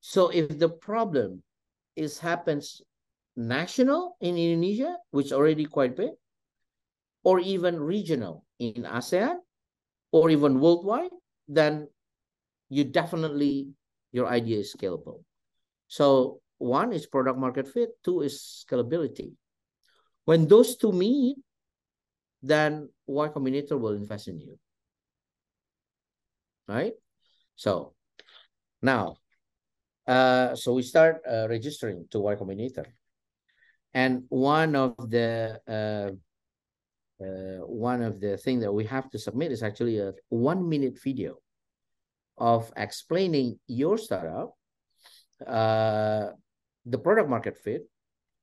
So 0.00 0.28
if 0.28 0.58
the 0.58 0.68
problem 0.68 1.42
is 1.96 2.18
happens 2.18 2.82
national 3.36 4.16
in 4.20 4.36
Indonesia, 4.36 4.96
which 5.10 5.32
already 5.32 5.64
quite 5.66 5.96
big, 5.96 6.14
or 7.24 7.40
even 7.40 7.80
regional 7.80 8.44
in 8.60 8.84
ASEAN, 8.84 9.36
or 10.12 10.30
even 10.30 10.60
worldwide, 10.60 11.10
then 11.48 11.88
you 12.68 12.84
definitely 12.84 13.68
your 14.12 14.28
idea 14.28 14.58
is 14.58 14.72
scalable. 14.72 15.24
So 15.88 16.40
one 16.58 16.92
is 16.92 17.06
product 17.06 17.38
market 17.38 17.66
fit, 17.66 17.90
two 18.04 18.22
is 18.22 18.64
scalability. 18.64 19.32
When 20.24 20.46
those 20.46 20.76
two 20.76 20.92
meet, 20.92 21.36
then 22.42 22.88
Y 23.06 23.28
Combinator 23.28 23.78
will 23.78 23.94
invest 23.94 24.28
in 24.28 24.40
you. 24.40 24.58
Right? 26.68 26.94
So 27.56 27.94
now, 28.80 29.16
uh, 30.06 30.54
so 30.54 30.74
we 30.74 30.82
start 30.82 31.20
uh, 31.28 31.48
registering 31.48 32.06
to 32.12 32.20
Y 32.20 32.34
Combinator. 32.36 32.86
And 33.92 34.24
one 34.28 34.76
of 34.76 34.94
the 35.10 35.60
uh, 35.66 36.14
uh, 37.20 37.64
one 37.66 38.02
of 38.02 38.20
the 38.20 38.36
things 38.36 38.62
that 38.62 38.72
we 38.72 38.84
have 38.84 39.10
to 39.10 39.18
submit 39.18 39.52
is 39.52 39.62
actually 39.62 39.98
a 39.98 40.12
one 40.28 40.68
minute 40.68 40.98
video 41.02 41.36
of 42.38 42.72
explaining 42.76 43.58
your 43.66 43.96
startup, 43.96 44.54
uh, 45.46 46.28
the 46.86 46.98
product 46.98 47.28
market 47.28 47.56
fit, 47.56 47.82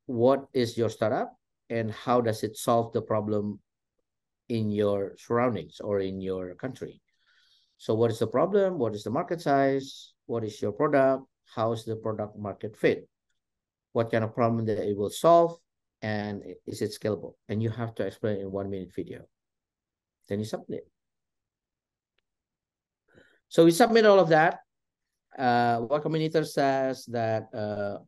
what 0.06 0.48
is 0.54 0.78
your 0.78 0.90
startup, 0.90 1.36
and 1.70 1.92
how 1.92 2.22
does 2.22 2.44
it 2.44 2.56
solve 2.56 2.94
the 2.94 3.02
problem 3.02 3.60
in 4.52 4.70
your 4.70 5.16
surroundings 5.18 5.80
or 5.80 6.02
in 6.02 6.20
your 6.20 6.54
country. 6.56 7.02
So 7.78 7.96
what 7.96 8.12
is 8.12 8.20
the 8.20 8.28
problem? 8.28 8.78
What 8.78 8.94
is 8.94 9.04
the 9.04 9.10
market 9.10 9.40
size? 9.40 10.14
What 10.26 10.44
is 10.44 10.62
your 10.62 10.74
product? 10.74 11.24
How 11.56 11.72
is 11.72 11.86
the 11.86 11.96
product 11.96 12.38
market 12.38 12.76
fit? 12.76 13.08
What 13.94 14.12
kind 14.12 14.24
of 14.24 14.36
problem 14.36 14.66
that 14.66 14.78
it 14.78 14.98
will 14.98 15.10
solve? 15.10 15.58
And 16.02 16.42
is 16.66 16.82
it 16.82 16.92
scalable? 17.00 17.34
And 17.48 17.62
you 17.62 17.70
have 17.70 17.94
to 17.96 18.06
explain 18.06 18.42
in 18.42 18.52
one 18.52 18.70
minute 18.70 18.90
video. 18.96 19.22
Then 20.28 20.40
you 20.40 20.46
submit 20.46 20.82
it. 20.86 20.92
So 23.50 23.66
we 23.66 23.72
submit 23.72 24.06
all 24.06 24.20
of 24.20 24.30
that. 24.30 24.60
Uh, 25.38 25.86
Y 25.90 26.00
Combinator 26.00 26.48
says 26.48 27.06
that 27.06 27.54
uh, 27.54 28.00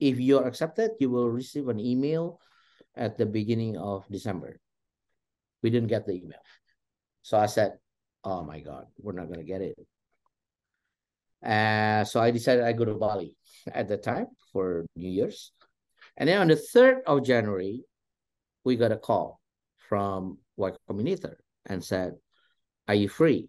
if 0.00 0.18
you're 0.18 0.46
accepted, 0.46 0.92
you 0.98 1.10
will 1.10 1.28
receive 1.30 1.68
an 1.68 1.78
email 1.78 2.40
at 2.96 3.16
the 3.16 3.26
beginning 3.26 3.76
of 3.76 4.04
December. 4.10 4.58
We 5.62 5.70
didn't 5.70 5.88
get 5.88 6.06
the 6.06 6.14
email. 6.14 6.42
So 7.22 7.38
I 7.38 7.46
said, 7.46 7.78
oh 8.24 8.42
my 8.42 8.60
God, 8.60 8.86
we're 8.98 9.12
not 9.12 9.26
going 9.26 9.40
to 9.40 9.44
get 9.44 9.62
it. 9.62 9.76
Uh, 11.44 12.04
so 12.04 12.20
I 12.20 12.30
decided 12.30 12.64
I 12.64 12.72
go 12.72 12.84
to 12.84 12.94
Bali 12.94 13.36
at 13.72 13.88
the 13.88 13.96
time 13.96 14.26
for 14.52 14.86
New 14.96 15.10
Year's. 15.10 15.52
And 16.18 16.28
then 16.28 16.42
on 16.42 16.48
the 16.48 16.58
3rd 16.58 17.06
of 17.06 17.24
January, 17.24 17.84
we 18.64 18.74
got 18.74 18.90
a 18.90 18.98
call 18.98 19.40
from 19.88 20.38
Y 20.56 20.72
Combinator 20.90 21.36
and 21.64 21.82
said, 21.82 22.18
Are 22.88 22.94
you 22.94 23.08
free? 23.08 23.48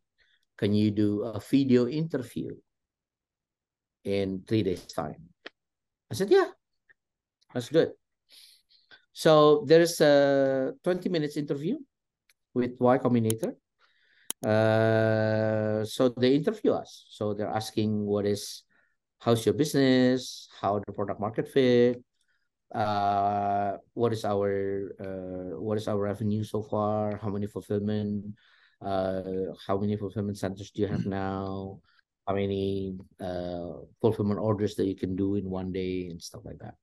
Can 0.55 0.73
you 0.73 0.91
do 0.91 1.23
a 1.23 1.39
video 1.39 1.87
interview 1.87 2.53
in 4.05 4.43
three 4.47 4.61
days' 4.61 4.85
time? 4.85 5.33
I 6.11 6.13
said, 6.13 6.29
Yeah, 6.29 6.45
that's 7.53 7.69
good. 7.69 7.89
So 9.13 9.65
there's 9.65 9.99
a 9.99 10.73
20 10.83 11.09
minutes 11.09 11.37
interview 11.37 11.77
with 12.53 12.77
Y 12.79 12.97
Combinator. 12.99 13.57
Uh, 14.45 15.83
so 15.85 16.09
they 16.09 16.35
interview 16.35 16.73
us. 16.73 17.07
So 17.09 17.33
they're 17.33 17.49
asking 17.49 18.05
what 18.05 18.27
is, 18.27 18.61
how's 19.19 19.43
your 19.43 19.55
business? 19.55 20.47
How 20.61 20.79
the 20.85 20.93
product 20.93 21.19
market 21.19 21.47
fit? 21.49 22.03
Uh, 22.73 23.77
what 23.93 24.13
is 24.13 24.25
our 24.25 24.93
uh, 25.01 25.57
what 25.57 25.77
is 25.77 25.87
our 25.87 25.97
revenue 25.97 26.43
so 26.43 26.61
far? 26.61 27.17
How 27.17 27.29
many 27.29 27.47
fulfillment? 27.47 28.35
Uh, 28.81 29.53
how 29.65 29.77
many 29.77 29.97
fulfillment 29.97 30.37
centers 30.37 30.71
do 30.71 30.81
you 30.83 30.87
have 30.87 31.05
now? 31.05 31.81
How 32.27 32.35
many 32.35 32.93
uh 33.19 33.81
fulfillment 34.01 34.39
orders 34.39 34.75
that 34.75 34.85
you 34.85 34.95
can 34.95 35.15
do 35.15 35.33
in 35.33 35.49
one 35.49 35.73
day 35.73 36.07
and 36.13 36.21
stuff 36.21 36.45
like 36.45 36.59
that. 36.59 36.77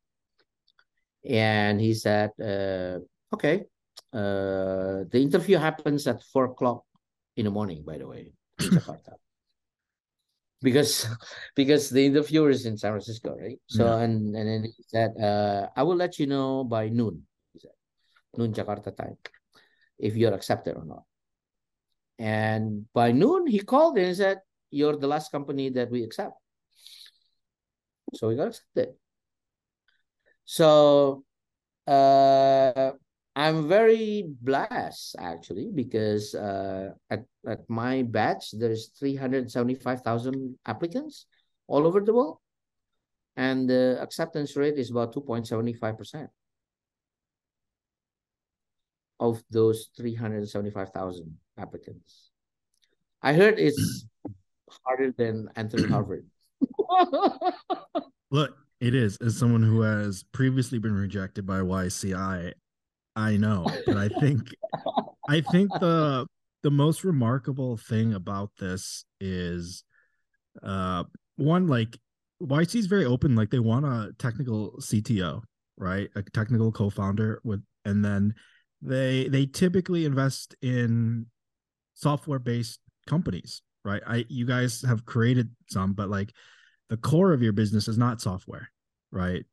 And 1.23 1.81
he 1.81 1.95
said, 1.95 2.35
uh, 2.43 2.99
okay, 3.35 3.67
uh, 4.13 5.07
the 5.07 5.23
interview 5.23 5.59
happens 5.59 6.07
at 6.07 6.23
four 6.23 6.47
o'clock 6.47 6.83
in 7.37 7.45
the 7.45 7.51
morning, 7.51 7.85
by 7.87 7.99
the 7.99 8.07
way, 8.07 8.35
in 8.59 8.71
Jakarta. 8.71 9.19
Because 10.63 11.07
because 11.57 11.91
the 11.91 12.07
interviewer 12.07 12.51
is 12.51 12.67
in 12.67 12.77
San 12.77 12.93
Francisco, 12.93 13.37
right? 13.37 13.59
So 13.67 13.85
Yeah. 13.85 14.05
and 14.05 14.37
and 14.37 14.47
then 14.49 14.63
he 14.65 14.83
said, 14.87 15.15
uh, 15.21 15.69
I 15.77 15.83
will 15.83 15.97
let 15.97 16.19
you 16.19 16.27
know 16.27 16.65
by 16.65 16.89
noon. 16.89 17.27
He 17.53 17.61
said, 17.61 17.77
noon 18.37 18.53
Jakarta 18.53 18.95
time, 18.97 19.17
if 19.99 20.17
you're 20.17 20.35
accepted 20.35 20.77
or 20.77 20.85
not. 20.85 21.05
And 22.19 22.87
by 22.95 23.13
noon, 23.13 23.47
he 23.47 23.61
called 23.61 23.99
and 23.99 24.17
said, 24.17 24.41
You're 24.71 24.97
the 24.97 25.07
last 25.07 25.31
company 25.31 25.69
that 25.77 25.91
we 25.91 26.03
accept. 26.03 26.33
So 28.15 28.29
we 28.29 28.37
got 28.37 28.49
accepted. 28.49 28.95
So 30.45 31.25
uh 31.87 32.93
I'm 33.37 33.69
very 33.69 34.25
blessed 34.41 35.17
actually 35.21 35.69
because 35.69 36.35
uh 36.35 36.97
at, 37.11 37.25
at 37.47 37.69
my 37.69 38.03
batch 38.03 38.57
there's 38.57 38.89
375,000 38.99 40.59
applicants 40.65 41.27
all 41.69 41.87
over 41.87 42.01
the 42.01 42.15
world 42.15 42.39
and 43.37 43.69
the 43.69 43.99
acceptance 44.01 44.57
rate 44.57 44.79
is 44.79 44.91
about 44.91 45.15
2.75% 45.15 46.29
of 49.21 49.43
those 49.51 49.91
375,000 49.97 51.37
applicants. 51.59 52.31
I 53.23 53.33
heard 53.33 53.59
it's 53.59 54.07
harder 54.85 55.13
than 55.13 55.49
entering 55.57 55.89
Harvard. 55.89 56.27
Look, 58.31 58.57
it 58.81 58.95
is. 58.95 59.17
As 59.19 59.37
someone 59.39 59.63
who 59.63 59.83
has 59.83 60.23
previously 60.33 60.79
been 60.79 60.95
rejected 60.95 61.47
by 61.47 61.61
YCI, 61.61 62.53
I 63.17 63.37
know. 63.37 63.67
But 63.87 63.97
I 63.97 64.09
think 64.21 64.55
I 65.29 65.41
think 65.41 65.73
the 65.73 66.27
the 66.63 66.71
most 66.71 67.05
remarkable 67.05 67.77
thing 67.77 68.15
about 68.15 68.51
this 68.59 69.05
is 69.21 69.85
uh 70.63 71.05
one 71.37 71.67
like 71.67 71.99
YC 72.43 72.77
is 72.77 72.87
very 72.87 73.07
open, 73.07 73.35
like 73.35 73.51
they 73.51 73.59
want 73.59 73.87
a 73.87 74.13
technical 74.19 74.73
CTO, 74.81 75.43
right? 75.79 76.09
A 76.15 76.23
technical 76.23 76.71
co-founder 76.71 77.41
with 77.45 77.63
and 77.85 78.05
then 78.05 78.35
they 78.83 79.29
they 79.29 79.47
typically 79.47 80.05
invest 80.05 80.55
in 80.61 81.27
software 81.95 82.39
based 82.39 82.81
companies, 83.07 83.63
right? 83.85 84.03
I 84.07 84.27
you 84.29 84.47
guys 84.47 84.83
have 84.83 85.07
created 85.07 85.51
some, 85.71 85.95
but 85.95 86.11
like 86.11 86.33
the 86.91 86.97
core 86.97 87.33
of 87.33 87.43
your 87.43 87.53
business 87.53 87.89
is 87.89 87.99
not 87.99 88.21
software 88.21 88.71
right 89.13 89.45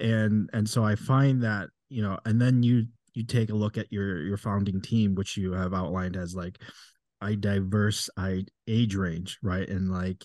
and 0.00 0.50
and 0.52 0.68
so 0.68 0.84
i 0.84 0.94
find 0.94 1.42
that 1.42 1.68
you 1.88 2.02
know 2.02 2.18
and 2.24 2.40
then 2.40 2.62
you 2.62 2.86
you 3.18 3.24
take 3.24 3.50
a 3.50 3.54
look 3.54 3.76
at 3.76 3.92
your 3.92 4.22
your 4.22 4.36
founding 4.36 4.80
team 4.80 5.14
which 5.16 5.36
you 5.36 5.52
have 5.52 5.74
outlined 5.74 6.16
as 6.16 6.34
like 6.34 6.58
a 7.20 7.34
diverse 7.34 8.08
I, 8.16 8.44
age 8.68 8.94
range 8.94 9.38
right? 9.42 9.68
And 9.68 9.90
like 9.90 10.24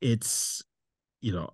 it's 0.00 0.62
you 1.20 1.32
know 1.32 1.50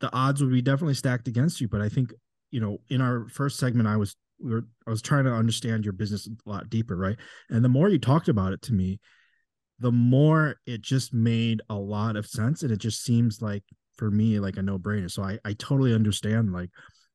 the 0.00 0.12
odds 0.12 0.42
would 0.42 0.52
be 0.52 0.60
definitely 0.60 0.94
stacked 0.94 1.28
against 1.28 1.60
you 1.60 1.68
but 1.68 1.80
i 1.80 1.88
think 1.88 2.12
you 2.50 2.60
know 2.60 2.78
in 2.88 3.00
our 3.00 3.28
first 3.28 3.58
segment 3.58 3.88
i 3.88 3.96
was 3.96 4.16
we 4.40 4.52
were 4.52 4.64
i 4.86 4.90
was 4.90 5.02
trying 5.02 5.24
to 5.24 5.32
understand 5.32 5.84
your 5.84 5.92
business 5.92 6.26
a 6.28 6.50
lot 6.50 6.68
deeper 6.68 6.96
right? 6.96 7.16
And 7.50 7.64
the 7.64 7.68
more 7.68 7.88
you 7.88 7.98
talked 7.98 8.28
about 8.28 8.52
it 8.52 8.62
to 8.62 8.72
me 8.72 9.00
the 9.80 9.92
more 9.92 10.56
it 10.66 10.80
just 10.80 11.14
made 11.14 11.62
a 11.70 11.74
lot 11.74 12.16
of 12.16 12.26
sense 12.26 12.62
and 12.62 12.72
it 12.72 12.78
just 12.78 13.04
seems 13.04 13.40
like 13.40 13.62
for 13.96 14.10
me 14.10 14.40
like 14.40 14.56
a 14.56 14.62
no-brainer. 14.62 15.10
So 15.10 15.22
i 15.22 15.38
i 15.44 15.52
totally 15.54 15.94
understand 15.94 16.52
like 16.52 16.70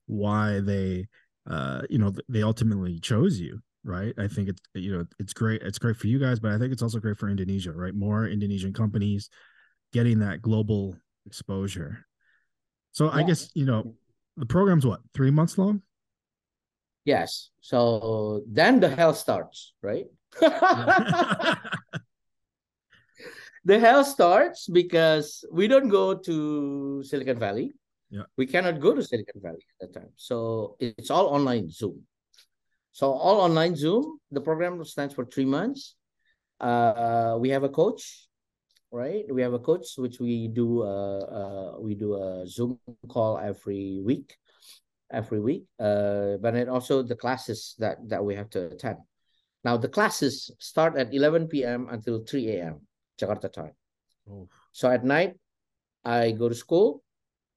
why 0.05 0.59
they 0.59 1.07
uh 1.49 1.81
you 1.89 1.97
know 1.97 2.13
they 2.29 2.43
ultimately 2.43 2.99
chose 2.99 3.39
you 3.39 3.59
right 3.83 4.13
i 4.17 4.27
think 4.27 4.49
it's 4.49 4.61
you 4.73 4.95
know 4.95 5.05
it's 5.19 5.33
great 5.33 5.61
it's 5.61 5.77
great 5.77 5.97
for 5.97 6.07
you 6.07 6.19
guys 6.19 6.39
but 6.39 6.51
i 6.51 6.57
think 6.57 6.71
it's 6.71 6.81
also 6.81 6.99
great 6.99 7.17
for 7.17 7.29
indonesia 7.29 7.71
right 7.71 7.95
more 7.95 8.27
indonesian 8.27 8.71
companies 8.73 9.29
getting 9.91 10.19
that 10.19 10.41
global 10.41 10.95
exposure 11.25 12.05
so 12.91 13.09
i 13.09 13.23
guess 13.23 13.49
you 13.53 13.65
know 13.65 13.93
the 14.37 14.45
program's 14.45 14.85
what 14.85 15.01
three 15.13 15.31
months 15.31 15.57
long 15.57 15.81
Yes. 17.05 17.49
So 17.59 18.43
then 18.47 18.79
the 18.79 18.89
hell 18.89 19.13
starts, 19.13 19.73
right? 19.81 20.05
the 20.39 21.57
hell 23.79 24.03
starts 24.03 24.67
because 24.67 25.43
we 25.51 25.67
don't 25.67 25.89
go 25.89 26.15
to 26.15 27.03
Silicon 27.03 27.39
Valley. 27.39 27.73
Yeah. 28.14 28.30
We 28.38 28.45
cannot 28.45 28.80
go 28.80 28.93
to 28.93 29.01
Silicon 29.01 29.41
Valley 29.41 29.66
at 29.82 29.89
that 29.91 29.99
time. 29.99 30.11
So 30.18 30.78
it's 30.80 31.09
all 31.09 31.34
online 31.34 31.68
Zoom. 31.68 32.05
So 32.91 33.09
all 33.11 33.41
online 33.41 33.76
Zoom. 33.76 34.20
The 34.30 34.39
program 34.39 34.78
stands 34.86 35.16
for 35.16 35.26
three 35.26 35.49
months. 35.49 35.95
Uh, 36.61 37.38
we 37.41 37.49
have 37.49 37.64
a 37.64 37.74
coach, 37.74 38.30
right? 38.91 39.26
We 39.34 39.41
have 39.41 39.53
a 39.53 39.59
coach 39.59 39.97
which 39.97 40.20
we 40.20 40.47
do. 40.47 40.84
Uh, 40.84 41.26
uh, 41.26 41.82
we 41.82 41.95
do 41.95 42.14
a 42.14 42.45
Zoom 42.45 42.78
call 43.09 43.39
every 43.39 43.99
week, 44.05 44.38
every 45.09 45.41
week. 45.41 45.66
Uh, 45.80 46.38
but 46.38 46.53
then 46.53 46.70
also 46.70 47.01
the 47.01 47.18
classes 47.18 47.74
that 47.80 47.97
that 48.09 48.24
we 48.24 48.36
have 48.36 48.51
to 48.53 48.78
attend. 48.78 49.01
Now 49.66 49.76
the 49.78 49.89
classes 49.89 50.53
start 50.59 50.93
at 51.01 51.09
11 51.09 51.47
p.m. 51.47 51.89
until 51.89 52.22
3 52.22 52.61
a.m. 52.61 52.86
Jakarta 53.18 53.49
time. 53.49 53.74
oh, 54.30 54.47
So 54.72 54.86
at 54.91 55.03
night, 55.03 55.34
I 56.05 56.30
go 56.38 56.47
to 56.47 56.53
school 56.53 57.03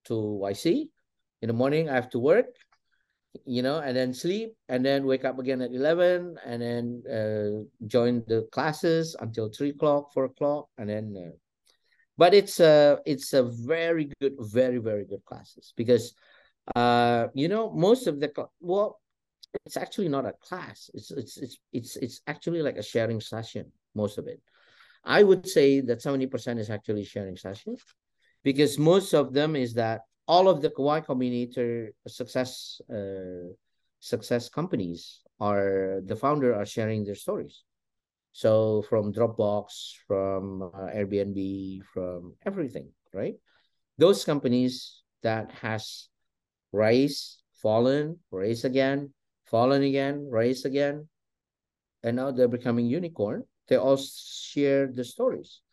to 0.07 0.15
YC. 0.43 0.89
In 1.43 1.49
the 1.49 1.53
morning, 1.53 1.89
I 1.89 1.95
have 1.95 2.11
to 2.11 2.19
work, 2.19 2.47
you 3.45 3.63
know, 3.63 3.79
and 3.79 3.97
then 3.97 4.15
sleep, 4.15 4.55
and 4.69 4.85
then 4.85 5.05
wake 5.05 5.25
up 5.25 5.39
again 5.39 5.61
at 5.61 5.73
11, 5.73 6.37
and 6.45 6.63
then 6.63 7.03
uh, 7.07 7.87
join 7.87 8.25
the 8.27 8.49
classes 8.53 9.17
until 9.21 9.51
3 9.51 9.71
o'clock, 9.71 10.13
4 10.13 10.25
o'clock, 10.25 10.69
and 10.79 10.89
then. 10.89 11.15
Uh, 11.17 11.37
but 12.19 12.33
it's 12.33 12.61
a 12.61 12.99
it's 13.05 13.35
a 13.35 13.43
very 13.43 14.11
good, 14.21 14.37
very 14.39 14.79
very 14.79 15.05
good 15.05 15.23
classes 15.27 15.75
because, 15.77 16.15
uh, 16.75 17.27
you 17.35 17.47
know, 17.47 17.71
most 17.71 18.07
of 18.07 18.21
the 18.21 18.33
well, 18.61 19.01
it's 19.67 19.77
actually 19.77 20.09
not 20.09 20.25
a 20.25 20.33
class. 20.41 20.91
It's 20.95 21.11
it's 21.11 21.37
it's 21.37 21.59
it's 21.73 21.97
it's 21.97 22.21
actually 22.27 22.63
like 22.63 22.79
a 22.79 22.83
sharing 22.83 23.21
session. 23.21 23.71
Most 23.95 24.17
of 24.17 24.29
it. 24.29 24.41
I 25.05 25.23
would 25.23 25.47
say 25.47 25.81
that 25.83 26.03
70% 26.03 26.59
is 26.59 26.69
actually 26.69 27.05
sharing 27.05 27.37
sessions 27.37 27.85
because 28.47 28.79
most 28.79 29.13
of 29.13 29.35
them 29.35 29.57
is 29.57 29.75
that 29.75 30.03
all 30.29 30.47
of 30.49 30.63
the 30.63 30.71
Y 30.79 31.01
Combinator 31.01 31.91
success 32.07 32.81
uh, 32.87 33.51
success 33.99 34.49
companies 34.49 35.27
are 35.41 35.99
the 36.07 36.15
founder 36.15 36.55
are 36.55 36.65
sharing 36.65 37.03
their 37.03 37.19
stories. 37.19 37.65
So 38.31 38.87
from 38.89 39.13
Dropbox, 39.13 39.99
from 40.07 40.63
uh, 40.63 40.95
Airbnb, 40.95 41.83
from 41.93 42.39
everything, 42.47 42.95
right? 43.13 43.35
Those 43.99 44.25
companies 44.25 45.03
that 45.27 45.51
has 45.67 46.07
rise, 46.71 47.43
fallen, 47.59 48.21
rise 48.31 48.63
again, 48.63 49.11
fallen 49.51 49.83
again, 49.83 50.29
rise 50.31 50.65
again, 50.65 51.09
and 52.05 52.15
now 52.15 52.31
they're 52.31 52.57
becoming 52.59 52.87
unicorn 52.87 53.43
they 53.67 53.75
all 53.75 53.99
share 53.99 54.87
the 54.87 55.03
stories 55.03 55.66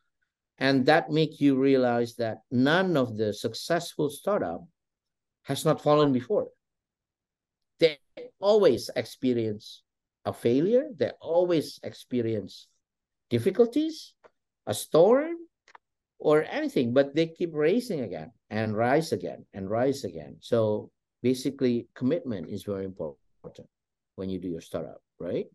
and 0.64 0.86
that 0.88 1.12
make 1.12 1.44
you 1.44 1.60
realize 1.60 2.16
that 2.16 2.40
none 2.50 2.96
of 2.96 3.18
the 3.20 3.34
successful 3.34 4.10
startup 4.10 4.64
has 5.44 5.66
not 5.68 5.84
fallen 5.84 6.12
before 6.14 6.48
they 7.80 8.00
always 8.40 8.90
experience 8.96 9.84
a 10.26 10.32
failure 10.32 10.88
they 10.96 11.12
always 11.20 11.80
experience 11.84 12.68
difficulties, 13.34 14.14
a 14.68 14.74
storm, 14.74 15.34
or 16.20 16.46
anything, 16.46 16.94
but 16.94 17.16
they 17.16 17.26
keep 17.26 17.50
raising 17.54 18.02
again 18.02 18.30
and 18.54 18.78
rise 18.78 19.12
again 19.12 19.42
and 19.54 19.70
rise 19.70 20.04
again. 20.04 20.38
So 20.40 20.92
basically, 21.24 21.88
commitment 21.96 22.50
is 22.50 22.62
very 22.62 22.86
important 22.86 23.68
when 24.16 24.30
you 24.30 24.40
do 24.40 24.48
your 24.48 24.62
startup, 24.62 25.02
right? 25.20 25.48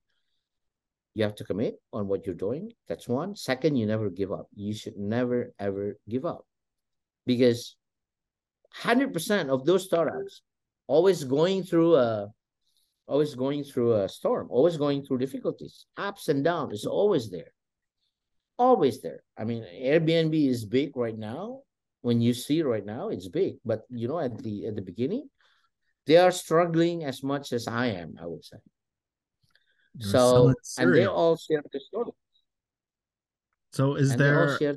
You 1.19 1.25
have 1.25 1.35
to 1.35 1.45
commit 1.45 1.75
on 1.93 2.07
what 2.07 2.25
you're 2.25 2.37
doing. 2.47 2.71
That's 2.87 3.09
one. 3.09 3.35
Second, 3.35 3.75
you 3.75 3.87
never 3.87 4.09
give 4.09 4.31
up. 4.31 4.47
You 4.55 4.73
should 4.73 4.97
never, 4.97 5.53
ever 5.59 5.99
give 6.09 6.25
up 6.25 6.47
because 7.27 7.75
100% 8.85 9.49
of 9.49 9.67
those 9.67 9.85
startups 9.85 10.43
always 10.87 11.25
going 11.25 11.65
through 11.65 11.97
a 11.97 12.29
always 13.09 13.35
going 13.35 13.65
through 13.65 13.95
a 13.95 14.09
storm 14.09 14.47
always 14.51 14.77
going 14.77 15.03
through 15.03 15.19
difficulties 15.19 15.87
ups 15.97 16.29
and 16.29 16.45
downs 16.45 16.73
is 16.73 16.85
always 16.87 17.31
there 17.31 17.53
always 18.59 19.01
there 19.01 19.23
i 19.39 19.45
mean 19.45 19.65
airbnb 19.83 20.37
is 20.47 20.67
big 20.67 20.95
right 20.95 21.19
now 21.19 21.61
when 22.03 22.21
you 22.21 22.35
see 22.35 22.61
right 22.63 22.85
now 22.85 23.09
it's 23.09 23.29
big 23.29 23.55
but 23.65 23.81
you 23.89 24.07
know 24.09 24.21
at 24.21 24.37
the 24.43 24.67
at 24.67 24.77
the 24.77 24.83
beginning 24.83 25.27
they 26.07 26.19
are 26.19 26.31
struggling 26.31 27.03
as 27.03 27.23
much 27.23 27.53
as 27.55 27.67
i 27.67 27.87
am 27.87 28.15
i 28.21 28.27
would 28.27 28.45
say 28.45 28.59
You're 29.99 30.13
so 30.13 30.55
and 30.79 30.95
they 30.95 31.07
all 31.07 31.37
share 31.37 31.63
the 31.73 31.81
story 31.81 32.13
So 33.73 33.95
is 33.97 34.11
and 34.11 34.21
there 34.21 34.59
share 34.59 34.77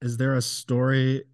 is 0.00 0.16
there 0.16 0.34
a 0.34 0.42
story 0.42 1.24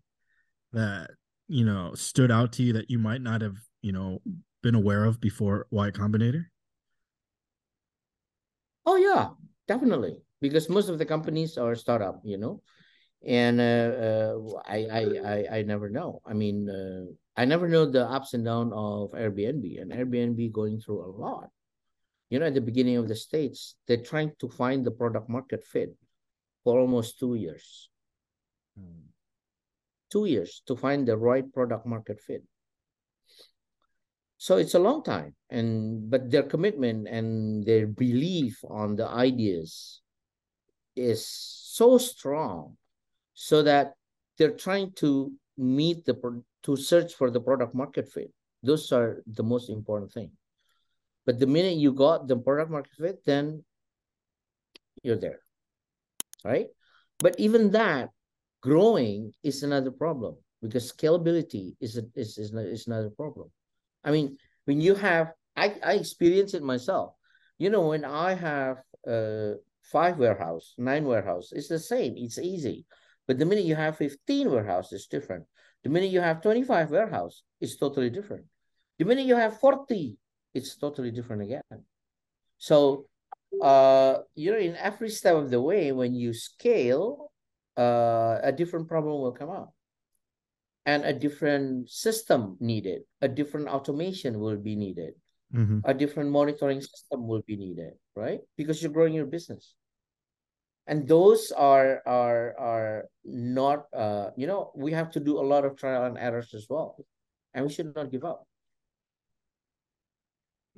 that 0.72 1.10
you 1.48 1.64
know 1.64 1.94
stood 1.94 2.30
out 2.30 2.52
to 2.54 2.62
you 2.62 2.72
that 2.74 2.90
you 2.90 2.98
might 2.98 3.22
not 3.22 3.40
have 3.42 3.56
you 3.82 3.92
know 3.92 4.20
been 4.62 4.74
aware 4.74 5.04
of 5.04 5.20
before 5.20 5.66
Y 5.70 5.90
Combinator? 5.90 6.46
Oh 8.86 8.96
yeah, 8.96 9.30
definitely. 9.66 10.22
Because 10.40 10.68
most 10.68 10.88
of 10.88 10.98
the 10.98 11.04
companies 11.06 11.58
are 11.58 11.74
startup, 11.74 12.20
you 12.24 12.38
know, 12.38 12.62
and 13.26 13.60
uh, 13.60 13.90
uh, 14.34 14.34
I, 14.66 14.78
I 14.86 15.02
I 15.24 15.58
I 15.58 15.62
never 15.62 15.90
know. 15.90 16.22
I 16.24 16.32
mean, 16.32 16.70
uh, 16.70 17.10
I 17.36 17.44
never 17.44 17.68
know 17.68 17.84
the 17.90 18.06
ups 18.06 18.34
and 18.34 18.44
downs 18.44 18.72
of 18.74 19.10
Airbnb, 19.12 19.82
and 19.82 19.90
Airbnb 19.92 20.52
going 20.52 20.80
through 20.80 21.02
a 21.04 21.10
lot. 21.10 21.50
You 22.30 22.38
know, 22.38 22.46
at 22.46 22.54
the 22.54 22.60
beginning 22.60 22.96
of 22.96 23.08
the 23.08 23.16
states, 23.16 23.76
they're 23.86 24.04
trying 24.04 24.32
to 24.40 24.48
find 24.48 24.84
the 24.84 24.90
product 24.90 25.28
market 25.28 25.64
fit 25.64 25.96
for 26.62 26.78
almost 26.78 27.18
two 27.18 27.34
years. 27.34 27.88
Hmm. 28.76 29.08
Two 30.10 30.26
years 30.26 30.62
to 30.66 30.76
find 30.76 31.06
the 31.06 31.16
right 31.16 31.50
product 31.52 31.86
market 31.86 32.20
fit. 32.20 32.42
So 34.38 34.56
it's 34.56 34.74
a 34.74 34.78
long 34.78 35.02
time, 35.02 35.34
and 35.50 36.08
but 36.08 36.30
their 36.30 36.44
commitment 36.44 37.08
and 37.08 37.66
their 37.66 37.88
belief 37.88 38.62
on 38.70 38.94
the 38.94 39.08
ideas 39.08 40.00
is 40.94 41.26
so 41.26 41.98
strong, 41.98 42.76
so 43.34 43.62
that 43.64 43.94
they're 44.38 44.54
trying 44.54 44.92
to 45.02 45.32
meet 45.56 46.04
the 46.06 46.14
to 46.62 46.76
search 46.76 47.14
for 47.14 47.30
the 47.30 47.40
product 47.40 47.74
market 47.74 48.06
fit. 48.08 48.30
Those 48.62 48.92
are 48.92 49.24
the 49.26 49.42
most 49.42 49.70
important 49.70 50.12
thing. 50.12 50.30
But 51.28 51.38
the 51.38 51.46
minute 51.46 51.76
you 51.76 51.92
got 51.92 52.26
the 52.26 52.38
product 52.38 52.70
market 52.70 52.94
fit, 52.96 53.22
then 53.26 53.62
you're 55.02 55.20
there, 55.20 55.40
right? 56.42 56.68
But 57.18 57.38
even 57.38 57.70
that 57.72 58.08
growing 58.62 59.34
is 59.44 59.62
another 59.62 59.90
problem 59.90 60.36
because 60.62 60.90
scalability 60.90 61.76
is 61.82 61.98
a, 61.98 62.04
is 62.16 62.38
is, 62.38 62.54
is 62.54 62.86
another 62.86 63.10
problem. 63.10 63.52
I 64.02 64.10
mean, 64.10 64.38
when 64.64 64.80
you 64.80 64.94
have, 64.94 65.34
I, 65.54 65.76
I 65.84 65.92
experience 66.00 66.54
it 66.54 66.62
myself. 66.62 67.12
You 67.58 67.68
know, 67.68 67.88
when 67.88 68.06
I 68.06 68.32
have 68.32 68.78
uh, 69.06 69.60
five 69.82 70.16
warehouse, 70.16 70.72
nine 70.78 71.04
warehouse, 71.04 71.52
it's 71.52 71.68
the 71.68 71.78
same. 71.78 72.14
It's 72.16 72.38
easy. 72.38 72.86
But 73.26 73.38
the 73.38 73.44
minute 73.44 73.66
you 73.66 73.76
have 73.76 73.98
15 73.98 74.50
warehouse, 74.50 74.94
it's 74.94 75.08
different. 75.08 75.44
The 75.84 75.90
minute 75.90 76.08
you 76.08 76.22
have 76.22 76.40
25 76.40 76.90
warehouse, 76.90 77.42
it's 77.60 77.76
totally 77.76 78.08
different. 78.08 78.46
The 78.98 79.04
minute 79.04 79.26
you 79.26 79.36
have 79.36 79.60
40, 79.60 80.16
it's 80.58 80.76
totally 80.76 81.10
different 81.10 81.42
again. 81.42 81.62
So, 82.58 83.06
uh, 83.62 84.26
you 84.34 84.50
know, 84.52 84.58
in 84.58 84.76
every 84.76 85.08
step 85.08 85.34
of 85.36 85.50
the 85.50 85.62
way, 85.62 85.92
when 85.92 86.14
you 86.14 86.34
scale, 86.34 87.32
uh, 87.78 88.38
a 88.42 88.52
different 88.52 88.88
problem 88.88 89.22
will 89.22 89.32
come 89.32 89.50
up. 89.50 89.72
And 90.84 91.04
a 91.04 91.12
different 91.12 91.90
system 91.90 92.56
needed. 92.60 93.02
A 93.20 93.28
different 93.28 93.68
automation 93.68 94.40
will 94.40 94.56
be 94.56 94.76
needed. 94.76 95.14
Mhm. 95.48 95.80
a 95.88 95.94
different 95.94 96.28
monitoring 96.28 96.76
system 96.84 97.26
will 97.26 97.40
be 97.48 97.56
needed 97.56 97.96
right? 98.18 98.40
Because 98.60 98.82
you're 98.82 98.92
growing 98.92 99.14
your 99.14 99.24
business. 99.24 99.74
And 100.86 101.06
those 101.06 101.52
are 101.52 102.02
are 102.04 102.52
are 102.58 103.08
not 103.24 103.86
uh 103.92 104.30
you 104.36 104.46
know 104.46 104.72
we 104.74 104.92
have 104.92 105.10
to 105.16 105.20
do 105.20 105.38
a 105.38 105.46
lot 105.52 105.64
of 105.64 105.76
trial 105.76 106.04
and 106.04 106.18
errors 106.18 106.52
as 106.52 106.66
well. 106.68 107.00
And 107.54 107.64
we 107.64 107.72
should 107.72 107.94
not 107.94 108.10
give 108.10 108.24
up 108.24 108.44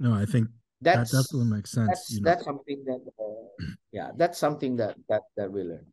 No, 0.01 0.15
I 0.15 0.25
think 0.25 0.49
that 0.81 1.05
definitely 1.13 1.45
makes 1.45 1.71
sense. 1.71 1.89
that's 1.89 2.09
You 2.09 2.21
know, 2.23 2.31
that's 2.31 2.45
something 2.45 2.83
that 2.89 3.01
uh, 3.21 3.65
yeah 3.93 4.11
that's 4.17 4.39
something 4.39 4.77
that 4.77 4.97
that 5.09 5.23
that 5.37 5.53
we 5.53 5.63
learn 5.63 5.85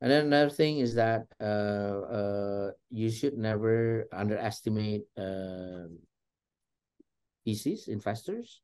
and 0.00 0.10
then 0.10 0.26
another 0.26 0.48
thing 0.48 0.78
is 0.78 0.94
that 0.94 1.28
uh 1.40 2.00
uh 2.08 2.70
you 2.90 3.10
should 3.10 3.36
never 3.36 4.08
underestimate 4.12 5.04
uh 5.18 5.92
VCs 7.46 7.88
investors 7.88 8.62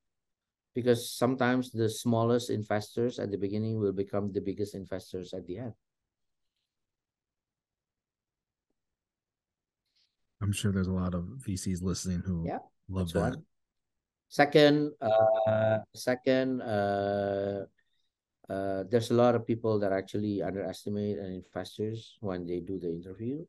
because 0.74 1.12
sometimes 1.12 1.72
the 1.72 1.88
smallest 1.88 2.50
investors 2.50 3.18
at 3.18 3.30
the 3.30 3.38
beginning 3.38 3.78
will 3.78 3.92
become 3.92 4.32
the 4.32 4.40
biggest 4.40 4.74
investors 4.74 5.32
at 5.34 5.46
the 5.46 5.58
end 5.58 5.74
I'm 10.40 10.52
sure 10.52 10.72
there's 10.72 10.88
a 10.88 10.92
lot 10.92 11.14
of 11.14 11.24
VCs 11.44 11.82
listening 11.82 12.20
who 12.24 12.46
Yeah, 12.46 12.58
love 12.88 13.12
that's 13.12 13.14
that. 13.14 13.20
one 13.20 13.44
second 14.28 14.92
uh 15.00 15.78
second 15.94 16.60
uh 16.62 17.64
uh, 18.48 18.84
there's 18.90 19.10
a 19.10 19.14
lot 19.14 19.34
of 19.34 19.46
people 19.46 19.78
that 19.80 19.92
actually 19.92 20.42
underestimate 20.42 21.18
an 21.18 21.32
investors 21.32 22.16
when 22.20 22.46
they 22.46 22.60
do 22.60 22.78
the 22.78 22.88
interview, 22.88 23.44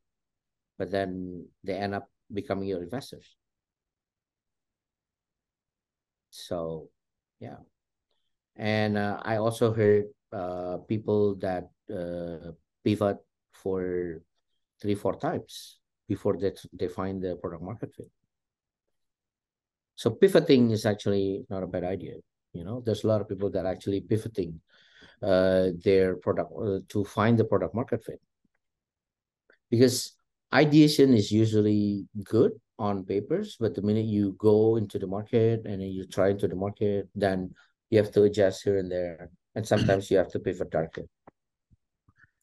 but 0.78 0.90
then 0.90 1.46
they 1.64 1.74
end 1.74 1.94
up 1.94 2.10
becoming 2.34 2.68
your 2.68 2.82
investors. 2.82 3.38
So, 6.32 6.90
yeah. 7.40 7.58
And 8.56 8.98
uh, 8.98 9.22
I 9.22 9.38
also 9.38 9.72
heard 9.72 10.06
uh, 10.34 10.78
people 10.88 11.36
that 11.36 11.70
uh, 11.94 12.52
pivot 12.84 13.18
for 13.54 14.22
three, 14.82 14.96
four 14.96 15.16
times 15.16 15.78
before 16.08 16.38
they, 16.38 16.54
they 16.74 16.88
find 16.88 17.22
the 17.22 17.36
product 17.36 17.64
market 17.64 17.94
fit. 17.96 18.10
So 19.98 20.12
pivoting 20.12 20.70
is 20.72 20.86
actually 20.86 21.44
not 21.50 21.64
a 21.64 21.68
bad 21.68 21.84
idea. 21.84 22.14
You 22.54 22.64
know, 22.64 22.82
there's 22.86 23.04
a 23.04 23.08
lot 23.08 23.20
of 23.20 23.28
people 23.28 23.50
that 23.50 23.66
are 23.66 23.72
actually 23.72 24.02
pivoting 24.02 24.62
uh, 25.22 25.70
their 25.84 26.16
product 26.16 26.52
uh, 26.56 26.80
to 26.90 27.04
find 27.04 27.38
the 27.38 27.44
product 27.44 27.74
market 27.74 28.04
fit. 28.06 28.22
Because 29.72 30.14
ideation 30.54 31.14
is 31.14 31.32
usually 31.32 32.06
good 32.24 32.52
on 32.78 33.04
papers, 33.04 33.58
but 33.60 33.74
the 33.74 33.82
minute 33.82 34.06
you 34.06 34.36
go 34.38 34.78
into 34.78 35.00
the 35.00 35.08
market 35.08 35.66
and 35.66 35.82
you 35.82 36.06
try 36.06 36.30
into 36.30 36.48
the 36.48 36.56
market, 36.56 37.10
then 37.16 37.54
you 37.90 37.98
have 37.98 38.12
to 38.12 38.24
adjust 38.24 38.64
here 38.64 38.78
and 38.78 38.92
there, 38.92 39.32
and 39.56 39.68
sometimes 39.68 40.12
you 40.12 40.18
have 40.18 40.30
to 40.30 40.40
pivot 40.40 40.70
darker. 40.70 41.06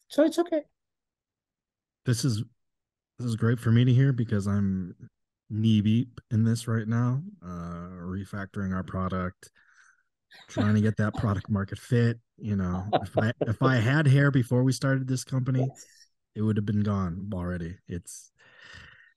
So 0.09 0.23
it's 0.25 0.39
okay. 0.39 0.63
This 2.05 2.25
is 2.25 2.43
this 3.17 3.27
is 3.27 3.37
great 3.37 3.59
for 3.59 3.71
me 3.71 3.85
to 3.85 3.93
hear 3.93 4.11
because 4.11 4.45
I'm 4.45 4.93
knee 5.49 5.81
deep 5.81 6.19
in 6.31 6.43
this 6.43 6.67
right 6.67 6.87
now, 6.87 7.21
uh, 7.43 7.89
refactoring 8.01 8.73
our 8.73 8.83
product, 8.83 9.51
trying 10.47 10.75
to 10.75 10.81
get 10.81 10.97
that 10.97 11.13
product 11.15 11.49
market 11.49 11.79
fit. 11.79 12.19
You 12.37 12.55
know, 12.55 12.83
if 13.01 13.17
I 13.17 13.31
if 13.41 13.61
I 13.61 13.75
had 13.75 14.07
hair 14.07 14.31
before 14.31 14.63
we 14.63 14.71
started 14.71 15.07
this 15.07 15.23
company, 15.23 15.69
it 16.35 16.41
would 16.41 16.57
have 16.57 16.65
been 16.65 16.83
gone 16.83 17.29
already. 17.33 17.77
It's 17.87 18.31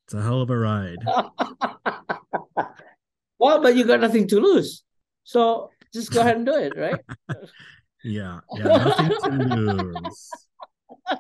it's 0.05 0.15
a 0.15 0.23
hell 0.23 0.41
of 0.41 0.51
a 0.51 0.59
ride. 0.59 0.99
well, 3.39 3.61
but 3.61 3.77
you 3.77 3.85
got 3.85 4.01
nothing 4.01 4.29
to 4.29 4.41
lose, 4.41 4.83
so 5.25 5.71
just 5.93 6.13
go 6.13 6.21
ahead 6.21 6.37
and 6.37 6.47
do 6.47 6.55
it, 6.55 6.75
right? 6.77 7.01
Yeah, 8.05 8.39
yeah, 8.55 8.63
nothing 8.65 9.11
to 9.11 9.57
lose. 9.57 10.31
you 11.11 11.19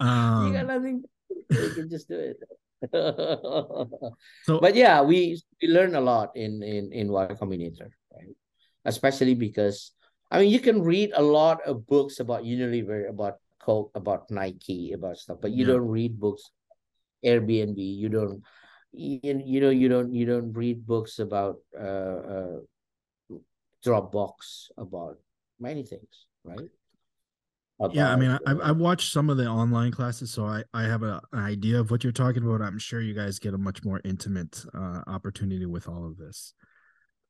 Um, 0.00 0.66
nothing. 0.66 1.04
You 1.50 1.70
can 1.74 1.90
just 1.90 2.08
do 2.08 2.18
it. 2.18 2.38
So 2.90 4.58
but 4.60 4.74
yeah, 4.74 5.02
we 5.02 5.40
we 5.60 5.68
learn 5.68 5.94
a 5.94 6.00
lot 6.00 6.34
in 6.36 6.62
in 6.62 6.92
in 6.92 7.12
Y 7.12 7.26
Combinator, 7.38 7.90
right? 8.12 8.34
Especially 8.84 9.34
because 9.34 9.92
I 10.30 10.40
mean, 10.40 10.50
you 10.50 10.60
can 10.60 10.82
read 10.82 11.12
a 11.14 11.22
lot 11.22 11.60
of 11.66 11.86
books 11.86 12.18
about 12.20 12.42
Unilever, 12.42 13.08
about 13.08 13.38
Coke, 13.60 13.92
about 13.94 14.30
Nike, 14.30 14.92
about 14.92 15.18
stuff, 15.18 15.38
but 15.40 15.52
you 15.52 15.64
Yeah. 15.64 15.78
don't 15.78 15.88
read 15.88 16.18
books 16.18 16.50
Airbnb. 17.24 17.78
You 17.78 18.08
don't, 18.08 18.42
you, 18.92 19.20
you 19.22 19.60
know, 19.60 19.70
you 19.70 19.88
don't 19.88 20.12
you 20.12 20.26
don't 20.26 20.52
read 20.52 20.86
books 20.86 21.18
about 21.18 21.58
uh, 21.78 22.18
uh 22.26 22.58
Dropbox, 23.84 24.70
about 24.78 25.18
many 25.58 25.82
things, 25.82 26.26
right? 26.44 26.70
Yeah 27.92 28.12
i 28.12 28.16
mean 28.16 28.38
I, 28.46 28.70
I've, 28.70 28.76
watched 28.76 29.12
some 29.12 29.28
of 29.28 29.36
the 29.36 29.46
online 29.46 29.90
classes 29.90 30.30
so 30.30 30.46
i 30.46 30.62
i 30.72 30.82
have 30.84 31.02
a, 31.02 31.20
an 31.32 31.40
idea 31.40 31.80
of 31.80 31.90
what 31.90 32.04
you're 32.04 32.12
talking 32.12 32.42
about. 32.42 32.62
I'm 32.62 32.78
sure 32.78 33.00
you 33.00 33.14
guys 33.14 33.38
get 33.38 33.54
a 33.54 33.58
much 33.58 33.84
more 33.84 34.00
intimate 34.04 34.64
uh, 34.74 35.02
opportunity 35.06 35.66
with 35.66 35.88
all 35.88 36.06
of 36.06 36.16
this. 36.16 36.54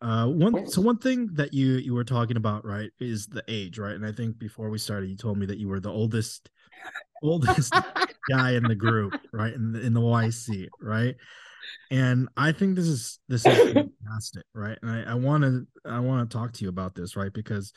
Uh 0.00 0.26
one 0.26 0.66
so 0.66 0.80
one 0.80 0.98
thing 0.98 1.28
that 1.34 1.54
you 1.54 1.74
you 1.74 1.94
were 1.94 2.04
talking 2.04 2.36
about 2.36 2.64
right 2.64 2.90
is 3.00 3.26
the 3.26 3.44
age 3.48 3.78
right? 3.78 3.94
And 3.94 4.04
i 4.04 4.12
think 4.12 4.38
before 4.38 4.68
we 4.68 4.78
started 4.78 5.08
you 5.08 5.16
told 5.16 5.38
me 5.38 5.46
that 5.46 5.58
you 5.58 5.68
were 5.68 5.80
the 5.80 5.90
oldest 5.90 6.50
oldest 7.22 7.72
guy 8.30 8.52
in 8.52 8.64
the 8.64 8.74
group 8.74 9.14
right 9.32 9.54
in 9.54 9.72
the, 9.72 9.80
in 9.80 9.94
the 9.94 10.00
yc 10.00 10.68
right? 10.80 11.14
And 11.90 12.28
i 12.36 12.52
think 12.52 12.74
this 12.74 12.88
is 12.88 13.20
this 13.28 13.46
is 13.46 13.72
fantastic 13.72 14.44
right? 14.54 14.78
And 14.82 15.08
i 15.08 15.14
want 15.14 15.44
to 15.44 15.66
i 15.84 16.00
want 16.00 16.28
to 16.28 16.36
talk 16.36 16.52
to 16.54 16.64
you 16.64 16.68
about 16.68 16.94
this 16.94 17.16
right? 17.16 17.32
Because 17.32 17.72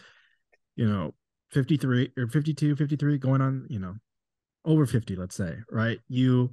you 0.76 0.90
know 0.90 1.14
53 1.52 2.12
or 2.18 2.28
52 2.28 2.76
53 2.76 3.18
going 3.18 3.42
on 3.42 3.66
you 3.70 3.80
know 3.80 3.96
over 4.66 4.86
50 4.86 5.16
let's 5.16 5.36
say 5.36 5.56
right? 5.72 6.00
You 6.08 6.52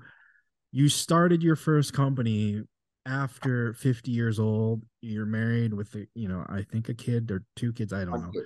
you 0.71 0.89
started 0.89 1.43
your 1.43 1.57
first 1.57 1.93
company 1.93 2.63
after 3.05 3.75
50 3.75 4.11
years 4.11 4.39
old. 4.39 4.83
You're 5.01 5.27
married 5.27 5.75
with 5.75 5.97
you 6.15 6.29
know 6.29 6.45
i 6.49 6.63
think 6.63 6.89
a 6.89 6.95
kid 6.95 7.31
or 7.31 7.43
two 7.57 7.73
kids 7.73 7.93
i 7.93 8.05
don't 8.05 8.21
know. 8.21 8.43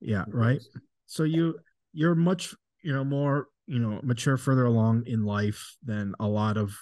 yeah 0.00 0.24
right? 0.28 0.60
so 1.06 1.24
you 1.24 1.58
you're 1.92 2.14
much 2.14 2.54
you 2.82 2.92
know 2.92 3.04
more 3.04 3.48
you 3.66 3.78
know 3.78 4.00
mature 4.02 4.36
further 4.36 4.64
along 4.64 5.04
in 5.06 5.24
life 5.24 5.76
than 5.84 6.14
a 6.20 6.26
lot 6.26 6.56
of 6.56 6.76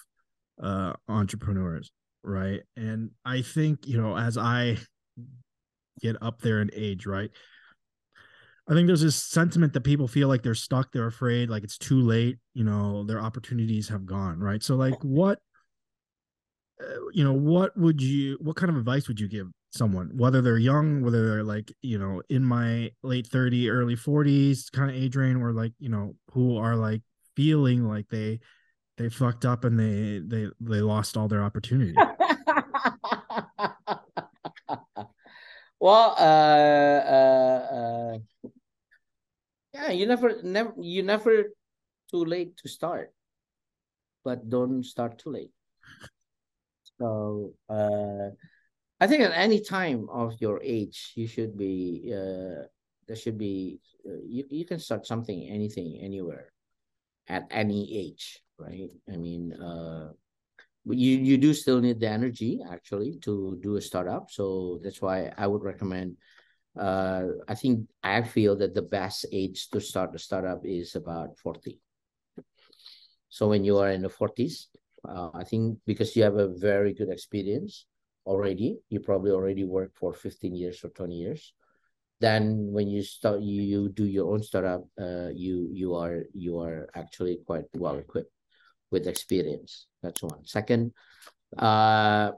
uh 0.62 0.92
entrepreneurs 1.08 1.90
right? 2.22 2.62
And 2.76 3.10
i 3.24 3.42
think 3.42 3.86
you 3.86 4.00
know 4.00 4.16
as 4.16 4.36
i 4.36 4.76
get 6.00 6.16
up 6.22 6.40
there 6.40 6.60
in 6.60 6.70
age 6.74 7.06
right 7.06 7.30
i 8.68 8.72
think 8.72 8.86
there's 8.86 9.02
this 9.02 9.16
sentiment 9.16 9.72
that 9.72 9.82
people 9.82 10.08
feel 10.08 10.28
like 10.28 10.42
they're 10.42 10.54
stuck 10.54 10.90
they're 10.92 11.06
afraid 11.06 11.50
like 11.50 11.64
it's 11.64 11.78
too 11.78 12.00
late 12.00 12.38
you 12.54 12.64
know 12.64 13.04
their 13.04 13.20
opportunities 13.20 13.88
have 13.88 14.06
gone 14.06 14.38
right? 14.38 14.62
So 14.62 14.76
like 14.76 14.94
what 15.02 15.40
uh, 16.80 16.84
you 17.12 17.24
know 17.24 17.32
what 17.32 17.76
would 17.76 18.00
you 18.02 18.38
what 18.40 18.56
kind 18.56 18.70
of 18.70 18.76
advice 18.76 19.08
would 19.08 19.20
you 19.20 19.28
give 19.28 19.48
someone 19.70 20.10
whether 20.16 20.40
they're 20.40 20.58
young 20.58 21.02
whether 21.02 21.28
they're 21.28 21.44
like 21.44 21.72
you 21.82 21.98
know 21.98 22.22
in 22.28 22.44
my 22.44 22.90
late 23.02 23.26
30 23.26 23.70
early 23.70 23.96
40s 23.96 24.70
kind 24.70 24.90
of 24.90 24.96
age 24.96 25.16
range 25.16 25.40
or 25.40 25.52
like 25.52 25.72
you 25.78 25.88
know 25.88 26.14
who 26.32 26.56
are 26.56 26.76
like 26.76 27.02
feeling 27.36 27.88
like 27.88 28.08
they 28.08 28.40
they 28.96 29.08
fucked 29.08 29.44
up 29.44 29.64
and 29.64 29.78
they 29.78 30.20
they 30.24 30.48
they 30.60 30.80
lost 30.80 31.16
all 31.16 31.26
their 31.28 31.42
opportunity? 31.42 31.94
Well, 35.80 36.14
uh, 36.18 36.22
uh, 37.12 38.14
uh, 38.14 38.18
yeah, 39.74 39.90
you 39.90 40.06
never, 40.06 40.40
never, 40.42 40.72
you 40.78 41.02
never 41.02 41.50
too 42.10 42.24
late 42.24 42.56
to 42.58 42.68
start, 42.68 43.12
but 44.24 44.48
don't 44.48 44.84
start 44.84 45.18
too 45.18 45.30
late. 45.30 45.50
So, 46.98 47.54
uh, 47.68 48.30
I 49.00 49.06
think 49.08 49.22
at 49.22 49.32
any 49.34 49.60
time 49.60 50.08
of 50.08 50.40
your 50.40 50.62
age, 50.62 51.12
you 51.16 51.26
should 51.26 51.58
be, 51.58 52.14
uh, 52.14 52.70
there 53.08 53.16
should 53.16 53.36
be, 53.36 53.80
uh, 54.06 54.22
you, 54.24 54.44
you 54.48 54.64
can 54.64 54.78
start 54.78 55.06
something, 55.06 55.48
anything, 55.50 55.98
anywhere, 56.00 56.52
at 57.26 57.48
any 57.50 57.90
age, 57.98 58.40
right? 58.58 58.90
I 59.12 59.16
mean, 59.16 59.52
uh, 59.54 60.12
but 60.86 60.96
you 60.96 61.16
you 61.18 61.38
do 61.38 61.54
still 61.54 61.80
need 61.80 61.98
the 61.98 62.08
energy 62.08 62.60
actually 62.70 63.16
to 63.22 63.58
do 63.62 63.76
a 63.76 63.80
startup 63.80 64.30
so 64.30 64.78
that's 64.82 65.00
why 65.00 65.32
i 65.38 65.46
would 65.46 65.62
recommend 65.62 66.16
uh 66.78 67.24
i 67.48 67.54
think 67.54 67.88
i 68.02 68.22
feel 68.22 68.56
that 68.56 68.74
the 68.74 68.82
best 68.82 69.26
age 69.32 69.68
to 69.70 69.80
start 69.80 70.14
a 70.14 70.18
startup 70.18 70.64
is 70.64 70.96
about 70.96 71.38
40 71.38 71.80
so 73.28 73.48
when 73.48 73.64
you 73.64 73.78
are 73.78 73.90
in 73.90 74.02
the 74.02 74.08
40s 74.08 74.68
uh, 75.08 75.30
i 75.34 75.44
think 75.44 75.78
because 75.86 76.16
you 76.16 76.22
have 76.22 76.36
a 76.36 76.48
very 76.48 76.92
good 76.92 77.10
experience 77.10 77.86
already 78.26 78.78
you 78.88 79.00
probably 79.00 79.30
already 79.30 79.64
work 79.64 79.92
for 79.94 80.12
15 80.12 80.54
years 80.54 80.82
or 80.84 80.88
20 80.90 81.14
years 81.14 81.52
then 82.20 82.72
when 82.72 82.88
you 82.88 83.02
start 83.02 83.40
you, 83.40 83.62
you 83.62 83.88
do 83.90 84.04
your 84.04 84.32
own 84.32 84.42
startup 84.42 84.82
uh 85.00 85.28
you 85.34 85.68
you 85.72 85.94
are 85.94 86.24
you 86.32 86.58
are 86.58 86.88
actually 86.94 87.38
quite 87.46 87.64
well 87.74 87.98
equipped 87.98 88.34
with 88.94 89.10
experience. 89.10 89.90
That's 90.02 90.22
one. 90.22 90.46
Second, 90.46 90.94
uh, 91.58 92.30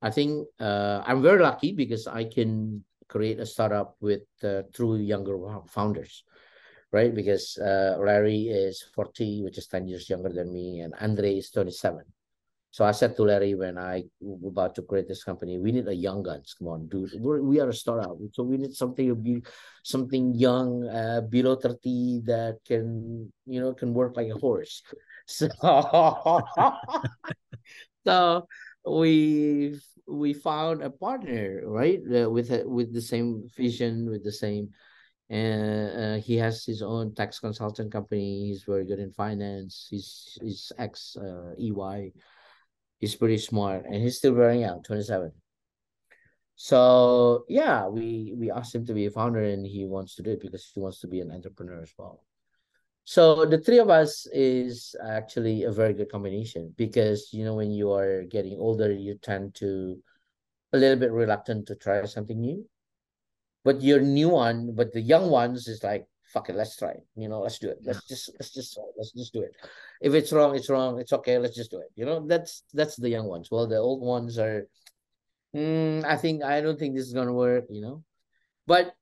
I 0.00 0.10
think 0.10 0.48
uh, 0.58 1.04
I'm 1.04 1.22
very 1.22 1.42
lucky 1.42 1.76
because 1.76 2.08
I 2.08 2.24
can 2.24 2.82
create 3.08 3.40
a 3.40 3.46
startup 3.46 3.96
with 4.00 4.22
uh, 4.44 4.62
through 4.74 4.96
younger 4.96 5.36
founders, 5.68 6.24
right? 6.92 7.14
Because 7.14 7.56
uh, 7.58 7.96
Larry 7.98 8.48
is 8.48 8.84
40, 8.94 9.42
which 9.42 9.58
is 9.58 9.66
10 9.66 9.88
years 9.88 10.08
younger 10.08 10.28
than 10.28 10.52
me, 10.52 10.80
and 10.80 10.94
Andre 11.00 11.36
is 11.36 11.50
27. 11.50 12.04
So 12.70 12.84
I 12.84 12.92
said 12.92 13.16
to 13.16 13.22
Larry 13.22 13.54
when 13.54 13.78
I 13.78 14.04
was 14.20 14.52
about 14.52 14.74
to 14.76 14.82
create 14.82 15.08
this 15.08 15.24
company, 15.24 15.58
we 15.58 15.72
need 15.72 15.88
a 15.88 15.94
young 15.94 16.22
guns. 16.22 16.54
Come 16.58 16.68
on, 16.68 16.86
dude. 16.86 17.10
We're, 17.18 17.40
we 17.40 17.60
are 17.60 17.70
a 17.70 17.74
startup, 17.74 18.16
so 18.32 18.42
we 18.42 18.58
need 18.58 18.74
something 18.74 19.08
to 19.08 19.14
be 19.14 19.42
something 19.82 20.34
young, 20.34 20.86
uh, 20.86 21.22
below 21.22 21.56
30 21.56 22.22
that 22.26 22.58
can 22.66 23.32
you 23.46 23.60
know 23.60 23.72
can 23.72 23.94
work 23.94 24.16
like 24.16 24.28
a 24.28 24.38
horse. 24.38 24.82
So, 25.30 25.46
so 28.06 28.48
we 28.86 29.78
we 30.08 30.32
found 30.32 30.82
a 30.82 30.90
partner, 30.90 31.62
right, 31.64 32.00
uh, 32.00 32.30
with 32.30 32.50
a, 32.50 32.68
with 32.68 32.92
the 32.92 33.02
same 33.02 33.48
vision, 33.56 34.10
with 34.10 34.24
the 34.24 34.32
same. 34.32 34.70
And 35.30 36.20
uh, 36.20 36.22
he 36.24 36.36
has 36.36 36.64
his 36.64 36.80
own 36.80 37.14
tax 37.14 37.38
consultant 37.38 37.92
company. 37.92 38.48
He's 38.48 38.64
very 38.64 38.86
good 38.86 38.98
in 38.98 39.12
finance. 39.12 39.86
He's 39.90 40.38
he's 40.40 40.72
ex 40.78 41.16
uh, 41.16 41.52
EY. 41.58 42.12
He's 42.98 43.14
pretty 43.14 43.38
smart, 43.38 43.84
and 43.84 43.96
he's 43.96 44.16
still 44.16 44.34
very 44.34 44.60
young, 44.60 44.82
twenty 44.82 45.02
seven. 45.02 45.32
So 46.56 47.44
yeah, 47.48 47.86
we 47.88 48.32
we 48.36 48.50
asked 48.50 48.74
him 48.74 48.86
to 48.86 48.94
be 48.94 49.06
a 49.06 49.10
founder, 49.10 49.44
and 49.44 49.66
he 49.66 49.84
wants 49.84 50.14
to 50.16 50.22
do 50.22 50.30
it 50.30 50.40
because 50.40 50.70
he 50.74 50.80
wants 50.80 51.00
to 51.00 51.06
be 51.06 51.20
an 51.20 51.30
entrepreneur 51.30 51.82
as 51.82 51.92
well. 51.98 52.24
So 53.08 53.46
the 53.46 53.56
three 53.56 53.78
of 53.78 53.88
us 53.88 54.26
is 54.34 54.94
actually 55.02 55.64
a 55.64 55.72
very 55.72 55.94
good 55.94 56.12
combination 56.12 56.74
because 56.76 57.32
you 57.32 57.42
know 57.42 57.54
when 57.54 57.70
you 57.70 57.90
are 57.90 58.24
getting 58.24 58.60
older, 58.60 58.92
you 58.92 59.16
tend 59.16 59.54
to 59.64 59.96
a 60.74 60.76
little 60.76 61.00
bit 61.00 61.10
reluctant 61.10 61.64
to 61.68 61.74
try 61.74 62.04
something 62.04 62.38
new. 62.38 62.68
But 63.64 63.80
your 63.80 64.02
new 64.02 64.28
one, 64.28 64.74
but 64.76 64.92
the 64.92 65.00
young 65.00 65.30
ones 65.30 65.68
is 65.68 65.82
like, 65.82 66.06
fuck 66.34 66.50
it, 66.50 66.54
let's 66.54 66.76
try 66.76 67.00
it. 67.00 67.06
You 67.16 67.30
know, 67.30 67.40
let's 67.40 67.58
do 67.58 67.70
it. 67.70 67.78
Let's 67.82 68.04
just 68.06 68.28
let's 68.38 68.52
just 68.52 68.78
let's 68.98 69.12
just 69.12 69.32
do 69.32 69.40
it. 69.40 69.56
If 70.02 70.12
it's 70.12 70.30
wrong, 70.30 70.54
it's 70.54 70.68
wrong. 70.68 71.00
It's 71.00 71.14
okay. 71.14 71.38
Let's 71.38 71.56
just 71.56 71.70
do 71.70 71.80
it. 71.80 71.88
You 71.96 72.04
know, 72.04 72.26
that's 72.28 72.62
that's 72.74 72.96
the 72.96 73.08
young 73.08 73.24
ones. 73.24 73.48
Well, 73.50 73.66
the 73.66 73.78
old 73.78 74.02
ones 74.02 74.38
are, 74.38 74.68
mm, 75.56 76.04
I 76.04 76.16
think 76.18 76.44
I 76.44 76.60
don't 76.60 76.78
think 76.78 76.94
this 76.94 77.06
is 77.06 77.14
gonna 77.14 77.32
work. 77.32 77.64
You 77.70 77.80
know, 77.80 78.04
but 78.66 78.92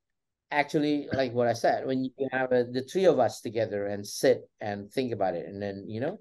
actually 0.51 1.09
like 1.12 1.32
what 1.32 1.49
i 1.49 1.53
said 1.53 1.86
when 1.86 2.05
you 2.05 2.11
have 2.30 2.53
a, 2.53 2.64
the 2.64 2.82
three 2.82 3.05
of 3.05 3.18
us 3.18 3.40
together 3.40 3.86
and 3.86 4.07
sit 4.07 4.49
and 4.61 4.90
think 4.92 5.12
about 5.12 5.34
it 5.34 5.47
and 5.47 5.61
then 5.61 5.84
you 5.88 6.01
know 6.01 6.18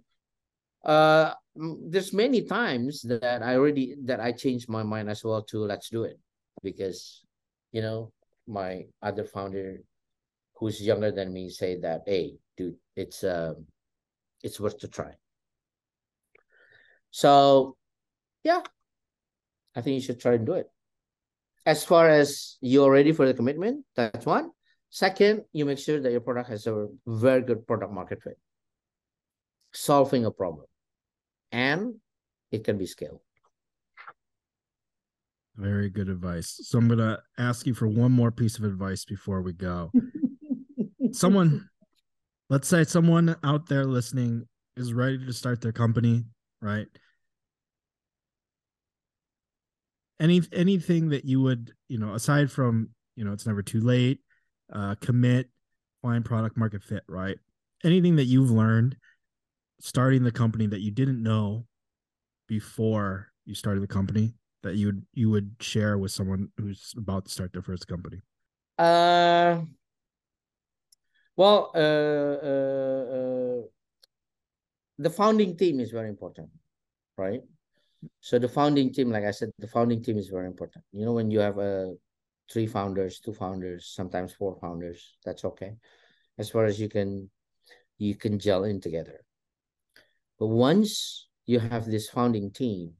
uh 0.86 1.34
there's 1.55 2.13
many 2.13 2.41
times 2.41 3.01
that 3.01 3.41
i 3.43 3.55
already 3.55 3.95
that 4.03 4.19
i 4.19 4.32
changed 4.32 4.67
my 4.67 4.84
mind 4.84 5.09
as 5.09 5.23
well 5.23 5.41
to 5.43 5.59
let's 5.59 5.89
do 5.89 6.03
it 6.03 6.19
because 6.63 7.23
you 7.71 7.82
know 7.82 8.11
my 8.47 8.84
other 9.01 9.23
founder 9.23 9.78
who's 10.55 10.82
younger 10.82 11.11
than 11.11 11.32
me 11.34 11.49
say 11.49 11.80
that 11.80 12.01
hey 12.05 12.36
dude 12.57 12.76
it's 12.95 13.23
um 13.23 13.65
it's 14.43 14.59
worth 14.59 14.78
to 14.78 14.88
try. 14.88 15.11
So 17.09 17.78
yeah 18.43 18.61
i 19.76 19.82
think 19.82 19.95
you 19.95 20.01
should 20.01 20.19
try 20.19 20.34
and 20.34 20.45
do 20.45 20.53
it 20.53 20.69
as 21.66 21.84
far 21.84 22.07
as 22.07 22.57
you're 22.61 22.91
ready 22.91 23.11
for 23.11 23.26
the 23.26 23.34
commitment, 23.34 23.86
that's 23.95 24.26
one. 24.26 24.51
Second, 24.89 25.43
you 25.51 25.66
make 25.66 25.80
sure 25.80 25.99
that 25.99 26.11
your 26.11 26.22
product 26.22 26.49
has 26.49 26.68
a 26.68 26.88
very 27.07 27.41
good 27.41 27.68
product 27.68 27.91
market 27.91 28.22
fit, 28.24 28.38
solving 29.74 30.26
a 30.26 30.32
problem, 30.32 30.66
and 31.51 31.95
it 32.51 32.63
can 32.63 32.78
be 32.78 32.86
scaled. 32.86 33.20
Very 35.57 35.89
good 35.89 36.09
advice. 36.09 36.59
So 36.63 36.78
I'm 36.78 36.88
gonna 36.88 37.20
ask 37.38 37.66
you 37.66 37.74
for 37.74 37.88
one 37.88 38.11
more 38.11 38.32
piece 38.32 38.57
of 38.57 38.63
advice 38.63 39.05
before 39.05 39.41
we 39.41 39.53
go. 39.53 39.91
someone, 41.11 41.68
let's 42.49 42.68
say 42.68 42.84
someone 42.84 43.36
out 43.43 43.68
there 43.68 43.86
listening 43.86 44.47
is 44.78 44.93
ready 44.93 45.18
to 45.26 45.34
start 45.34 45.61
their 45.61 45.72
company, 45.72 46.26
right? 46.61 46.88
Any 50.20 50.41
anything 50.53 51.09
that 51.09 51.26
you 51.26 51.41
would 51.41 51.74
you 51.88 51.97
know 51.97 52.13
aside 52.13 52.51
from 52.51 52.89
you 53.16 53.24
know 53.24 53.34
it's 53.34 53.45
never 53.45 53.61
too 53.61 53.82
late 53.82 54.20
uh 54.74 54.95
commit 55.01 55.49
find 56.01 56.24
product 56.24 56.57
market 56.57 56.84
fit 56.84 57.03
right 57.07 57.38
anything 57.84 58.16
that 58.16 58.26
you've 58.26 58.51
learned 58.51 58.95
starting 59.80 60.24
the 60.24 60.32
company 60.32 60.68
that 60.68 60.82
you 60.82 60.91
didn't 60.91 61.22
know 61.22 61.66
before 62.47 63.32
you 63.45 63.53
started 63.53 63.82
the 63.82 63.88
company 63.88 64.34
that 64.63 64.76
you 64.76 64.88
would 64.88 65.05
you 65.13 65.30
would 65.30 65.55
share 65.59 65.97
with 65.97 66.11
someone 66.11 66.49
who's 66.57 66.93
about 66.97 67.26
to 67.26 67.32
start 67.32 67.51
their 67.53 67.61
first 67.61 67.88
company 67.88 68.22
uh 68.78 69.61
Well, 71.36 71.72
uh, 71.76 71.80
uh, 72.47 73.03
uh, 73.16 73.61
the 74.97 75.09
founding 75.09 75.57
team 75.57 75.80
is 75.80 75.91
very 75.91 76.07
important, 76.07 76.49
right? 77.18 77.41
So 78.20 78.39
the 78.39 78.49
founding 78.49 78.91
team, 78.93 79.12
like 79.12 79.24
I 79.26 79.32
said, 79.32 79.51
the 79.60 79.68
founding 79.68 80.03
team 80.03 80.18
is 80.18 80.30
very 80.30 80.47
important. 80.47 80.84
You 80.91 81.06
know, 81.06 81.14
when 81.14 81.32
you 81.32 81.39
have 81.39 81.58
a 81.58 81.62
uh, 81.62 81.93
three 82.51 82.68
founders, 82.68 83.20
two 83.20 83.34
founders, 83.34 83.91
sometimes 83.93 84.34
four 84.34 84.56
founders, 84.62 85.18
that's 85.24 85.45
okay. 85.45 85.76
As 86.38 86.49
far 86.49 86.66
as 86.66 86.80
you 86.80 86.89
can, 86.89 87.30
you 87.97 88.16
can 88.16 88.39
gel 88.39 88.66
in 88.66 88.82
together. 88.82 89.22
But 90.39 90.47
once 90.47 91.28
you 91.45 91.60
have 91.60 91.86
this 91.86 92.10
founding 92.10 92.51
team, 92.51 92.93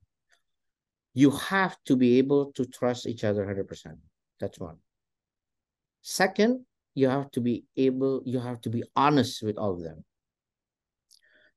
you 1.14 1.32
have 1.32 1.78
to 1.86 1.96
be 1.96 2.18
able 2.18 2.52
to 2.54 2.66
trust 2.66 3.08
each 3.08 3.24
other 3.24 3.46
100%. 3.46 3.98
That's 4.40 4.60
one. 4.60 4.78
Second, 6.02 6.66
you 6.94 7.10
have 7.10 7.32
to 7.32 7.42
be 7.42 7.66
able, 7.78 8.22
you 8.26 8.40
have 8.40 8.62
to 8.62 8.70
be 8.70 8.84
honest 8.96 9.44
with 9.44 9.58
all 9.58 9.74
of 9.74 9.84
them. 9.84 10.04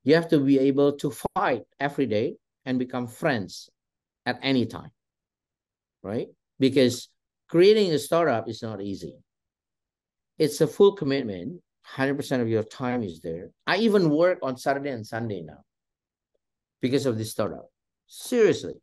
You 0.05 0.15
have 0.15 0.29
to 0.29 0.41
be 0.41 0.59
able 0.59 0.93
to 0.99 1.13
fight 1.35 1.65
every 1.79 2.07
day 2.07 2.37
and 2.69 2.79
become 2.79 3.07
friends 3.07 3.71
at 4.27 4.39
any 4.43 4.67
time, 4.67 4.91
right? 6.03 6.29
Because 6.59 7.09
creating 7.49 7.91
a 7.93 7.99
startup 7.99 8.47
is 8.47 8.63
not 8.63 8.83
easy. 8.83 9.15
It's 10.39 10.61
a 10.61 10.67
full 10.67 10.93
commitment. 10.93 11.63
100% 11.97 12.43
of 12.43 12.49
your 12.49 12.63
time 12.63 13.03
is 13.03 13.21
there. 13.21 13.49
I 13.67 13.79
even 13.79 14.11
work 14.11 14.41
on 14.43 14.59
Saturday 14.59 14.91
and 14.91 15.07
Sunday 15.07 15.41
now 15.41 15.63
because 16.83 17.07
of 17.07 17.17
this 17.17 17.31
startup. 17.31 17.71
Seriously. 18.07 18.75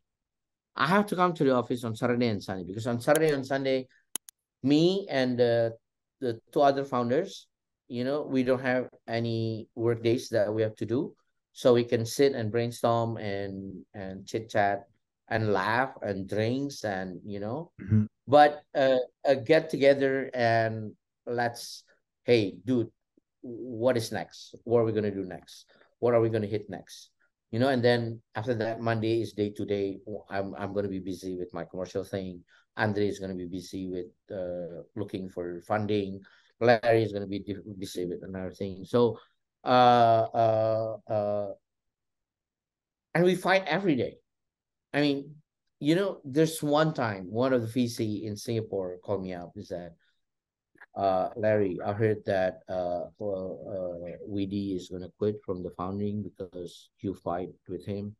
I 0.75 0.88
have 0.88 1.05
to 1.07 1.15
come 1.15 1.33
to 1.36 1.43
the 1.43 1.53
office 1.53 1.83
on 1.83 1.95
Saturday 1.95 2.27
and 2.29 2.43
Sunday 2.43 2.63
because 2.63 2.88
on 2.88 2.99
Saturday 2.99 3.31
and 3.31 3.45
Sunday, 3.45 3.88
me 4.63 5.05
and 5.11 5.39
uh, 5.39 5.69
the 6.21 6.41
two 6.51 6.61
other 6.61 6.83
founders, 6.83 7.45
you 7.88 8.03
know, 8.03 8.23
we 8.23 8.41
don't 8.41 8.61
have 8.61 8.89
any 9.07 9.67
work 9.75 10.01
days 10.01 10.29
that 10.29 10.51
we 10.51 10.63
have 10.63 10.75
to 10.77 10.88
do. 10.88 11.13
So 11.55 11.71
we 11.73 11.85
can 11.87 12.05
sit 12.05 12.35
and 12.35 12.51
brainstorm 12.51 13.15
and 13.15 13.87
and 13.95 14.27
chit 14.27 14.51
chat 14.51 14.91
and 15.31 15.53
laugh 15.53 15.95
and 16.03 16.27
drinks 16.27 16.83
and 16.83 17.23
you 17.23 17.39
know. 17.39 17.71
Mm-hmm. 17.79 18.11
but 18.27 18.59
uh, 18.75 18.99
a 19.23 19.39
get 19.39 19.71
together 19.71 20.29
and 20.35 20.91
let's 21.25 21.87
hey 22.27 22.59
dude 22.65 22.91
what 23.41 23.95
is 23.95 24.11
next? 24.11 24.55
What 24.65 24.79
are 24.79 24.83
we 24.83 24.91
going 24.91 25.07
to 25.07 25.15
do 25.15 25.23
next? 25.23 25.71
What 25.99 26.13
are 26.13 26.19
we 26.19 26.27
going 26.27 26.41
to 26.41 26.51
hit 26.51 26.69
next? 26.69 27.09
You 27.51 27.59
know 27.63 27.69
and 27.69 27.79
then 27.79 28.19
after 28.35 28.53
that 28.55 28.81
monday 28.81 29.21
is 29.21 29.31
day 29.31 29.49
to 29.55 29.63
day. 29.63 29.99
I'm, 30.29 30.53
I'm 30.59 30.73
going 30.73 30.83
to 30.83 30.91
be 30.91 30.99
busy 30.99 31.37
with 31.39 31.53
my 31.53 31.63
commercial 31.63 32.03
thing. 32.03 32.43
Andre 32.75 33.07
is 33.07 33.19
going 33.19 33.31
to 33.31 33.37
be 33.37 33.47
busy 33.47 33.87
with 33.87 34.11
uh, 34.27 34.83
looking 34.99 35.29
for 35.29 35.63
funding. 35.63 36.19
Larry 36.59 37.03
is 37.03 37.13
going 37.13 37.23
to 37.23 37.31
be 37.31 37.39
busy 37.79 38.05
with 38.05 38.23
another 38.23 38.51
thing. 38.51 38.83
So 38.83 39.17
and 43.13 43.24
we 43.24 43.36
fight 43.36 43.63
every 43.66 43.95
day 43.95 44.18
I 44.95 45.01
mean, 45.01 45.36
you 45.82 45.93
know, 45.95 46.22
there's 46.24 46.63
one 46.63 46.93
time 46.93 47.30
one 47.30 47.51
of 47.51 47.61
the 47.61 47.68
VC 47.68 48.24
in 48.24 48.38
Singapore 48.38 48.97
called 49.03 49.24
me 49.24 49.34
up. 49.34 49.51
Is 49.57 49.68
that 49.68 49.91
uh, 50.95 51.30
Larry? 51.36 51.78
I 51.86 51.91
heard 51.91 52.24
that 52.26 52.61
uh, 52.70 53.11
well, 53.20 53.59
uh, 53.68 54.32
Widi 54.32 54.78
is 54.78 54.88
gonna 54.88 55.09
quit 55.20 55.43
from 55.45 55.63
the 55.63 55.72
founding 55.72 56.24
because 56.24 56.89
you 57.01 57.13
fight 57.13 57.49
with 57.68 57.86
him. 57.86 58.16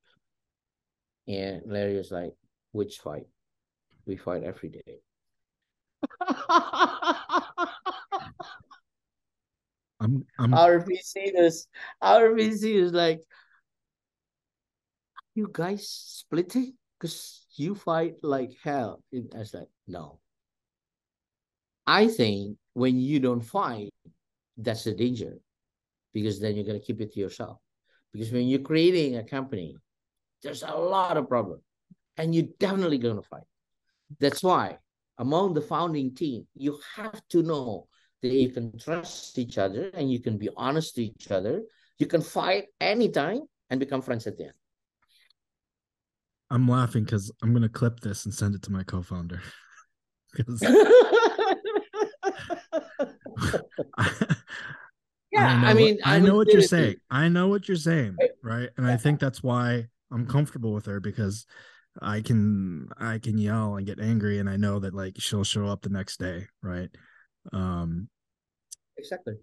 And 1.30 1.62
Larry 1.66 1.96
is 1.96 2.12
like, 2.12 2.34
"Which 2.74 2.98
fight? 2.98 3.28
We 4.06 4.18
fight 4.18 4.44
every 4.44 4.70
day." 4.70 5.00
I'm, 10.00 10.26
I'm... 10.40 10.54
Our 10.54 10.80
VC 10.80 11.32
is 11.36 11.68
our 12.02 12.30
VC 12.30 12.76
is 12.76 12.92
like, 12.92 13.22
you 15.34 15.50
guys 15.52 15.88
splitting? 15.90 16.74
Because 17.00 17.46
you 17.56 17.76
fight 17.76 18.16
like 18.24 18.52
hell. 18.64 19.04
I 19.14 19.38
was 19.38 19.54
like, 19.54 19.68
no. 19.88 20.20
I 21.86 22.08
think 22.08 22.58
when 22.74 23.00
you 23.00 23.20
don't 23.20 23.42
fight, 23.42 23.94
that's 24.58 24.86
the 24.86 24.94
danger. 24.94 25.38
Because 26.14 26.40
then 26.40 26.56
you're 26.56 26.66
to 26.80 26.86
keep 26.86 27.02
it 27.02 27.14
to 27.14 27.20
yourself. 27.20 27.60
Because 28.14 28.32
when 28.32 28.48
you're 28.48 28.62
creating 28.62 29.18
a 29.18 29.24
company, 29.24 29.76
there's 30.42 30.64
a 30.64 30.72
lot 30.72 31.18
of 31.18 31.28
problem. 31.28 31.62
And 32.18 32.34
you're 32.34 32.48
definitely 32.60 32.98
to 33.18 33.28
fight. 33.28 33.44
That's 34.20 34.42
why 34.42 34.78
among 35.18 35.54
the 35.54 35.62
founding 35.62 36.16
team, 36.16 36.48
you 36.56 36.80
have 36.96 37.22
to 37.30 37.44
know 37.44 37.88
you 38.34 38.50
can 38.50 38.78
trust 38.78 39.38
each 39.38 39.58
other 39.58 39.90
and 39.94 40.12
you 40.12 40.20
can 40.20 40.38
be 40.38 40.50
honest 40.56 40.96
to 40.96 41.04
each 41.04 41.32
other. 41.32 41.62
You 41.98 42.08
can 42.08 42.22
fight 42.22 42.66
anytime 42.82 43.42
and 43.70 43.80
become 43.80 44.02
friends 44.02 44.28
at 44.28 44.38
the 44.38 44.46
end. 44.46 44.54
I'm 46.50 46.68
laughing 46.68 47.04
because 47.04 47.32
I'm 47.42 47.54
gonna 47.54 47.70
clip 47.70 48.00
this 48.00 48.26
and 48.26 48.34
send 48.34 48.56
it 48.56 48.62
to 48.64 48.72
my 48.72 48.84
co-founder. 48.84 49.42
yeah, 55.32 55.62
I, 55.64 55.72
I, 55.72 55.74
mean, 55.74 55.98
I, 56.04 56.16
I 56.16 56.20
know 56.20 56.36
what 56.36 56.48
you're 56.48 56.62
saying. 56.62 56.96
I 57.10 57.30
know 57.30 57.48
what 57.48 57.68
you're 57.68 57.78
saying, 57.78 58.18
right? 58.44 58.70
And 58.78 58.86
I 58.86 58.98
think 58.98 59.20
that's 59.20 59.42
why 59.42 59.86
I'm 60.12 60.28
comfortable 60.28 60.74
with 60.74 60.86
her 60.86 61.00
because 61.00 61.46
I 62.02 62.22
can 62.22 62.90
I 62.98 63.20
can 63.20 63.38
yell 63.38 63.78
and 63.78 63.86
get 63.86 64.00
angry, 64.00 64.40
and 64.40 64.50
I 64.50 64.58
know 64.58 64.80
that 64.80 64.94
like 64.94 65.16
she'll 65.18 65.44
show 65.44 65.68
up 65.68 65.82
the 65.82 65.90
next 65.90 66.20
day, 66.20 66.48
right? 66.62 66.90
Um, 67.54 68.10
exactly. 68.98 69.36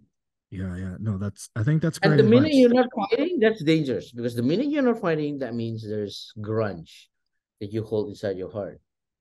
Yeah, 0.50 0.76
yeah. 0.76 0.96
No, 1.00 1.16
that's 1.16 1.48
I 1.56 1.62
think 1.62 1.80
that's 1.80 1.98
great. 1.98 2.12
And 2.12 2.20
the 2.20 2.24
advice. 2.24 2.42
minute 2.42 2.54
you're 2.54 2.74
not 2.74 2.88
fighting, 2.94 3.38
that's 3.40 3.62
dangerous 3.64 4.12
because 4.12 4.34
the 4.34 4.42
minute 4.42 4.68
you're 4.68 4.82
not 4.82 5.00
fighting, 5.00 5.38
that 5.38 5.54
means 5.54 5.86
there's 5.86 6.32
grunge 6.38 7.06
that 7.60 7.72
you 7.72 7.82
hold 7.82 8.10
inside 8.10 8.36
your 8.36 8.52
heart. 8.52 8.80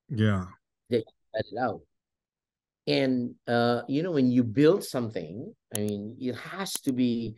Yeah. 0.09 0.45
That 0.89 0.97
you 0.97 1.03
let 1.33 1.45
it 1.51 1.57
out. 1.57 1.81
And 2.85 3.35
uh, 3.47 3.83
you 3.87 4.03
know, 4.03 4.11
when 4.11 4.29
you 4.29 4.43
build 4.43 4.83
something, 4.83 5.55
I 5.73 5.79
mean, 5.79 6.17
it 6.19 6.35
has 6.35 6.73
to 6.81 6.91
be 6.91 7.35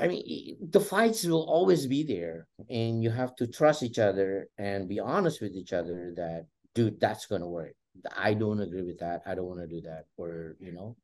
I 0.00 0.08
mean, 0.08 0.56
the 0.70 0.80
fights 0.80 1.24
will 1.24 1.44
always 1.44 1.86
be 1.86 2.04
there, 2.04 2.46
and 2.70 3.02
you 3.02 3.10
have 3.10 3.36
to 3.36 3.46
trust 3.46 3.82
each 3.82 3.98
other 3.98 4.48
and 4.56 4.88
be 4.88 4.98
honest 4.98 5.42
with 5.42 5.52
each 5.52 5.74
other 5.74 6.14
that, 6.16 6.46
dude, 6.74 6.98
that's 6.98 7.26
gonna 7.26 7.46
work. 7.46 7.74
I 8.16 8.32
don't 8.32 8.60
agree 8.60 8.82
with 8.82 8.98
that. 9.00 9.20
I 9.26 9.34
don't 9.34 9.44
want 9.44 9.60
to 9.60 9.66
do 9.66 9.82
that, 9.82 10.06
or 10.16 10.56
you 10.58 10.72
know, 10.72 10.96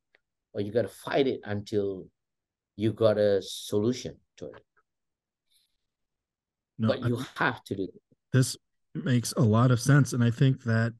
or 0.56 0.62
you 0.62 0.72
got 0.72 0.82
to 0.82 0.88
fight 0.88 1.26
it 1.26 1.40
until 1.44 2.06
you 2.76 2.92
got 2.92 3.18
a 3.18 3.42
solution 3.42 4.16
to 4.38 4.46
it. 4.46 4.62
No, 6.78 6.88
but 6.88 7.06
you 7.06 7.18
I, 7.18 7.44
have 7.44 7.62
to 7.64 7.76
do 7.76 7.84
it. 7.84 8.02
This 8.32 8.56
makes 8.94 9.32
a 9.32 9.42
lot 9.42 9.70
of 9.70 9.80
sense. 9.80 10.14
And 10.14 10.24
I 10.24 10.30
think 10.30 10.62
that, 10.64 10.94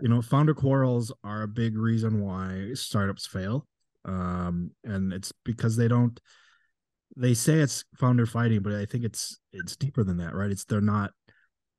you 0.00 0.08
know, 0.08 0.22
founder 0.22 0.54
quarrels 0.54 1.12
are 1.22 1.42
a 1.42 1.48
big 1.48 1.76
reason 1.76 2.22
why 2.22 2.70
startups 2.72 3.26
fail. 3.26 3.66
Um, 4.06 4.70
and 4.84 5.12
it's 5.12 5.30
because 5.44 5.76
they 5.76 5.88
don't, 5.88 6.18
they 7.16 7.34
say 7.34 7.54
it's 7.54 7.84
founder 7.98 8.24
fighting, 8.24 8.62
but 8.62 8.72
I 8.72 8.86
think 8.86 9.04
it's, 9.04 9.38
it's 9.52 9.76
deeper 9.76 10.04
than 10.04 10.16
that, 10.18 10.34
right? 10.34 10.50
It's, 10.50 10.64
they're 10.64 10.80
not 10.80 11.10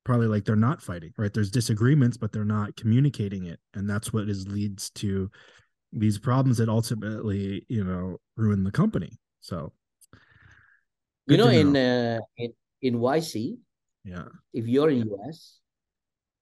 probably 0.04 0.28
like 0.28 0.46
they're 0.46 0.56
not 0.56 0.82
fighting, 0.82 1.14
right? 1.18 1.34
There's 1.34 1.52
disagreements, 1.52 2.18
but 2.18 2.32
they're 2.32 2.46
not 2.46 2.76
communicating 2.76 3.46
it. 3.46 3.60
And 3.74 3.90
that's 3.90 4.14
what 4.14 4.30
is 4.30 4.48
leads 4.48 4.92
to 4.92 5.32
these 5.94 6.18
problems 6.18 6.58
that 6.58 6.70
ultimately 6.70 7.66
you 7.68 7.84
know 7.84 8.18
ruin 8.36 8.64
the 8.64 8.72
company. 8.72 9.18
So 9.42 9.74
you 11.28 11.38
know, 11.38 11.46
know, 11.46 11.52
in 11.52 11.76
uh, 11.76 12.20
in 12.38 12.54
in 12.82 12.94
yc 13.00 13.58
yeah. 14.04 14.28
if 14.54 14.68
you're 14.68 14.90
in 14.90 15.10
us 15.28 15.60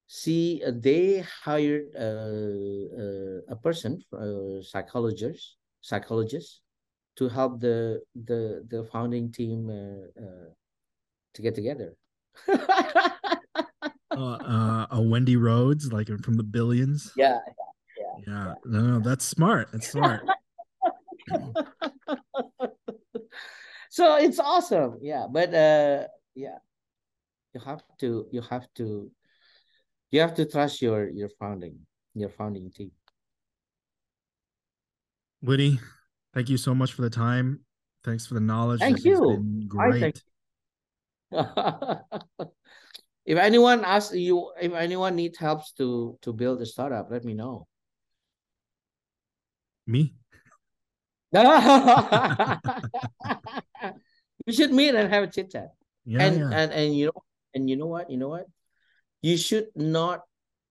see 0.08 0.62
uh, 0.66 0.72
they 0.76 1.26
hired 1.44 1.90
uh, 1.98 2.94
uh, 3.02 3.40
a 3.50 3.56
person 3.56 4.02
a 4.14 4.62
psychologist 4.62 5.58
psychologist 5.82 6.62
to 7.16 7.30
help 7.30 7.60
the 7.60 8.02
the 8.14 8.66
the 8.70 8.84
founding 8.92 9.32
team 9.32 9.70
uh, 9.70 10.22
uh, 10.22 10.50
to 11.34 11.42
get 11.42 11.56
together. 11.56 11.96
Uh, 14.16 14.88
a 14.92 15.02
wendy 15.02 15.36
rhodes 15.36 15.92
like 15.92 16.08
from 16.24 16.36
the 16.36 16.44
billions? 16.44 17.12
Yeah 17.18 17.40
yeah. 18.28 18.54
No, 18.66 18.82
no, 18.82 19.00
that's 19.00 19.26
smart. 19.26 19.70
That's 19.72 19.90
smart. 19.90 20.22
so 23.90 24.16
it's 24.18 24.40
awesome. 24.40 25.00
Yeah. 25.02 25.28
But 25.32 25.54
uh 25.54 26.08
yeah. 26.36 26.58
You 27.54 27.62
have 27.62 27.84
to 28.00 28.28
you 28.32 28.42
have 28.42 28.68
to 28.76 29.12
you 30.12 30.22
have 30.22 30.36
to 30.36 30.46
trust 30.46 30.82
your 30.82 31.10
your 31.10 31.30
founding, 31.40 31.80
your 32.14 32.30
founding 32.30 32.72
team. 32.72 32.92
Widi, 35.44 35.80
thank 36.34 36.50
you 36.50 36.58
so 36.58 36.76
much 36.76 36.94
for 36.94 37.02
the 37.02 37.10
time. 37.10 37.62
Thanks 38.04 38.26
for 38.28 38.34
the 38.34 38.40
knowledge. 38.40 38.80
Thank 38.80 38.98
this 38.98 39.06
you. 39.06 39.66
great. 39.68 40.22
Thank 41.32 41.50
you. 42.40 42.48
if 43.26 43.38
anyone 43.38 43.84
asks 43.84 44.16
you 44.16 44.52
if 44.62 44.74
anyone 44.74 45.16
needs 45.16 45.38
helps 45.38 45.72
to 45.74 46.18
to 46.22 46.34
build 46.34 46.62
a 46.62 46.66
startup, 46.66 47.10
let 47.10 47.24
me 47.24 47.34
know. 47.34 47.68
Me? 49.88 50.16
we 54.46 54.54
should 54.54 54.72
meet 54.72 54.96
and 54.96 55.12
have 55.12 55.24
a 55.24 55.28
chit 55.28 55.52
chat. 55.52 55.74
Yeah, 56.06 56.22
and 56.24 56.38
yeah. 56.40 56.50
and 56.54 56.72
and 56.72 56.96
you 56.96 57.06
know 57.08 57.24
and 57.54 57.70
you 57.70 57.76
know 57.76 57.88
what 57.88 58.10
you 58.10 58.18
know 58.18 58.30
what 58.30 58.46
you 59.22 59.38
should 59.38 59.68
not 59.76 60.22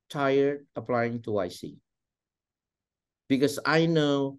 tired 0.08 0.66
applying 0.76 1.20
to 1.26 1.30
YC 1.30 1.76
because 3.28 3.58
I 3.66 3.86
know 3.86 4.38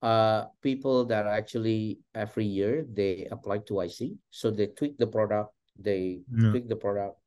uh 0.00 0.46
people 0.62 1.04
that 1.12 1.26
actually 1.26 2.00
every 2.14 2.46
year 2.46 2.86
they 2.88 3.28
apply 3.30 3.58
to 3.68 3.74
YC 3.84 4.16
so 4.30 4.50
they 4.50 4.66
tweak 4.72 4.96
the 4.96 5.06
product 5.06 5.52
they 5.78 6.24
Yeah. 6.32 6.50
tweak 6.50 6.66
the 6.68 6.80
product 6.80 7.20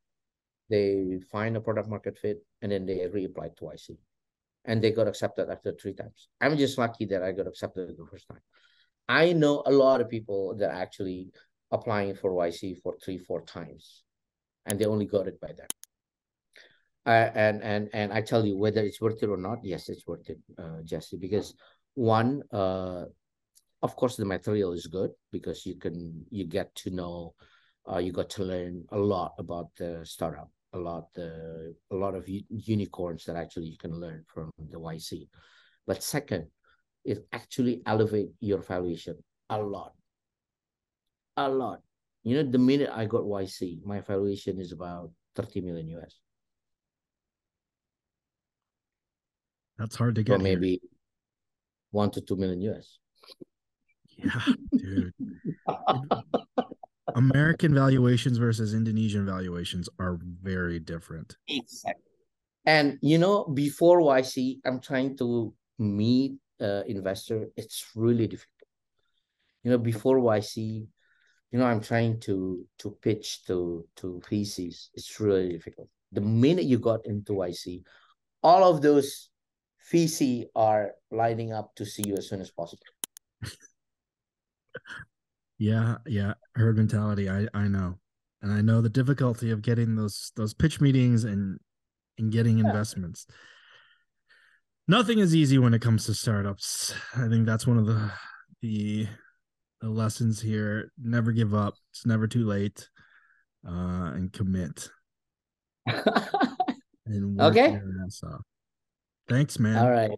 they 0.68 1.22
find 1.30 1.56
a 1.56 1.62
product 1.62 1.88
market 1.88 2.18
fit 2.18 2.42
and 2.62 2.72
then 2.72 2.86
they 2.90 3.06
reapply 3.06 3.56
to 3.58 3.70
YC 3.70 3.96
and 4.66 4.82
they 4.82 4.92
got 4.92 5.08
accepted 5.08 5.50
after 5.50 5.74
three 5.74 5.94
times 5.94 6.28
I'm 6.42 6.58
just 6.58 6.78
lucky 6.78 7.06
that 7.06 7.24
I 7.24 7.32
got 7.32 7.48
accepted 7.48 7.90
the 7.98 8.06
first 8.12 8.28
time 8.28 8.42
I 9.08 9.34
know 9.34 9.64
a 9.66 9.72
lot 9.72 10.02
of 10.02 10.10
people 10.10 10.56
that 10.58 10.72
actually 10.72 11.30
applying 11.72 12.16
for 12.16 12.32
YC 12.32 12.82
for 12.82 12.96
three, 13.04 13.18
four 13.18 13.42
times, 13.42 14.04
and 14.66 14.80
they 14.80 14.86
only 14.86 15.06
got 15.06 15.28
it 15.28 15.40
by 15.40 15.52
then. 15.56 15.68
Uh, 17.06 17.30
and 17.36 17.62
and 17.62 17.90
and 17.94 18.12
I 18.12 18.22
tell 18.22 18.46
you 18.46 18.58
whether 18.58 18.82
it's 18.82 19.00
worth 19.00 19.22
it 19.22 19.30
or 19.30 19.38
not. 19.38 19.60
Yes, 19.64 19.90
it's 19.90 20.08
worth 20.08 20.28
it, 20.30 20.40
uh, 20.58 20.82
Jesse, 20.84 21.18
because 21.18 21.54
one, 21.94 22.42
uh, 22.52 23.06
of 23.84 23.96
course, 23.96 24.16
the 24.16 24.26
material 24.26 24.74
is 24.74 24.88
good 24.88 25.12
because 25.32 25.66
you 25.66 25.76
can 25.76 26.26
you 26.32 26.46
get 26.46 26.74
to 26.76 26.90
know, 26.90 27.36
uh, 27.92 28.00
you 28.00 28.12
got 28.12 28.32
to 28.32 28.44
learn 28.44 28.86
a 28.92 28.98
lot 28.98 29.34
about 29.38 29.70
the 29.78 30.02
startup, 30.04 30.50
a 30.76 30.78
lot 30.78 31.08
the 31.16 31.74
a 31.90 31.96
lot 31.96 32.14
of 32.16 32.28
u- 32.28 32.44
unicorns 32.50 33.24
that 33.26 33.36
actually 33.38 33.68
you 33.68 33.78
can 33.78 33.96
learn 34.00 34.24
from 34.28 34.52
the 34.60 34.78
YC. 34.78 35.28
But 35.88 36.04
second, 36.04 36.48
it 37.06 37.26
actually 37.32 37.82
elevate 37.86 38.30
your 38.42 38.62
valuation 38.62 39.16
a 39.50 39.62
lot 39.62 39.94
a 41.38 41.48
lot 41.48 41.80
you 42.24 42.36
know 42.36 42.50
the 42.50 42.58
minute 42.58 42.90
i 42.92 43.06
got 43.06 43.22
yc 43.22 43.62
my 43.86 44.00
valuation 44.02 44.60
is 44.60 44.72
about 44.72 45.12
30 45.36 45.62
million 45.62 45.88
us 46.02 46.20
That's 49.78 49.96
hard 49.96 50.16
to 50.16 50.22
or 50.22 50.24
get. 50.24 50.42
here. 50.42 50.56
maybe 50.58 50.82
one 51.92 52.10
to 52.12 52.22
two 52.22 52.38
million 52.38 52.60
us 52.76 52.98
Yeah, 54.18 54.42
dude. 54.82 55.14
American 57.16 57.74
valuations 57.74 58.38
versus 58.38 58.74
Indonesian 58.74 59.26
valuations 59.26 59.90
are 60.00 60.20
very 60.22 60.80
different. 60.80 61.38
exactly. 61.48 62.04
And 62.66 62.98
you 63.02 63.18
know 63.18 63.46
before 63.46 64.00
yc 64.02 64.36
i'm 64.66 64.80
trying 64.82 65.16
to 65.18 65.54
meet 65.78 66.34
uh, 66.60 66.82
investor 66.88 67.48
it's 67.56 67.86
really 67.96 68.28
difficult. 68.28 68.70
You 69.64 69.72
know 69.72 69.78
before 69.78 70.18
yc 70.18 70.56
you 70.58 71.60
know 71.60 71.66
i'm 71.66 71.82
trying 71.82 72.20
to 72.22 72.66
to 72.80 72.98
pitch 73.02 73.46
to 73.46 73.88
to 73.98 74.22
vcs 74.28 74.90
it's 74.94 75.20
really 75.20 75.50
difficult. 75.54 75.90
The 76.12 76.22
minute 76.22 76.66
you 76.66 76.80
got 76.80 77.06
into 77.06 77.34
yc 77.34 77.84
all 78.42 78.64
of 78.64 78.82
those 78.82 79.30
vc 79.92 80.46
are 80.56 80.92
lining 81.12 81.54
up 81.54 81.76
to 81.76 81.86
see 81.86 82.04
you 82.08 82.16
as 82.18 82.30
soon 82.30 82.42
as 82.42 82.50
possible 82.50 82.84
Yeah, 85.58 85.98
yeah. 86.06 86.34
Herd 86.56 86.78
mentality. 86.78 87.30
I 87.30 87.48
I 87.54 87.68
know. 87.68 87.96
And 88.42 88.52
I 88.52 88.62
know 88.62 88.82
the 88.82 88.90
difficulty 88.90 89.52
of 89.52 89.62
getting 89.62 89.96
those 89.96 90.32
those 90.36 90.54
pitch 90.54 90.82
meetings 90.82 91.24
and 91.24 91.60
and 92.18 92.32
getting 92.32 92.58
Yeah. 92.60 92.66
investments. 92.68 93.26
Nothing 94.88 95.20
is 95.20 95.34
easy 95.34 95.58
when 95.58 95.74
it 95.74 95.82
comes 95.82 96.06
to 96.06 96.14
startups. 96.14 96.94
I 97.16 97.28
think 97.28 97.46
that's 97.46 97.66
one 97.66 97.78
of 97.78 97.86
the 97.88 98.12
the 98.62 99.08
the 99.82 99.90
lessons 99.90 100.42
here. 100.42 100.92
Never 101.02 101.32
give 101.32 101.54
up. 101.54 101.76
It's 101.92 102.06
never 102.06 102.28
too 102.28 102.46
late. 102.46 102.90
Uh 103.68 104.12
and 104.14 104.32
commit 104.32 104.90
and 105.88 107.42
Okay. 107.42 107.72
your 107.72 107.94
ass 108.06 108.22
off. 108.24 108.42
Thanks, 109.28 109.58
man. 109.60 109.78
all 109.84 109.90
right 109.92 110.12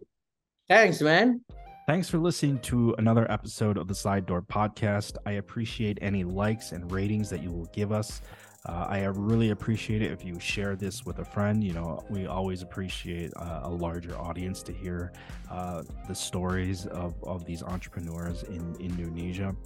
thanks 0.68 1.00
man 1.00 1.40
Thanks 1.88 2.10
for 2.10 2.18
listening 2.18 2.58
to 2.58 2.94
another 2.98 3.26
episode 3.32 3.78
of 3.78 3.88
the 3.88 3.94
Sidedoor 3.94 4.46
Podcast. 4.46 5.16
I 5.24 5.32
appreciate 5.32 5.96
any 6.02 6.22
likes 6.22 6.72
and 6.72 6.92
ratings 6.92 7.30
that 7.30 7.42
you 7.42 7.50
will 7.50 7.64
give 7.72 7.92
us. 7.92 8.20
Uh, 8.66 8.84
I 8.90 9.04
really 9.06 9.52
appreciate 9.52 10.02
it 10.02 10.12
if 10.12 10.22
you 10.22 10.38
share 10.38 10.76
this 10.76 11.06
with 11.06 11.20
a 11.20 11.24
friend. 11.24 11.64
You 11.64 11.72
know, 11.72 12.04
we 12.10 12.26
always 12.26 12.60
appreciate 12.60 13.32
uh, 13.36 13.60
a 13.62 13.70
larger 13.70 14.14
audience 14.18 14.62
to 14.64 14.72
hear 14.74 15.12
uh, 15.50 15.82
the 16.06 16.14
stories 16.14 16.84
of, 16.84 17.14
of 17.24 17.46
these 17.46 17.62
entrepreneurs 17.62 18.42
in 18.42 18.76
Indonesia. 18.78 19.56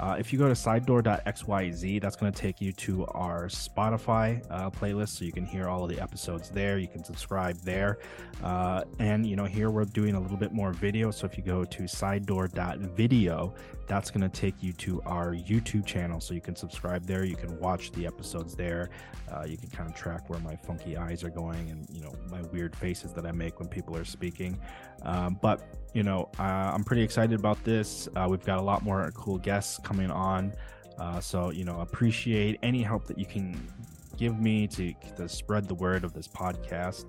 Uh, 0.00 0.16
if 0.18 0.32
you 0.32 0.38
go 0.38 0.48
to 0.48 0.54
sidedoor.xyz, 0.54 2.00
that's 2.00 2.16
going 2.16 2.32
to 2.32 2.38
take 2.38 2.60
you 2.60 2.72
to 2.72 3.06
our 3.08 3.46
Spotify 3.46 4.42
uh, 4.50 4.70
playlist, 4.70 5.10
so 5.10 5.24
you 5.24 5.32
can 5.32 5.44
hear 5.44 5.68
all 5.68 5.84
of 5.84 5.90
the 5.90 6.00
episodes 6.00 6.48
there. 6.48 6.78
You 6.78 6.88
can 6.88 7.04
subscribe 7.04 7.56
there, 7.58 7.98
uh, 8.42 8.84
and 8.98 9.26
you 9.26 9.36
know 9.36 9.44
here 9.44 9.70
we're 9.70 9.84
doing 9.84 10.14
a 10.14 10.20
little 10.20 10.36
bit 10.36 10.52
more 10.52 10.72
video. 10.72 11.10
So 11.10 11.26
if 11.26 11.36
you 11.36 11.44
go 11.44 11.64
to 11.64 11.82
sidedoor.video, 11.82 13.54
that's 13.86 14.10
going 14.10 14.28
to 14.28 14.40
take 14.40 14.62
you 14.62 14.72
to 14.74 15.02
our 15.02 15.34
YouTube 15.34 15.84
channel, 15.84 16.20
so 16.20 16.34
you 16.34 16.40
can 16.40 16.56
subscribe 16.56 17.04
there. 17.04 17.24
You 17.24 17.36
can 17.36 17.58
watch 17.60 17.92
the 17.92 18.06
episodes 18.06 18.54
there. 18.54 18.90
Uh, 19.30 19.44
you 19.44 19.56
can 19.56 19.70
kind 19.70 19.88
of 19.88 19.94
track 19.94 20.28
where 20.30 20.40
my 20.40 20.56
funky 20.56 20.96
eyes 20.96 21.22
are 21.22 21.30
going, 21.30 21.70
and 21.70 21.86
you 21.90 22.02
know 22.02 22.14
my 22.30 22.40
weird 22.42 22.74
faces 22.74 23.12
that 23.12 23.26
I 23.26 23.32
make 23.32 23.58
when 23.58 23.68
people 23.68 23.96
are 23.96 24.04
speaking. 24.04 24.58
Um, 25.04 25.38
but 25.40 25.62
you 25.94 26.02
know, 26.02 26.30
uh, 26.38 26.42
I'm 26.42 26.84
pretty 26.84 27.02
excited 27.02 27.38
about 27.38 27.62
this. 27.64 28.08
Uh, 28.16 28.26
we've 28.30 28.44
got 28.44 28.58
a 28.58 28.62
lot 28.62 28.82
more 28.82 29.10
cool 29.14 29.38
guests 29.38 29.78
coming 29.82 30.10
on. 30.10 30.52
Uh, 30.98 31.20
so, 31.20 31.50
you 31.50 31.64
know, 31.64 31.80
appreciate 31.80 32.58
any 32.62 32.82
help 32.82 33.04
that 33.06 33.18
you 33.18 33.26
can 33.26 33.68
give 34.16 34.38
me 34.38 34.66
to, 34.68 34.92
to 35.16 35.28
spread 35.28 35.66
the 35.68 35.74
word 35.74 36.04
of 36.04 36.12
this 36.12 36.28
podcast. 36.28 37.06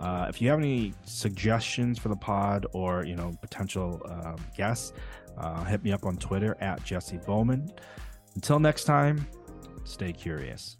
Uh, 0.00 0.26
if 0.28 0.42
you 0.42 0.50
have 0.50 0.58
any 0.58 0.92
suggestions 1.04 1.98
for 1.98 2.08
the 2.08 2.16
pod 2.16 2.66
or, 2.72 3.04
you 3.04 3.16
know, 3.16 3.32
potential 3.40 4.00
um, 4.06 4.36
guests, 4.56 4.92
uh, 5.38 5.64
hit 5.64 5.82
me 5.82 5.92
up 5.92 6.04
on 6.04 6.16
Twitter 6.16 6.56
at 6.60 6.82
Jesse 6.84 7.18
Bouman. 7.18 7.70
Until 8.34 8.58
next 8.58 8.84
time, 8.84 9.26
stay 9.84 10.12
curious. 10.12 10.76